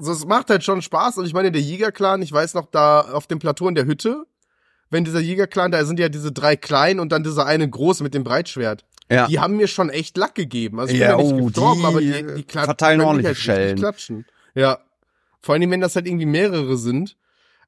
[0.00, 3.00] so, es macht halt schon Spaß und ich meine, der Jägerclan, ich weiß noch, da
[3.00, 4.24] auf dem Plateau in der Hütte,
[4.90, 8.14] wenn dieser Jägerclan, da sind ja diese drei kleinen und dann dieser eine große mit
[8.14, 8.84] dem Breitschwert.
[9.10, 9.26] Ja.
[9.26, 10.80] Die haben mir schon echt Lack gegeben.
[10.80, 12.64] Also ich Ja, bin ja nicht oh, gestorben, die, aber die, die klatschen.
[12.64, 13.76] verteilen ordentliche halt Schellen.
[13.76, 14.26] Klatschen.
[14.54, 14.78] Ja.
[15.40, 17.16] Vor allem, wenn das halt irgendwie mehrere sind.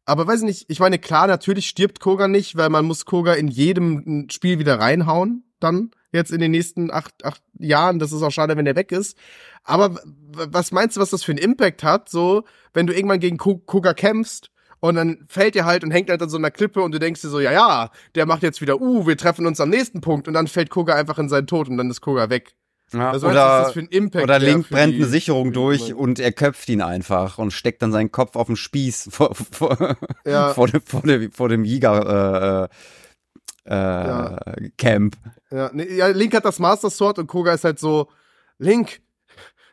[0.07, 3.35] Aber weiß ich nicht, ich meine, klar, natürlich stirbt Koga nicht, weil man muss Koga
[3.35, 7.99] in jedem Spiel wieder reinhauen, dann, jetzt in den nächsten acht, acht Jahren.
[7.99, 9.17] Das ist auch schade, wenn der weg ist.
[9.63, 10.01] Aber
[10.33, 13.59] was meinst du, was das für einen Impact hat, so, wenn du irgendwann gegen Ko-
[13.59, 16.93] Koga kämpfst und dann fällt er halt und hängt halt an so einer Klippe und
[16.93, 19.69] du denkst dir so, ja, ja, der macht jetzt wieder, uh, wir treffen uns am
[19.69, 22.57] nächsten Punkt und dann fällt Koga einfach in seinen Tod und dann ist Koga weg.
[22.93, 26.19] Ja, Also, oder das für ein Impact oder Link brennt die- eine Sicherung durch und
[26.19, 30.53] er köpft ihn einfach und steckt dann seinen Kopf auf den Spieß vor, vor, Ja.
[30.55, 34.39] vor, dem, vor, dem, vor dem Jäger äh, äh, Ja.
[34.79, 35.17] Camp.
[35.51, 38.09] Ja, nee, ja, Link hat das Master Sword und Koga ist halt so,
[38.59, 39.01] Link,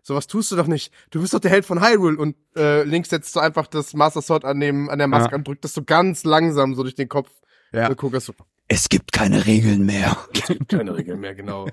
[0.04, 0.94] sowas tust du doch nicht.
[1.10, 2.18] Du bist doch der Held von Hyrule.
[2.18, 5.38] Und äh, Link setzt so einfach das Master Sword an, dem, an der Maske Ja.
[5.38, 7.30] und drückt das so ganz langsam so durch den Kopf.
[7.74, 7.88] Ja.
[7.90, 8.34] Und Koga ist so,
[8.70, 10.18] Es gibt keine Regeln mehr.
[10.68, 11.68] keine Regeln mehr, genau.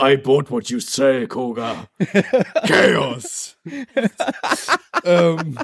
[0.00, 1.88] I bought what you sell, Koga.
[2.66, 3.56] Chaos.
[5.04, 5.58] ähm,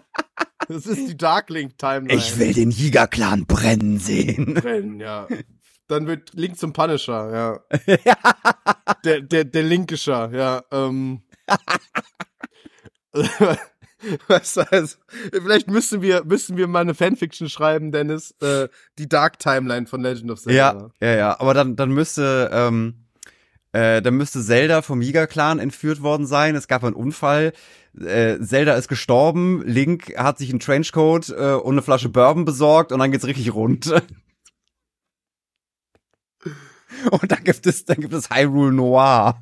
[0.68, 2.18] das ist die Dark Link Timeline.
[2.18, 4.54] Ich will den Jägerclan brennen sehen.
[4.54, 5.28] brennen, ja.
[5.86, 7.60] Dann wird Link zum Punisher, ja.
[9.04, 10.62] Der, der, der Linkischer, ja.
[10.70, 11.22] Ähm.
[14.28, 14.96] weißt du, also,
[15.32, 20.00] vielleicht müssen wir, müssen wir mal eine Fanfiction schreiben, Dennis, äh, die Dark Timeline von
[20.02, 20.90] Legend of Zelda.
[21.00, 21.40] Ja, ja, ja.
[21.40, 23.06] Aber dann, dann müsste, ähm,
[23.72, 26.54] äh, dann müsste Zelda vom Jägerclan entführt worden sein.
[26.54, 27.52] Es gab einen Unfall.
[27.98, 32.92] äh, Zelda ist gestorben, Link hat sich einen Trenchcoat äh, und eine Flasche Bourbon besorgt
[32.92, 33.92] und dann geht's richtig rund.
[37.10, 39.40] Und dann gibt es, dann gibt es Hyrule Noir.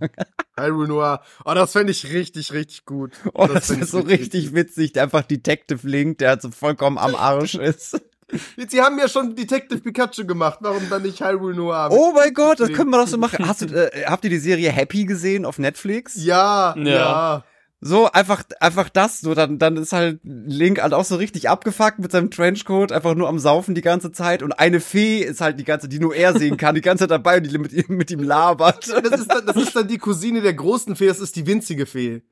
[0.58, 1.22] Hyrule Noir.
[1.44, 3.12] Oh, das fände ich richtig, richtig gut.
[3.34, 4.92] Oh, das, das ist so richtig, richtig witzig.
[4.92, 8.00] Der einfach Detective Link, der halt so vollkommen am Arsch ist.
[8.68, 10.58] Sie haben ja schon Detective Pikachu gemacht.
[10.60, 11.88] Warum dann nicht Hyrule Noir?
[11.90, 13.46] Oh mein Gott, das können wir doch so machen.
[13.46, 16.14] Hast du, äh, habt ihr die Serie Happy gesehen auf Netflix?
[16.16, 16.84] Ja, ja.
[16.84, 17.44] ja.
[17.84, 21.98] So, einfach, einfach das, so, dann, dann ist halt Link halt auch so richtig abgefuckt
[21.98, 25.58] mit seinem Trenchcoat, einfach nur am Saufen die ganze Zeit und eine Fee ist halt
[25.58, 27.96] die ganze, die nur er sehen kann, die ganze Zeit dabei und die mit ihm,
[27.96, 28.88] mit ihm labert.
[28.88, 31.86] Das ist, dann, das ist dann die Cousine der großen Fee, das ist die winzige
[31.86, 32.22] Fee.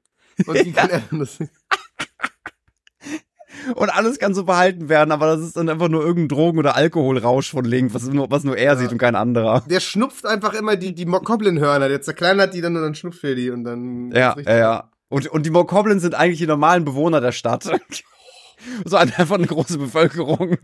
[0.47, 1.39] Und die kann er, das
[3.75, 6.77] und alles kann so behalten werden, aber das ist dann einfach nur irgendein Drogen- oder
[6.77, 8.77] Alkoholrausch von Link, was nur, was nur er ja.
[8.77, 9.65] sieht und kein anderer.
[9.69, 13.35] Der schnupft einfach immer die, die Goblin-Hörner, der zerkleinert die dann und dann schnupft er
[13.35, 14.13] die und dann.
[14.13, 14.91] Ja, ja, ja.
[15.11, 17.65] Und, und die Mokoblins sind eigentlich die normalen Bewohner der Stadt.
[18.85, 20.57] so einfach eine große Bevölkerung.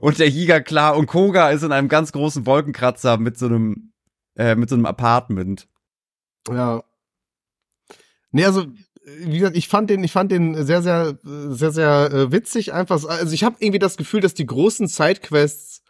[0.00, 3.92] Und der Jiga, klar, und Koga ist in einem ganz großen Wolkenkratzer mit so einem,
[4.36, 5.66] äh, mit so einem Apartment.
[6.48, 6.84] Ja.
[8.30, 8.66] Nee, also,
[9.04, 13.04] wie gesagt, ich fand den, ich fand den sehr, sehr, sehr, sehr äh, witzig einfach.
[13.04, 15.82] Also ich habe irgendwie das Gefühl, dass die großen Sidequests,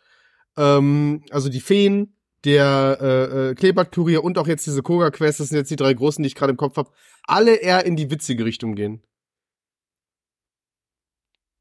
[0.57, 2.14] ähm, also die Feen,
[2.45, 6.23] der äh, äh, Kleeblatt-Kurier und auch jetzt diese Koga-Quest, das sind jetzt die drei großen,
[6.23, 6.91] die ich gerade im Kopf habe,
[7.25, 9.03] alle eher in die witzige Richtung gehen.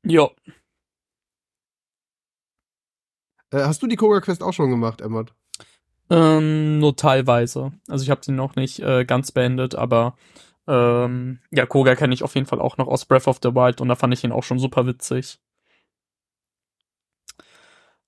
[0.05, 0.29] Ja.
[3.51, 5.33] Äh, hast du die Koga-Quest auch schon gemacht, Emmert?
[6.09, 7.71] Ähm, nur teilweise.
[7.87, 10.17] Also ich habe sie noch nicht äh, ganz beendet, aber
[10.67, 13.81] ähm, ja, Koga kenne ich auf jeden Fall auch noch aus Breath of the Wild
[13.81, 15.39] und da fand ich ihn auch schon super witzig.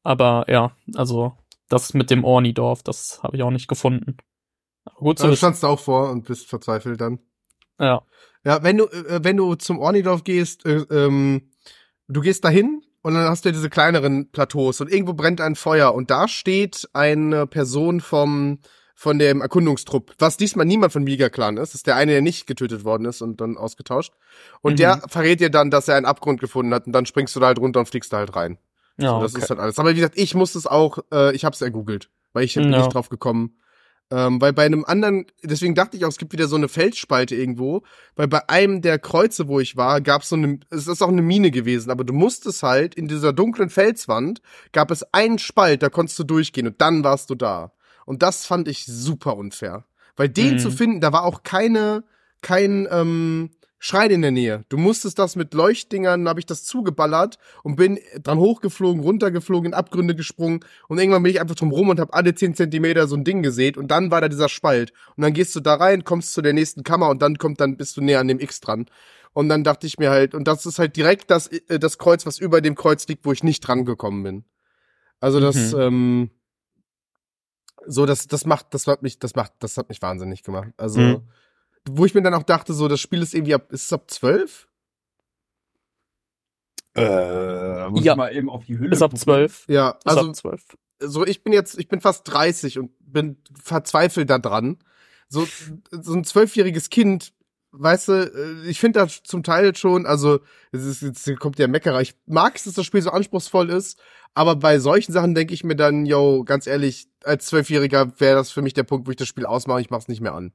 [0.04, 1.36] Aber ja, also
[1.70, 4.18] das mit dem Ornidorf, das habe ich auch nicht gefunden.
[4.86, 5.26] Aber gut so.
[5.26, 7.20] Also standst du auch vor und bist verzweifelt dann.
[7.80, 8.04] Ja.
[8.44, 11.50] Ja, wenn du, äh, wenn du zum Ornidorf gehst, äh, ähm,
[12.08, 15.94] du gehst dahin und dann hast du diese kleineren Plateaus und irgendwo brennt ein Feuer
[15.94, 18.60] und da steht eine Person vom,
[18.94, 21.70] von dem Erkundungstrupp, was diesmal niemand von Miga Clan ist.
[21.70, 24.14] Das ist der eine, der nicht getötet worden ist und dann ausgetauscht.
[24.62, 24.78] Und mhm.
[24.78, 27.48] der verrät dir dann, dass er einen Abgrund gefunden hat und dann springst du da
[27.48, 28.60] halt runter und fliegst da halt rein.
[28.98, 29.44] Ja, so, das okay.
[29.44, 29.80] ist halt alles.
[29.80, 32.72] Aber wie gesagt, ich muss es auch, äh, ich habe es ergoogelt, weil ich bin
[32.72, 32.80] ja.
[32.80, 33.58] nicht drauf gekommen.
[34.12, 37.36] Ähm, weil bei einem anderen, deswegen dachte ich auch, es gibt wieder so eine Felsspalte
[37.36, 37.82] irgendwo,
[38.16, 41.08] weil bei einem der Kreuze, wo ich war, gab es so eine, es ist auch
[41.08, 44.42] eine Mine gewesen, aber du musstest halt in dieser dunklen Felswand,
[44.74, 47.72] gab es einen Spalt, da konntest du durchgehen und dann warst du da.
[48.06, 49.86] Und das fand ich super unfair.
[50.16, 50.60] Weil den mhm.
[50.60, 52.04] zu finden, da war auch keine,
[52.42, 53.50] kein, ähm,
[53.86, 54.66] Schrein in der Nähe.
[54.70, 59.74] Du musstest das mit Leuchtdingern, habe ich das zugeballert und bin dran hochgeflogen, runtergeflogen, in
[59.76, 63.16] Abgründe gesprungen und irgendwann bin ich einfach drum rum und habe alle 10 Zentimeter so
[63.16, 64.92] ein Ding gesehen und dann war da dieser Spalt.
[65.16, 67.78] Und dann gehst du da rein, kommst zu der nächsten Kammer und dann kommt, dann
[67.78, 68.88] bist du näher an dem X dran.
[69.34, 72.26] Und dann dachte ich mir halt, und das ist halt direkt das, äh, das Kreuz,
[72.26, 74.46] was über dem Kreuz liegt, wo ich nicht dran gekommen bin.
[75.20, 75.80] Also das, mhm.
[75.80, 76.30] ähm,
[77.86, 80.70] so, das, das macht, das hat mich, das macht, das hat mich wahnsinnig gemacht.
[80.76, 81.22] Also, mhm
[81.90, 84.10] wo ich mir dann auch dachte, so, das Spiel ist irgendwie ab, ist es ab
[84.10, 84.68] 12?
[86.96, 88.14] Äh, muss ja.
[88.14, 88.92] ich mal eben auf die Hülle.
[88.92, 89.66] Ist ab 12.
[89.68, 90.22] Ja, also.
[90.22, 90.64] Ist ab 12.
[91.00, 94.78] So, ich bin jetzt, ich bin fast 30 und bin verzweifelt da dran.
[95.28, 95.46] So,
[95.92, 97.34] so ein zwölfjähriges Kind,
[97.72, 100.40] weißt du, äh, ich finde das zum Teil schon, also,
[100.72, 102.02] es ist, jetzt kommt der Meckerer.
[102.02, 104.00] Ich mag es, dass das Spiel so anspruchsvoll ist,
[104.34, 108.52] aber bei solchen Sachen denke ich mir dann, yo, ganz ehrlich, als Zwölfjähriger wäre das
[108.52, 110.54] für mich der Punkt, wo ich das Spiel ausmache, ich mach's nicht mehr an.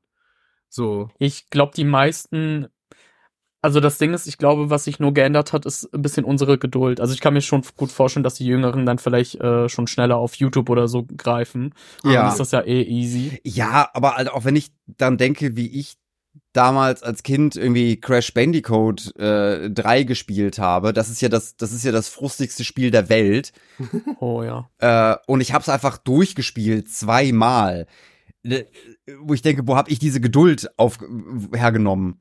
[0.71, 1.11] So.
[1.19, 2.69] Ich glaube, die meisten,
[3.61, 6.57] also das Ding ist, ich glaube, was sich nur geändert hat, ist ein bisschen unsere
[6.59, 7.01] Geduld.
[7.01, 10.17] Also ich kann mir schon gut vorstellen, dass die Jüngeren dann vielleicht äh, schon schneller
[10.17, 11.75] auf YouTube oder so greifen.
[12.05, 12.23] Ja.
[12.23, 13.41] Dann ist das ja eh easy.
[13.45, 15.99] Ja, aber halt auch wenn ich dann denke, wie ich
[16.53, 21.73] damals als Kind irgendwie Crash Bandicoot äh, 3 gespielt habe, das ist ja das, das
[21.73, 23.53] ist ja das frustigste Spiel der Welt.
[24.21, 24.69] Oh ja.
[24.79, 27.87] Äh, und ich habe es einfach durchgespielt, zweimal.
[28.43, 28.65] Äh,
[29.21, 30.99] wo ich denke, wo habe ich diese Geduld auf
[31.55, 32.21] hergenommen?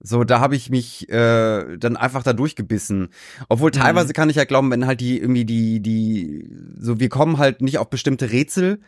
[0.00, 3.08] So, da habe ich mich äh, dann einfach da durchgebissen.
[3.48, 3.76] Obwohl mhm.
[3.76, 7.62] teilweise kann ich ja glauben, wenn halt die irgendwie die die so wir kommen halt
[7.62, 8.80] nicht auf bestimmte Rätsel.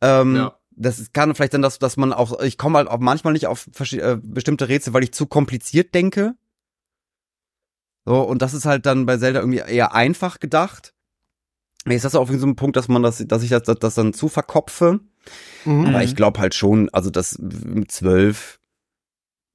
[0.00, 0.56] Ähm, ja.
[0.70, 3.68] Das kann vielleicht dann, dass dass man auch ich komme halt auch manchmal nicht auf
[3.92, 6.34] äh, bestimmte Rätsel, weil ich zu kompliziert denke.
[8.04, 10.94] So und das ist halt dann bei Zelda irgendwie eher einfach gedacht.
[11.84, 14.28] Ist das auf so einem Punkt, dass man das, dass ich das, das dann zu
[14.28, 15.00] verkopfe.
[15.64, 15.86] Mhm.
[15.86, 18.60] Aber ich glaube halt schon, also das mit zwölf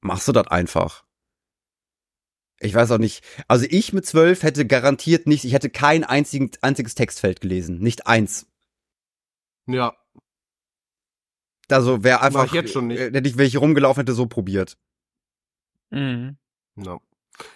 [0.02, 1.06] machst du das einfach.
[2.60, 3.24] Ich weiß auch nicht.
[3.48, 7.80] Also ich mit zwölf hätte garantiert nicht, ich hätte kein einzigen, einziges Textfeld gelesen.
[7.80, 8.48] Nicht eins.
[9.68, 9.96] Ja.
[11.70, 13.00] Also wer Mach einfach, ich jetzt schon nicht.
[13.00, 14.78] äh, hätte ich welche rumgelaufen hätte, so probiert.
[15.90, 16.38] Mhm.
[16.78, 17.00] Ja.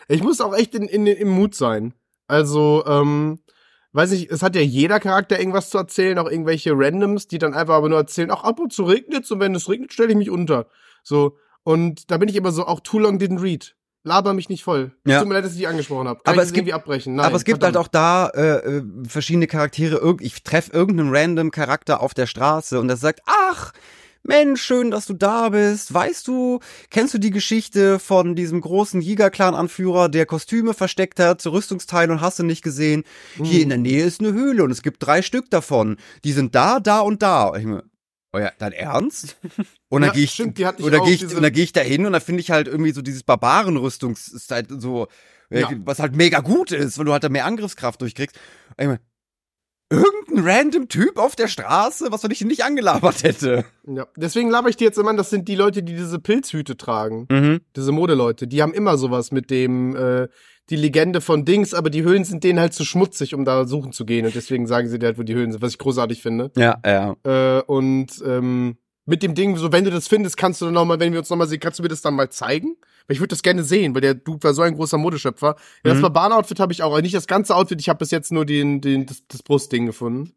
[0.08, 1.94] Ich muss auch echt in, in, im Mut sein.
[2.28, 3.40] Also, ähm,
[3.94, 7.54] weiß ich, es hat ja jeder Charakter irgendwas zu erzählen, auch irgendwelche Randoms, die dann
[7.54, 10.16] einfach aber nur erzählen, ach, ab und zu regnet's und wenn es regnet, stelle ich
[10.18, 10.68] mich unter.
[11.04, 11.38] So.
[11.64, 13.76] Und da bin ich immer so, auch too long didn't read.
[14.04, 14.94] Laber mich nicht voll.
[15.06, 15.20] Ja.
[15.20, 16.22] Tut mir leid, dass ich die angesprochen habe.
[16.24, 17.16] Kann Aber es das gibt- abbrechen?
[17.16, 17.76] Nein, Aber es gibt verdammt.
[17.76, 20.16] halt auch da äh, äh, verschiedene Charaktere.
[20.22, 23.74] Ich treffe irgendeinen random Charakter auf der Straße und der sagt, ach,
[24.24, 25.94] Mensch, schön, dass du da bist.
[25.94, 26.60] Weißt du,
[26.92, 32.38] kennst du die Geschichte von diesem großen Giga-Clan-Anführer, der Kostüme versteckt hat, Rüstungsteile und hast
[32.40, 33.04] du nicht gesehen?
[33.42, 35.98] Hier in der Nähe ist eine Höhle und es gibt drei Stück davon.
[36.24, 37.56] Die sind da, da und da.
[37.56, 39.38] Ich oh ja, dein Ernst?
[39.90, 42.06] Und dann Ja, gehe ich, stimmt, oder gehe ich, und dann gehe ich da hin
[42.06, 44.26] und dann finde ich halt irgendwie so dieses Barbarenrüstungs,
[44.70, 45.08] so,
[45.50, 45.70] äh, Ja.
[45.84, 48.38] was halt mega gut ist, weil du halt da mehr Angriffskraft durchkriegst.
[48.78, 49.00] Ich mein,
[49.92, 53.66] irgendein random Typ auf der Straße, was wenn ich ihn nicht angelabert hätte.
[53.86, 54.08] Ja.
[54.16, 57.28] Deswegen laber ich dir jetzt immer, an, das sind die Leute, die diese Pilzhüte tragen.
[57.30, 57.62] Mhm.
[57.76, 58.48] Diese Modeleute.
[58.48, 60.28] Die haben immer sowas mit dem, äh,
[60.70, 63.92] die Legende von Dings, aber die Höhlen sind denen halt zu schmutzig, um da suchen
[63.92, 64.26] zu gehen.
[64.26, 66.52] Und deswegen sagen sie dir halt, wo die Höhlen sind, was ich großartig finde.
[66.56, 67.16] Ja, ja.
[67.24, 70.86] Äh, und ähm, mit dem Ding, so wenn du das findest, kannst du dann noch
[70.86, 72.78] mal, wenn wir uns noch mal sehen, kannst du mir das dann mal zeigen?
[73.08, 75.56] Weil ich würde das gerne sehen, weil der Dude war so ein großer Modeschöpfer.
[75.84, 76.02] Ja, das Mhm.
[76.04, 77.82] Barbanen-Outfit habe ich auch, aber nicht das ganze Outfit.
[77.82, 80.34] Ich habe bis jetzt nur den, den, das, das Brustding gefunden.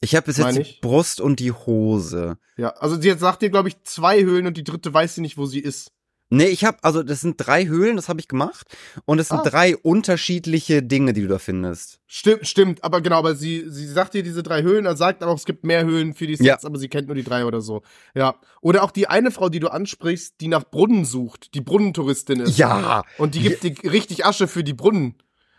[0.00, 0.78] Ich habe bis jetzt die.
[0.82, 2.36] Brust und die Hose.
[2.58, 5.38] Ja, also sie sagt dir, glaube ich, zwei Höhlen und die dritte weiß sie nicht,
[5.38, 5.90] wo sie ist.
[6.28, 8.66] Nee, ich habe, also das sind drei Höhlen, das habe ich gemacht.
[9.04, 9.48] Und es sind Ah.
[9.48, 12.00] drei unterschiedliche Dinge, die du da findest.
[12.08, 15.30] Stimmt, stimmt, aber genau, aber sie, sie sagt dir diese drei Höhlen, er sagt aber
[15.32, 16.58] auch, es gibt mehr Höhlen für die Sets, Ja.
[16.64, 17.82] aber sie kennt nur die drei oder so.
[18.14, 18.34] Ja.
[18.60, 22.58] Oder auch die eine Frau, die du ansprichst, die nach Brunnen sucht, die Brunnentouristin ist.
[22.58, 23.04] Ja.
[23.18, 25.14] Und die gibt dir richtig Asche für die Brunnen.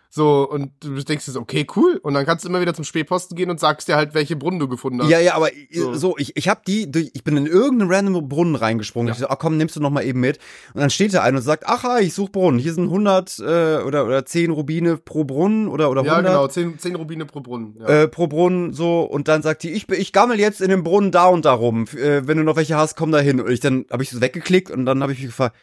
[0.10, 2.00] So, und du denkst so, okay, cool.
[2.02, 4.60] Und dann kannst du immer wieder zum Spähposten gehen und sagst dir halt, welche Brunnen
[4.60, 5.10] du gefunden hast.
[5.10, 5.94] Ja, ja, aber So.
[5.94, 9.10] so, ich, ich habe die, durch, ich bin in irgendeinen random Brunnen reingesprungen.
[9.10, 9.14] Ja.
[9.14, 10.40] Ich so, ach komm, nimmst du noch mal eben mit.
[10.74, 12.60] Und dann steht da einer und sagt, ach, hi, ich suche Brunnen.
[12.60, 13.44] Hier sind 100 äh,
[13.84, 17.42] oder oder 10 Rubine pro Brunnen oder oder 100 Ja, genau, zehn, zehn Rubine pro
[17.42, 17.76] Brunnen.
[17.80, 17.88] Ja.
[18.04, 19.02] äh, pro Brunnen so.
[19.02, 21.86] Und dann sagt die, ich ich gammel jetzt in dem Brunnen da und da rum.
[21.96, 23.42] Äh, wenn du noch welche hast, komm da hin.
[23.42, 25.56] Und ich dann habe ich so weggeklickt und dann habe ich mich gefragt,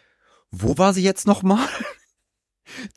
[0.51, 1.67] wo war sie jetzt noch mal?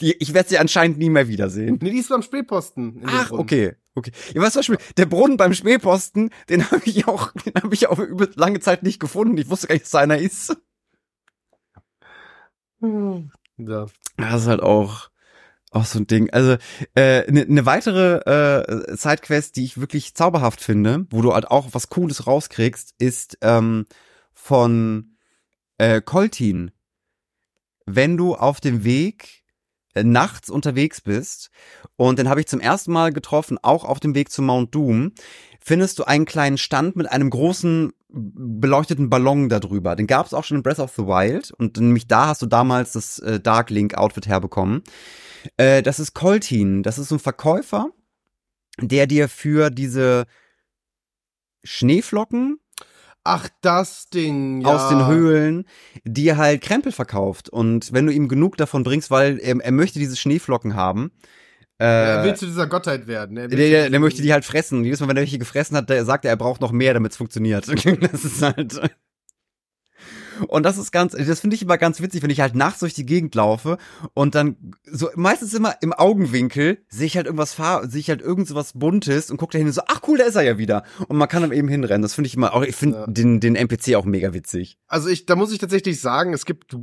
[0.02, 1.78] Die, ich werde sie anscheinend nie mehr wiedersehen.
[1.82, 3.02] nee, die ist beim Spähposten.
[3.06, 3.76] Ach, okay.
[3.98, 4.12] Okay.
[4.36, 7.88] Ja, was zum Beispiel, der Brunnen beim Schmähposten, den habe ich auch, den habe ich
[7.88, 9.38] auch über lange Zeit nicht gefunden.
[9.38, 10.56] Ich wusste gar nicht, dass da einer ist.
[12.80, 13.88] Ja.
[14.18, 15.10] Das ist halt auch,
[15.72, 16.30] auch so ein Ding.
[16.32, 16.58] Also,
[16.94, 21.50] eine äh, ne ne weitere äh, Sidequest, die ich wirklich zauberhaft finde, wo du halt
[21.50, 23.88] auch was Cooles rauskriegst, ist ähm,
[24.34, 25.18] von
[25.80, 26.72] äh, Coltin.
[27.86, 29.44] Wenn du auf dem Weg
[30.04, 31.50] nachts unterwegs bist,
[31.96, 35.14] und den habe ich zum ersten Mal getroffen, auch auf dem Weg zu Mount Doom,
[35.60, 39.96] findest du einen kleinen Stand mit einem großen beleuchteten Ballon darüber.
[39.96, 42.46] Den gab es auch schon in Breath of the Wild und nämlich da hast du
[42.46, 44.84] damals das äh, Dark Link Outfit herbekommen.
[45.58, 47.90] Äh, das ist Coltin, das ist so ein Verkäufer,
[48.80, 50.26] der dir für diese
[51.64, 52.60] Schneeflocken
[53.28, 54.68] Ach, das Ding, ja.
[54.68, 55.66] aus den Höhlen,
[56.06, 57.50] dir halt Krempel verkauft.
[57.50, 61.12] Und wenn du ihm genug davon bringst, weil er, er möchte diese Schneeflocken haben,
[61.80, 63.38] äh, Er will zu dieser Gottheit werden.
[63.38, 64.84] Er der, der, der möchte die halt fressen.
[64.84, 67.12] Jedes Mal, wenn er welche gefressen hat, der sagt er, er braucht noch mehr, damit
[67.12, 67.68] es funktioniert.
[68.12, 68.80] Das ist halt.
[70.48, 72.94] Und das ist ganz, das finde ich immer ganz witzig, wenn ich halt nachts durch
[72.94, 73.78] die Gegend laufe
[74.14, 78.22] und dann so meistens immer im Augenwinkel sehe ich halt irgendwas fahr, sehe ich halt
[78.22, 80.44] irgend so was Buntes und gucke da hin und so, ach cool, da ist er
[80.44, 80.84] ja wieder.
[81.08, 82.02] Und man kann dann eben hinrennen.
[82.02, 83.08] Das finde ich immer auch, ich finde Ja.
[83.08, 84.78] den, den NPC auch mega witzig.
[84.88, 86.76] Also ich, da muss ich tatsächlich sagen, es gibt,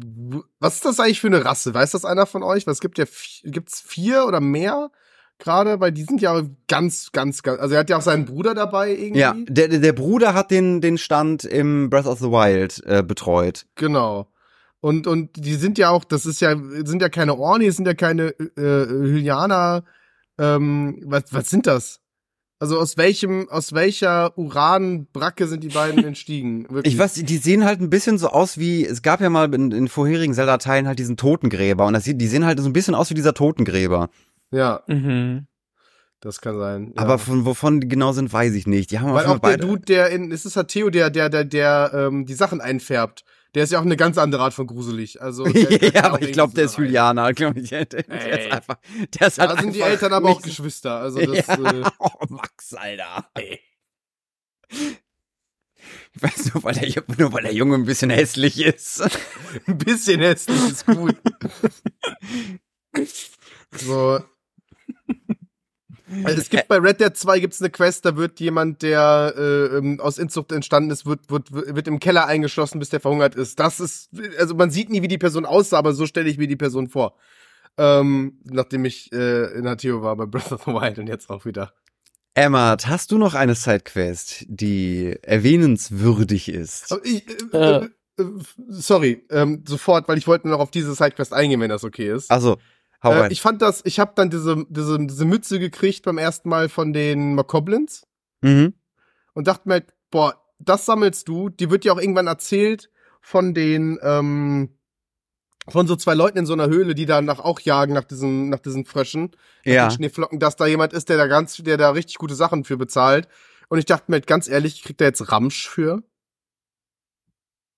[0.59, 1.75] was ist das eigentlich für eine Rasse?
[1.75, 2.67] Weiß das einer von euch?
[2.67, 3.05] Weil es gibt ja,
[3.45, 4.91] gibt's vier oder mehr?
[5.39, 8.55] Gerade, weil die sind ja ganz, ganz, ganz, also er hat ja auch seinen Bruder
[8.55, 9.19] dabei irgendwie.
[9.21, 13.03] Ja, der, der der Bruder hat den, den Stand im Breath of the Wild äh,
[13.03, 13.67] betreut.
[13.75, 14.29] Genau.
[14.81, 16.55] Und, und die sind ja auch, das ist ja,
[16.85, 19.85] sind ja keine Orni, sind ja keine äh, Hylianer.
[20.39, 22.01] Ähm, was, was sind das?
[22.61, 26.67] Also aus welchem, aus welcher Uranbracke sind die beiden entstiegen?
[26.71, 26.95] Wirklich.
[26.95, 29.73] Ich weiß, die sehen halt ein bisschen so aus wie, es gab ja mal in,
[29.73, 32.95] in vorherigen Zelda-Teilen halt diesen Totengräber und das, sieht- die sehen halt so ein bisschen
[32.95, 34.09] aus wie dieser Totengräber.
[34.55, 35.47] Ja, Mhm.
[36.21, 36.93] das kann sein.
[36.97, 37.03] Ja.
[37.03, 38.91] Aber von wovon die genau sind, weiß ich nicht.
[38.93, 41.11] Die haben Weil auch der jeden Fall Dude, der in, es ist halt Theo, der,
[41.11, 43.25] der, der, der ähm, die Sachen einfärbt.
[43.55, 45.21] Der ist ja auch eine ganz andere Art von gruselig.
[45.23, 47.71] Also der, der ja, aber ich glaube, der ist so Hylianer, glaube ich.
[47.71, 48.77] Der, der ist einfach,
[49.21, 50.99] der ist halt Da sind die Eltern aber auch Geschwister.
[50.99, 51.55] Also das, ja.
[51.55, 53.29] äh, oh, Max, Alter.
[56.15, 59.03] Ich weiß nur, weil der, nur weil der Junge ein bisschen hässlich ist.
[59.67, 61.17] ein bisschen hässlich ist gut.
[63.77, 64.21] so.
[66.25, 69.77] Also es gibt bei Red Dead 2 gibt's eine Quest, da wird jemand, der äh,
[69.79, 73.59] ähm, aus Inzucht entstanden ist, wird, wird, wird im Keller eingeschlossen, bis der verhungert ist.
[73.59, 76.47] Das ist, also man sieht nie, wie die Person aussah, aber so stelle ich mir
[76.47, 77.17] die Person vor.
[77.77, 81.45] Ähm, nachdem ich äh, in Hateo war bei Breath of the Wild und jetzt auch
[81.45, 81.73] wieder.
[82.35, 86.97] Emma, hast du noch eine Sidequest, die erwähnenswürdig ist?
[87.05, 88.25] Ich, äh, äh, äh,
[88.69, 92.31] sorry, ähm, sofort, weil ich wollte noch auf diese Sidequest eingehen, wenn das okay ist.
[92.31, 92.59] Also,
[93.05, 96.69] Äh, ich fand das, ich habe dann diese, diese, diese Mütze gekriegt beim ersten Mal
[96.69, 98.07] von den Makoblins
[98.41, 98.75] mhm.
[99.35, 101.49] und dachte mir, halt, boah, das sammelst du.
[101.51, 102.91] Die wird ja auch irgendwann erzählt
[103.21, 104.79] von den, ähm,
[105.69, 108.61] von so zwei Leuten in so einer Höhle, die danach auch jagen nach diesen, nach
[108.61, 109.31] diesen Fröschen,
[109.65, 109.89] nach Ja.
[109.89, 112.77] den Schneeflocken, dass da jemand ist, der da ganz, der da richtig gute Sachen für
[112.77, 113.29] bezahlt.
[113.69, 116.03] Und ich dachte mir, halt, ganz ehrlich, kriegt er jetzt Ramsch für?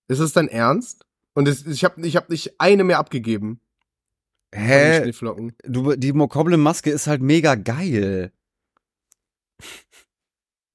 [0.09, 1.05] Ist es dein Ernst?
[1.33, 3.61] Und es, ich habe ich hab nicht eine mehr abgegeben.
[4.53, 5.01] Hä?
[5.01, 5.53] Schneeflocken.
[5.63, 8.31] Du, die Mokoblin-Maske ist halt mega geil.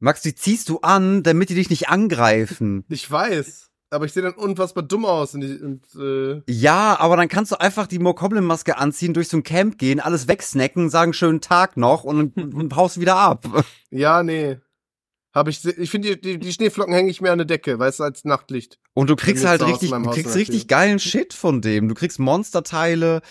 [0.00, 2.84] Max, die ziehst du an, damit die dich nicht angreifen.
[2.88, 3.68] Ich weiß.
[3.90, 5.34] Aber ich sehe dann unfassbar dumm aus.
[5.34, 9.42] Und, und äh, Ja, aber dann kannst du einfach die Mokoblin-Maske anziehen, durch so ein
[9.42, 13.44] Camp gehen, alles wegsnacken, sagen schönen Tag noch und, und haust wieder ab.
[13.90, 14.58] ja, nee.
[15.32, 18.04] Hab ich, ich finde, die, die, Schneeflocken hänge ich mir an eine Decke, weißt du,
[18.04, 18.78] als Nachtlicht.
[18.92, 21.88] Und du kriegst halt richtig, du kriegst richtig geilen Shit von dem.
[21.88, 23.22] Du kriegst Monsterteile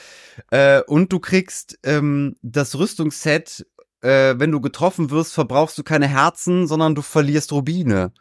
[0.49, 3.67] äh, und du kriegst ähm, das Rüstungsset.
[4.01, 8.11] Äh, wenn du getroffen wirst, verbrauchst du keine Herzen, sondern du verlierst Rubine.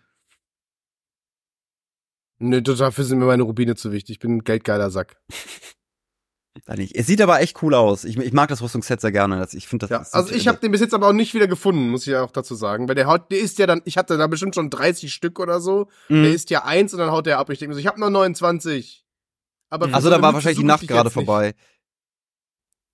[2.39, 4.17] Nee, dafür sind mir meine Rubine zu wichtig.
[4.17, 5.17] Ich bin ein geldgeiler Sack.
[6.77, 6.95] Nicht.
[6.95, 8.05] Es sieht aber echt cool aus.
[8.05, 9.39] Ich, ich mag das Rüstungsset sehr gerne.
[9.39, 9.91] Das- Ich finde das.
[9.91, 12.13] Ja, das also ich habe den bis jetzt aber auch nicht wieder gefunden, muss ich
[12.13, 12.89] ja auch dazu sagen.
[12.89, 15.61] Weil der haut, der ist ja dann, ich hatte da bestimmt schon 30 Stück oder
[15.61, 15.89] so.
[16.09, 16.23] Mhm.
[16.25, 17.51] Der ist ja eins und dann haut der ab.
[17.51, 19.05] Ich denke mir so, ich habe noch 29.
[19.69, 21.25] Aber für Also so da war wahrscheinlich die Nacht gerade jetzt nicht.
[21.27, 21.55] vorbei.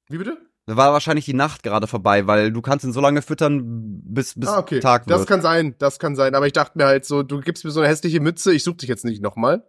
[0.09, 0.39] Wie bitte?
[0.67, 3.63] Da war wahrscheinlich die Nacht gerade vorbei, weil du kannst ihn so lange füttern,
[4.05, 4.81] bis, bis ah, okay.
[4.81, 5.29] Tag das wird.
[5.29, 6.35] kann sein, das kann sein.
[6.35, 8.79] Aber ich dachte mir halt so, du gibst mir so eine hässliche Mütze, ich suche
[8.79, 9.65] dich jetzt nicht nochmal.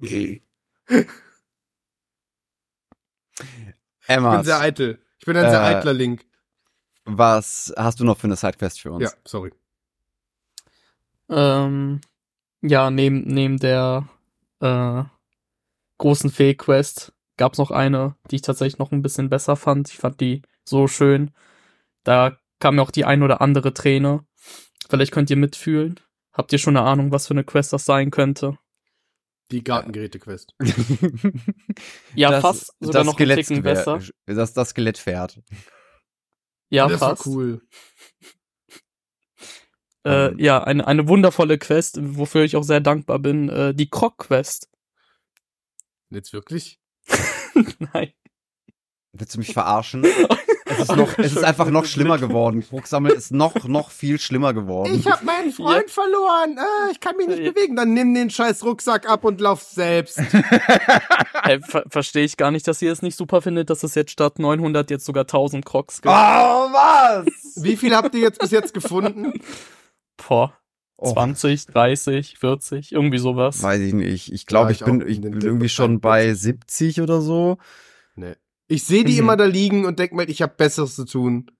[0.00, 0.42] Ich
[4.06, 4.98] Emma, bin sehr eitel.
[5.18, 6.24] Ich bin ein sehr Äh, eitler Link.
[7.04, 9.04] was hast du noch für eine Sidequest für uns?
[9.04, 9.52] Ja, sorry.
[11.28, 12.00] Ähm,
[12.62, 14.08] ja, neben, neben der
[14.60, 15.02] äh,
[15.98, 19.90] großen Fee-Quest gab's noch eine, die ich tatsächlich noch ein bisschen besser fand.
[19.90, 21.32] Ich fand die so schön.
[22.04, 24.24] Da kam mir auch die ein oder andere Träne.
[24.88, 25.98] Vielleicht könnt ihr mitfühlen.
[26.32, 28.58] Habt ihr schon eine Ahnung, was für eine Quest das sein könnte?
[29.54, 30.52] Die Gartengeräte-Quest.
[32.16, 34.00] Ja, das, fast sogar das noch Ticken Skelettgewehr- besser.
[34.26, 35.40] Das, das Skelettpferd.
[36.70, 37.24] Ja, das fast.
[37.26, 37.62] war cool.
[40.04, 40.38] Äh, Ähm.
[40.40, 43.48] ja, eine, eine wundervolle Quest, wofür ich auch sehr dankbar bin.
[43.48, 44.68] Äh, die Krog-Quest.
[46.10, 46.80] Jetzt wirklich?
[47.92, 48.12] Nein.
[49.12, 50.04] Willst du mich verarschen?
[50.78, 52.62] Es ist, noch, es ist einfach noch schlimmer geworden.
[52.66, 54.94] Krugsammeln ist noch, noch viel schlimmer geworden.
[54.94, 56.58] Ich habe meinen Freund verloren.
[56.58, 57.52] Äh, ich kann mich nicht Ja.
[57.52, 57.76] bewegen.
[57.76, 60.20] Dann nimm den scheiß Rucksack ab und lauf selbst.
[61.46, 64.10] Äh, ver Verstehe ich gar nicht, dass ihr es nicht super findet, dass es jetzt
[64.12, 66.14] statt 900 jetzt sogar 1000 Crocs gibt.
[66.14, 67.26] oh, was?
[67.62, 69.32] Wie viel habt ihr jetzt bis jetzt gefunden?
[70.16, 70.54] Boah,
[70.96, 73.62] Oh, 20, 30, 40, irgendwie sowas.
[73.62, 74.32] weiß ich nicht.
[74.32, 77.58] Ich glaube, Ja, ich, ich bin, ich bin irgendwie schon bei 70 oder so.
[78.66, 79.18] Ich sehe die Mhm.
[79.18, 81.50] immer da liegen und denk mir, ich habe Besseres zu tun,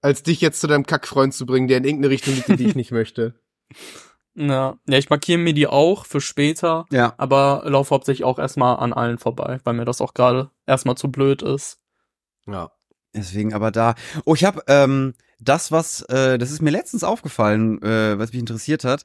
[0.00, 2.74] als dich jetzt zu deinem Kackfreund zu bringen, der in irgendeine Richtung liegt, die ich
[2.76, 3.34] nicht möchte.
[4.34, 4.78] Ja.
[4.88, 7.12] ja, ich markiere mir die auch für später, Ja.
[7.18, 11.10] aber laufe hauptsächlich auch erstmal an allen vorbei, weil mir das auch gerade erstmal zu
[11.12, 11.80] blöd ist.
[12.46, 12.70] Ja.
[13.14, 13.94] Deswegen aber da.
[14.24, 18.40] Oh, ich habe ähm, das, was, äh, das ist mir letztens aufgefallen, äh, was mich
[18.40, 19.04] interessiert hat.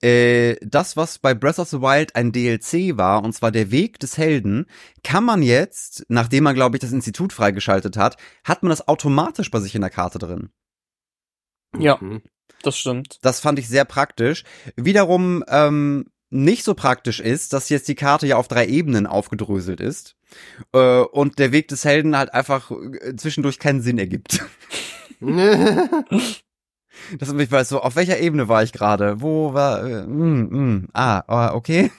[0.00, 3.98] Äh, das, was bei Breath of the Wild ein DLC war, und zwar der Weg
[3.98, 4.66] des Helden,
[5.02, 9.50] kann man jetzt, nachdem man, glaube ich, das Institut freigeschaltet hat, hat man das automatisch
[9.50, 10.50] bei sich in der Karte drin.
[11.76, 11.98] Ja.
[12.00, 12.22] Mhm.
[12.62, 13.18] Das stimmt.
[13.22, 14.44] Das fand ich sehr praktisch.
[14.76, 19.80] Wiederum ähm, nicht so praktisch ist, dass jetzt die Karte ja auf drei Ebenen aufgedröselt
[19.80, 20.16] ist
[20.72, 24.44] äh, und der Weg des Helden halt einfach äh, zwischendurch keinen Sinn ergibt.
[27.18, 29.20] Das ich weiß so, auf welcher Ebene war ich gerade?
[29.20, 31.90] Wo war äh, mm, mm, ah, ah, okay.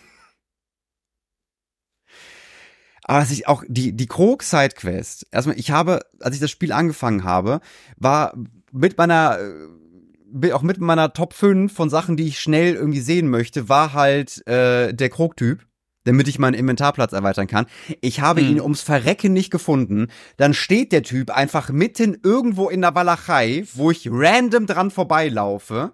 [3.04, 5.26] Aber was ich auch die die Krog Sidequest.
[5.32, 7.60] Erstmal, ich habe, als ich das Spiel angefangen habe,
[7.98, 8.34] war
[8.72, 13.30] mit meiner äh, auch mit meiner Top 5 von Sachen, die ich schnell irgendwie sehen
[13.30, 15.66] möchte, war halt äh, der Krog-Typ,
[16.10, 17.66] damit ich meinen Inventarplatz erweitern kann.
[18.02, 18.48] Ich habe Hm.
[18.50, 20.08] ihn ums Verrecken nicht gefunden.
[20.38, 25.94] Dann steht der Typ einfach mitten irgendwo in der Walachei, wo ich random dran vorbeilaufe,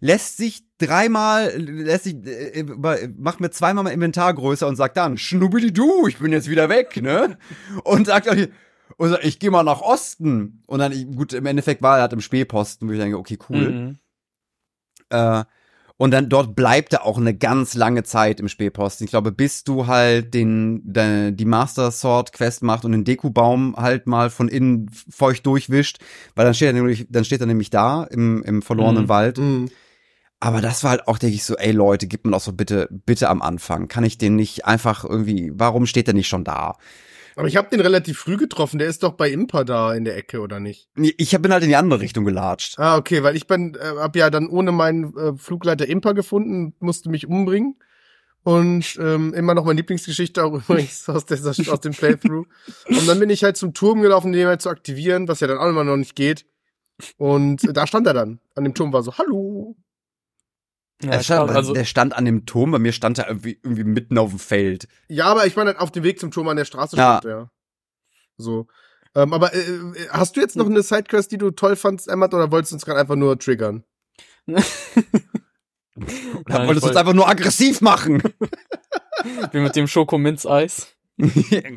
[0.00, 2.64] lässt sich dreimal, lässt sich, äh,
[3.16, 7.00] macht mir zweimal mein Inventar größer und sagt dann, Schnubbidi-Du, ich bin jetzt wieder weg,
[7.02, 7.38] ne?
[7.84, 8.28] Und sagt,
[8.96, 10.62] Und so, ich gehe mal nach Osten.
[10.66, 13.70] Und dann, gut, im Endeffekt war er halt im Spähposten, wo ich denke, okay, cool.
[13.70, 13.98] Mhm.
[15.10, 15.44] Äh,
[16.02, 19.04] und dann dort bleibt er auch eine ganz lange Zeit im Spähposten.
[19.04, 23.76] Ich glaube, bis du halt den, de, die Master Sword Quest macht und den Dekubaum
[23.76, 26.00] halt mal von innen feucht durchwischt,
[26.34, 29.08] weil dann steht er nämlich, dann steht er nämlich da im, im verlorenen Mhm.
[29.08, 29.38] Wald.
[29.38, 29.70] Mhm.
[30.40, 32.88] Aber das war halt auch, denke ich, so, ey Leute, gib mir doch so bitte,
[32.90, 33.86] bitte am Anfang.
[33.86, 36.78] Kann ich den nicht einfach irgendwie, warum steht der nicht schon da?
[37.36, 38.78] Aber ich habe den relativ früh getroffen.
[38.78, 40.88] Der ist doch bei Impa da in der Ecke, oder nicht?
[40.94, 42.78] Ich bin halt in die andere Richtung gelatscht.
[42.78, 46.74] Ah, okay, weil ich bin, äh, hab ja dann ohne meinen äh, Flugleiter Impa gefunden,
[46.80, 47.76] musste mich umbringen.
[48.44, 52.46] Und ähm, immer noch meine Lieblingsgeschichte auch übrigens aus, der, aus dem Playthrough.
[52.88, 55.58] Und dann bin ich halt zum Turm gelaufen, den halt zu aktivieren, was ja dann
[55.58, 56.44] auch immer noch nicht geht.
[57.16, 58.40] Und äh, da stand er dann.
[58.54, 59.76] An dem Turm war so, hallo.
[61.02, 63.84] Ja, Er stand, also, der stand an dem Turm, bei mir stand er irgendwie, irgendwie
[63.84, 64.86] mitten auf dem Feld.
[65.08, 67.18] Ja, aber ich war halt auf dem Weg zum Turm an der Straße Ja.
[67.18, 67.50] stand er.
[68.36, 68.66] So.
[69.14, 69.78] Ähm, aber äh,
[70.10, 72.84] hast du jetzt noch eine Sidequest, die du toll fandst, Emmat, oder wolltest du uns
[72.84, 73.84] gerade einfach nur triggern?
[74.46, 74.64] Nein,
[76.66, 78.22] wolltest du uns einfach nur aggressiv machen.
[79.52, 80.88] wie mit dem Schokominz-Eis.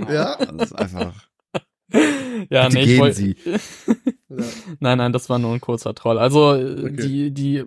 [0.10, 0.38] Ja?
[0.38, 1.14] Das ist einfach.
[2.50, 3.36] Ja, Bitte nee, ich wollte.
[4.80, 6.18] Nein, nein, das war nur ein kurzer Troll.
[6.18, 7.32] Also äh, Okay.
[7.32, 7.64] die, die,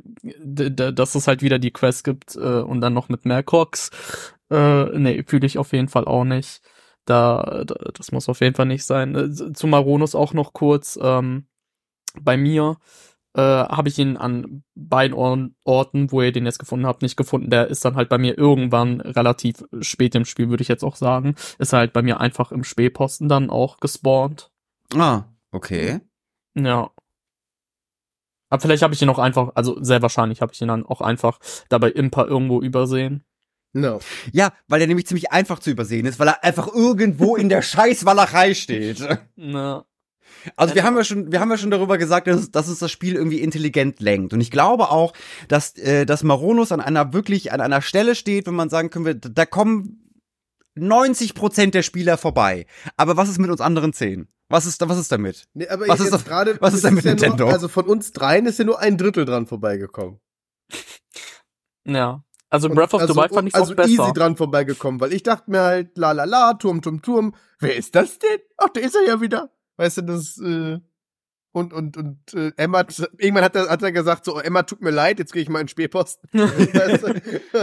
[0.93, 3.91] dass es halt wieder die Quest gibt äh, und dann noch mit mehr Crocs,
[4.51, 6.61] äh, nee, fühle ich auf jeden Fall auch nicht.
[7.05, 9.15] Da, da, das muss auf jeden Fall nicht sein.
[9.15, 10.99] Äh, Zu Maronus auch noch kurz.
[11.01, 11.47] Ähm,
[12.21, 12.79] bei mir
[13.35, 17.17] äh, habe ich ihn an beiden Or Orten, wo ihr den jetzt gefunden habt, nicht
[17.17, 17.51] gefunden.
[17.51, 20.97] Der ist dann halt bei mir irgendwann relativ spät im Spiel, würde ich jetzt auch
[20.97, 21.35] sagen.
[21.59, 24.51] Ist halt bei mir einfach im Spähposten dann auch gespawnt.
[24.95, 26.01] Ah, okay.
[26.55, 26.91] Ja.
[28.51, 31.01] Aber vielleicht habe ich ihn auch einfach, also sehr wahrscheinlich habe ich ihn dann auch
[31.01, 31.39] einfach
[31.69, 33.25] dabei Impa irgendwo übersehen.
[33.75, 34.01] No.
[34.33, 37.63] Ja, weil er nämlich ziemlich einfach zu übersehen ist, weil er einfach irgendwo in der
[37.63, 39.07] Scheißwallerei steht.
[39.37, 39.85] Na,
[40.57, 42.91] Also wir haben ja schon, wir haben ja schon darüber gesagt, dass, dass es das
[42.91, 44.33] Spiel irgendwie intelligent lenkt.
[44.33, 45.13] Und ich glaube auch,
[45.49, 49.05] dass, äh, dass Maronus an einer wirklich, an einer Stelle steht, wenn man sagen können
[49.05, 50.05] wir, da kommen
[50.75, 52.67] 90 Prozent der Spieler vorbei.
[52.97, 54.29] Aber was ist mit uns anderen 10?
[54.49, 55.47] Was ist, was ist damit?
[55.55, 57.45] Nee, aber Was ist das- gerade, was ist denn mit ja Nintendo?
[57.45, 60.21] Nur, also von uns dreien ist ja nur ein Drittel dran vorbeigekommen.
[61.85, 62.23] ja.
[62.51, 63.91] Also Breath of the also, Wild fand ich also auch besser.
[63.91, 67.35] easy dran vorbeigekommen, weil ich dachte mir halt, la la la, Turm, Turm, Turm.
[67.61, 68.39] Wer ist das denn?
[68.57, 69.51] Ach, der ist er ja wieder.
[69.79, 70.79] Weißt du, das, äh,
[71.53, 72.85] und, und, und äh, Emma,
[73.17, 75.61] irgendwann hat er, hat er gesagt, so, Emma, tut mir leid, jetzt gehe ich mal
[75.61, 75.89] in den
[76.33, 77.21] du?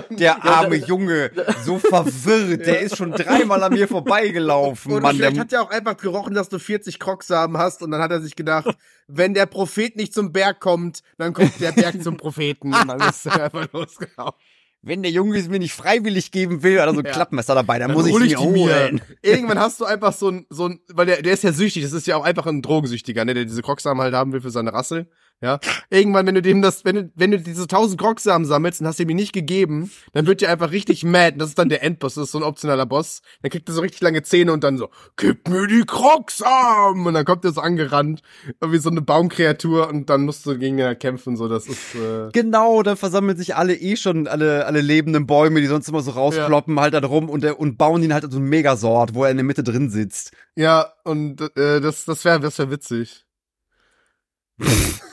[0.15, 1.31] Der arme Junge,
[1.63, 5.15] so verwirrt, der ist schon dreimal an mir vorbeigelaufen, Und Mann.
[5.15, 8.11] vielleicht Der, hat er auch einfach gerochen, dass du 40 Krocksamen hast und dann hat
[8.11, 8.75] er sich gedacht,
[9.07, 13.01] wenn der Prophet nicht zum Berg kommt, dann kommt der Berg zum Propheten und dann
[13.01, 14.39] ist er einfach losgelaufen.
[14.85, 17.11] Wenn der Junge es mir nicht freiwillig geben will, hat er so ein Ja.
[17.11, 19.01] Klappmesser dabei, dann, Dann muss ich die mir holen.
[19.21, 21.91] Irgendwann hast du einfach so ein, so ein, weil der, der ist ja süchtig, das
[21.91, 24.71] ist ja auch einfach ein Drogensüchtiger, ne, der diese Krocksamen halt haben will für seine
[24.71, 25.07] Rasse.
[25.41, 25.59] Ja.
[25.89, 28.99] Irgendwann, wenn du dem das, wenn du, wenn du diese tausend Krocksamen sammelst und hast
[28.99, 31.33] ihm die nicht gegeben, dann wird der einfach richtig mad.
[31.33, 33.21] Und das ist dann der Endboss, das ist so ein optionaler Boss.
[33.41, 37.05] Dann kriegt er so richtig lange Zähne und dann so, gib mir die Krocksamen!
[37.05, 38.21] Und dann kommt er so angerannt,
[38.65, 41.95] wie so eine Baumkreatur und dann musst du gegen ihn halt kämpfen, so, das ist,
[41.95, 46.01] äh, Genau, dann versammeln sich alle eh schon, alle, alle lebenden Bäume, die sonst immer
[46.01, 49.23] so rausploppen, halt da drum und, der- und bauen ihn halt so ein Megasort, wo
[49.25, 50.31] er in der Mitte drin sitzt.
[50.55, 53.24] ja, und, äh, das, das wäre, das wäre witzig.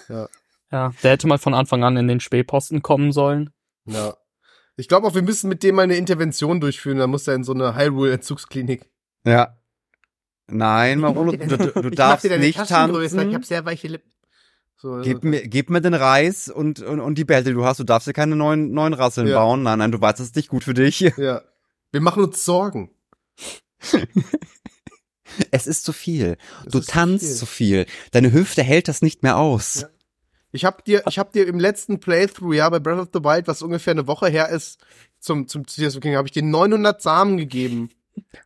[0.09, 0.29] Ja.
[0.71, 3.51] Ja, der hätte mal von Anfang an in den Spähposten kommen sollen.
[3.85, 4.17] Ja.
[4.77, 6.99] Ich glaube auch, wir müssen mit dem mal eine Intervention durchführen.
[6.99, 8.91] Da muss er in so eine Hyrule-Entzugsklinik.
[9.25, 9.59] Ja.
[10.47, 13.43] Nein, Marono, du, du, darfst nicht tanzen.
[13.43, 14.11] sehr weiche Lippen.
[14.77, 17.79] So, Gib mir, gib mir den Reis und, und, und die Bälle, die du hast.
[17.79, 19.39] Du darfst dir keine neuen, neuen Rasseln Ja.
[19.39, 19.63] bauen.
[19.63, 21.01] Nein, nein, du weißt, das ist nicht gut für dich.
[21.01, 21.43] Ja.
[21.93, 22.91] Wir machen uns Sorgen.
[25.51, 26.37] Es ist zu viel.
[26.65, 27.35] Das Du ist zu tanzt viel.
[27.37, 27.87] zu viel.
[28.11, 29.83] Deine Hüfte hält das nicht mehr aus.
[29.83, 29.89] Ja.
[30.55, 33.47] Ich hab dir, ich hab dir im letzten Playthrough, ja, bei Breath of the Wild,
[33.49, 34.79] was ungefähr eine Woche her ist,
[35.19, 37.89] zum, zum Tears of King, habe ich dir 900 Samen gegeben.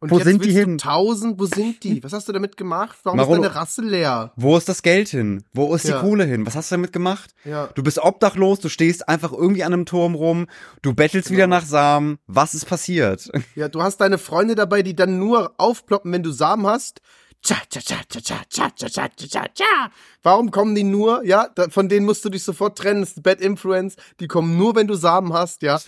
[0.00, 0.72] Und Wo jetzt sind die hin?
[0.72, 2.02] 1000, wo sind die?
[2.04, 2.98] Was hast du damit gemacht?
[3.02, 4.32] Warum Marono- ist deine Rasse leer?
[4.36, 5.44] Wo ist das Geld hin?
[5.52, 5.96] Wo ist Ja.
[6.00, 6.46] die Kohle hin?
[6.46, 7.34] Was hast du damit gemacht?
[7.44, 7.68] Ja.
[7.74, 10.46] Du bist obdachlos, du stehst einfach irgendwie an einem Turm rum,
[10.82, 11.56] du bettelst wieder Genau.
[11.56, 12.18] nach Samen.
[12.26, 13.30] Was ist passiert?
[13.54, 17.00] Ja, du hast deine Freunde dabei, die dann nur aufploppen, wenn du Samen hast.
[17.42, 19.90] Tja, tja, tja, tja, tja, tja, tja, tja, tja, tja, tja.
[20.22, 21.24] Warum kommen die nur?
[21.24, 23.00] Ja, von denen musst du dich sofort trennen.
[23.00, 23.96] Das ist Bad Influence.
[24.20, 25.78] Die kommen nur, wenn du Samen hast, ja.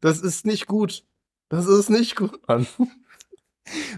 [0.00, 1.04] Das ist nicht gut.
[1.48, 2.66] Das ist nicht gut, Mann.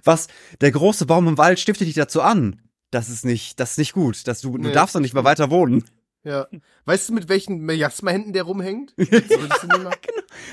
[0.04, 0.28] Was?
[0.60, 2.60] Der große Baum im Wald stiftet dich dazu an.
[2.90, 4.26] Das ist nicht, das ist nicht gut.
[4.28, 5.84] Das, du, du Nee, darfst doch nicht mehr weiter wohnen.
[6.24, 6.46] Ja.
[6.84, 8.94] Weißt du, mit welchen Miasma-Händen der rumhängt?
[8.96, 9.90] Du nicht mal-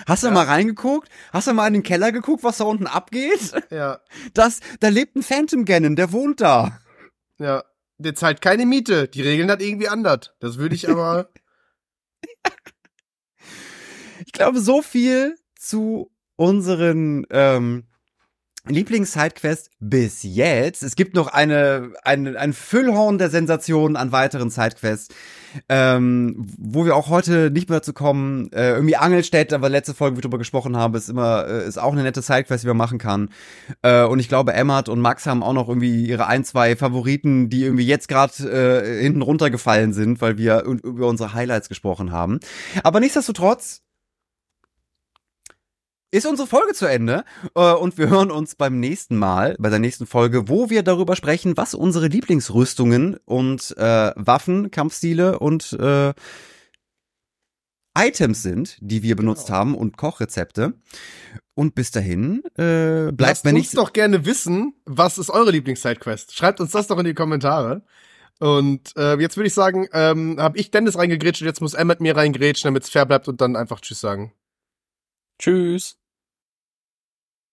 [0.07, 0.33] Hast du Ja.
[0.33, 1.09] mal reingeguckt?
[1.31, 3.53] Hast du mal in den Keller geguckt, was da unten abgeht?
[3.69, 3.99] ja.
[4.33, 6.79] Das, da lebt ein Phantom Ganon, der wohnt da.
[7.37, 7.63] Ja.
[7.97, 9.07] Der zahlt keine Miete.
[9.09, 10.31] Die regeln das irgendwie anders.
[10.39, 11.29] Das würde ich aber.
[14.25, 17.83] ich glaube, so viel zu unseren ähm,
[18.67, 20.83] Lieblings-Sidequest bis jetzt.
[20.83, 25.15] Es gibt noch eine, eine, ein Füllhorn der Sensationen an weiteren Sidequests,
[25.69, 28.51] ähm, wo wir auch heute nicht mehr dazu kommen.
[28.51, 31.79] Äh, irgendwie Angelstädt, aber letzte Folge, wie wir drüber gesprochen haben, ist immer, äh, ist
[31.79, 33.29] auch eine nette Sidequest, die man machen kann.
[33.81, 37.49] Äh, und ich glaube, Emmert und Max haben auch noch irgendwie ihre ein, zwei Favoriten,
[37.49, 42.39] die irgendwie jetzt gerade äh, hinten runtergefallen sind, weil wir über unsere Highlights gesprochen haben.
[42.83, 43.81] Aber nichtsdestotrotz,
[46.11, 47.23] ist unsere Folge zu Ende
[47.55, 51.15] äh, und wir hören uns beim nächsten Mal, bei der nächsten Folge, wo wir darüber
[51.15, 56.13] sprechen, was unsere Lieblingsrüstungen und äh, Waffen, Kampfstile und äh,
[57.97, 59.59] Items sind, die wir benutzt genau.
[59.59, 60.73] haben und Kochrezepte.
[61.53, 63.73] Und bis dahin äh, bleibt Lasst mir nichts.
[63.73, 66.33] uns doch gerne wissen, was ist eure Lieblings-Sidequest?
[66.33, 67.83] Schreibt uns das doch in die Kommentare.
[68.39, 71.99] Und äh, jetzt würde ich sagen, ähm, habe ich Dennis reingegrätscht und jetzt muss Emmet
[71.99, 74.31] mir reingrätschen, damit es fair bleibt und dann einfach Tschüss sagen.
[75.37, 75.98] Tschüss.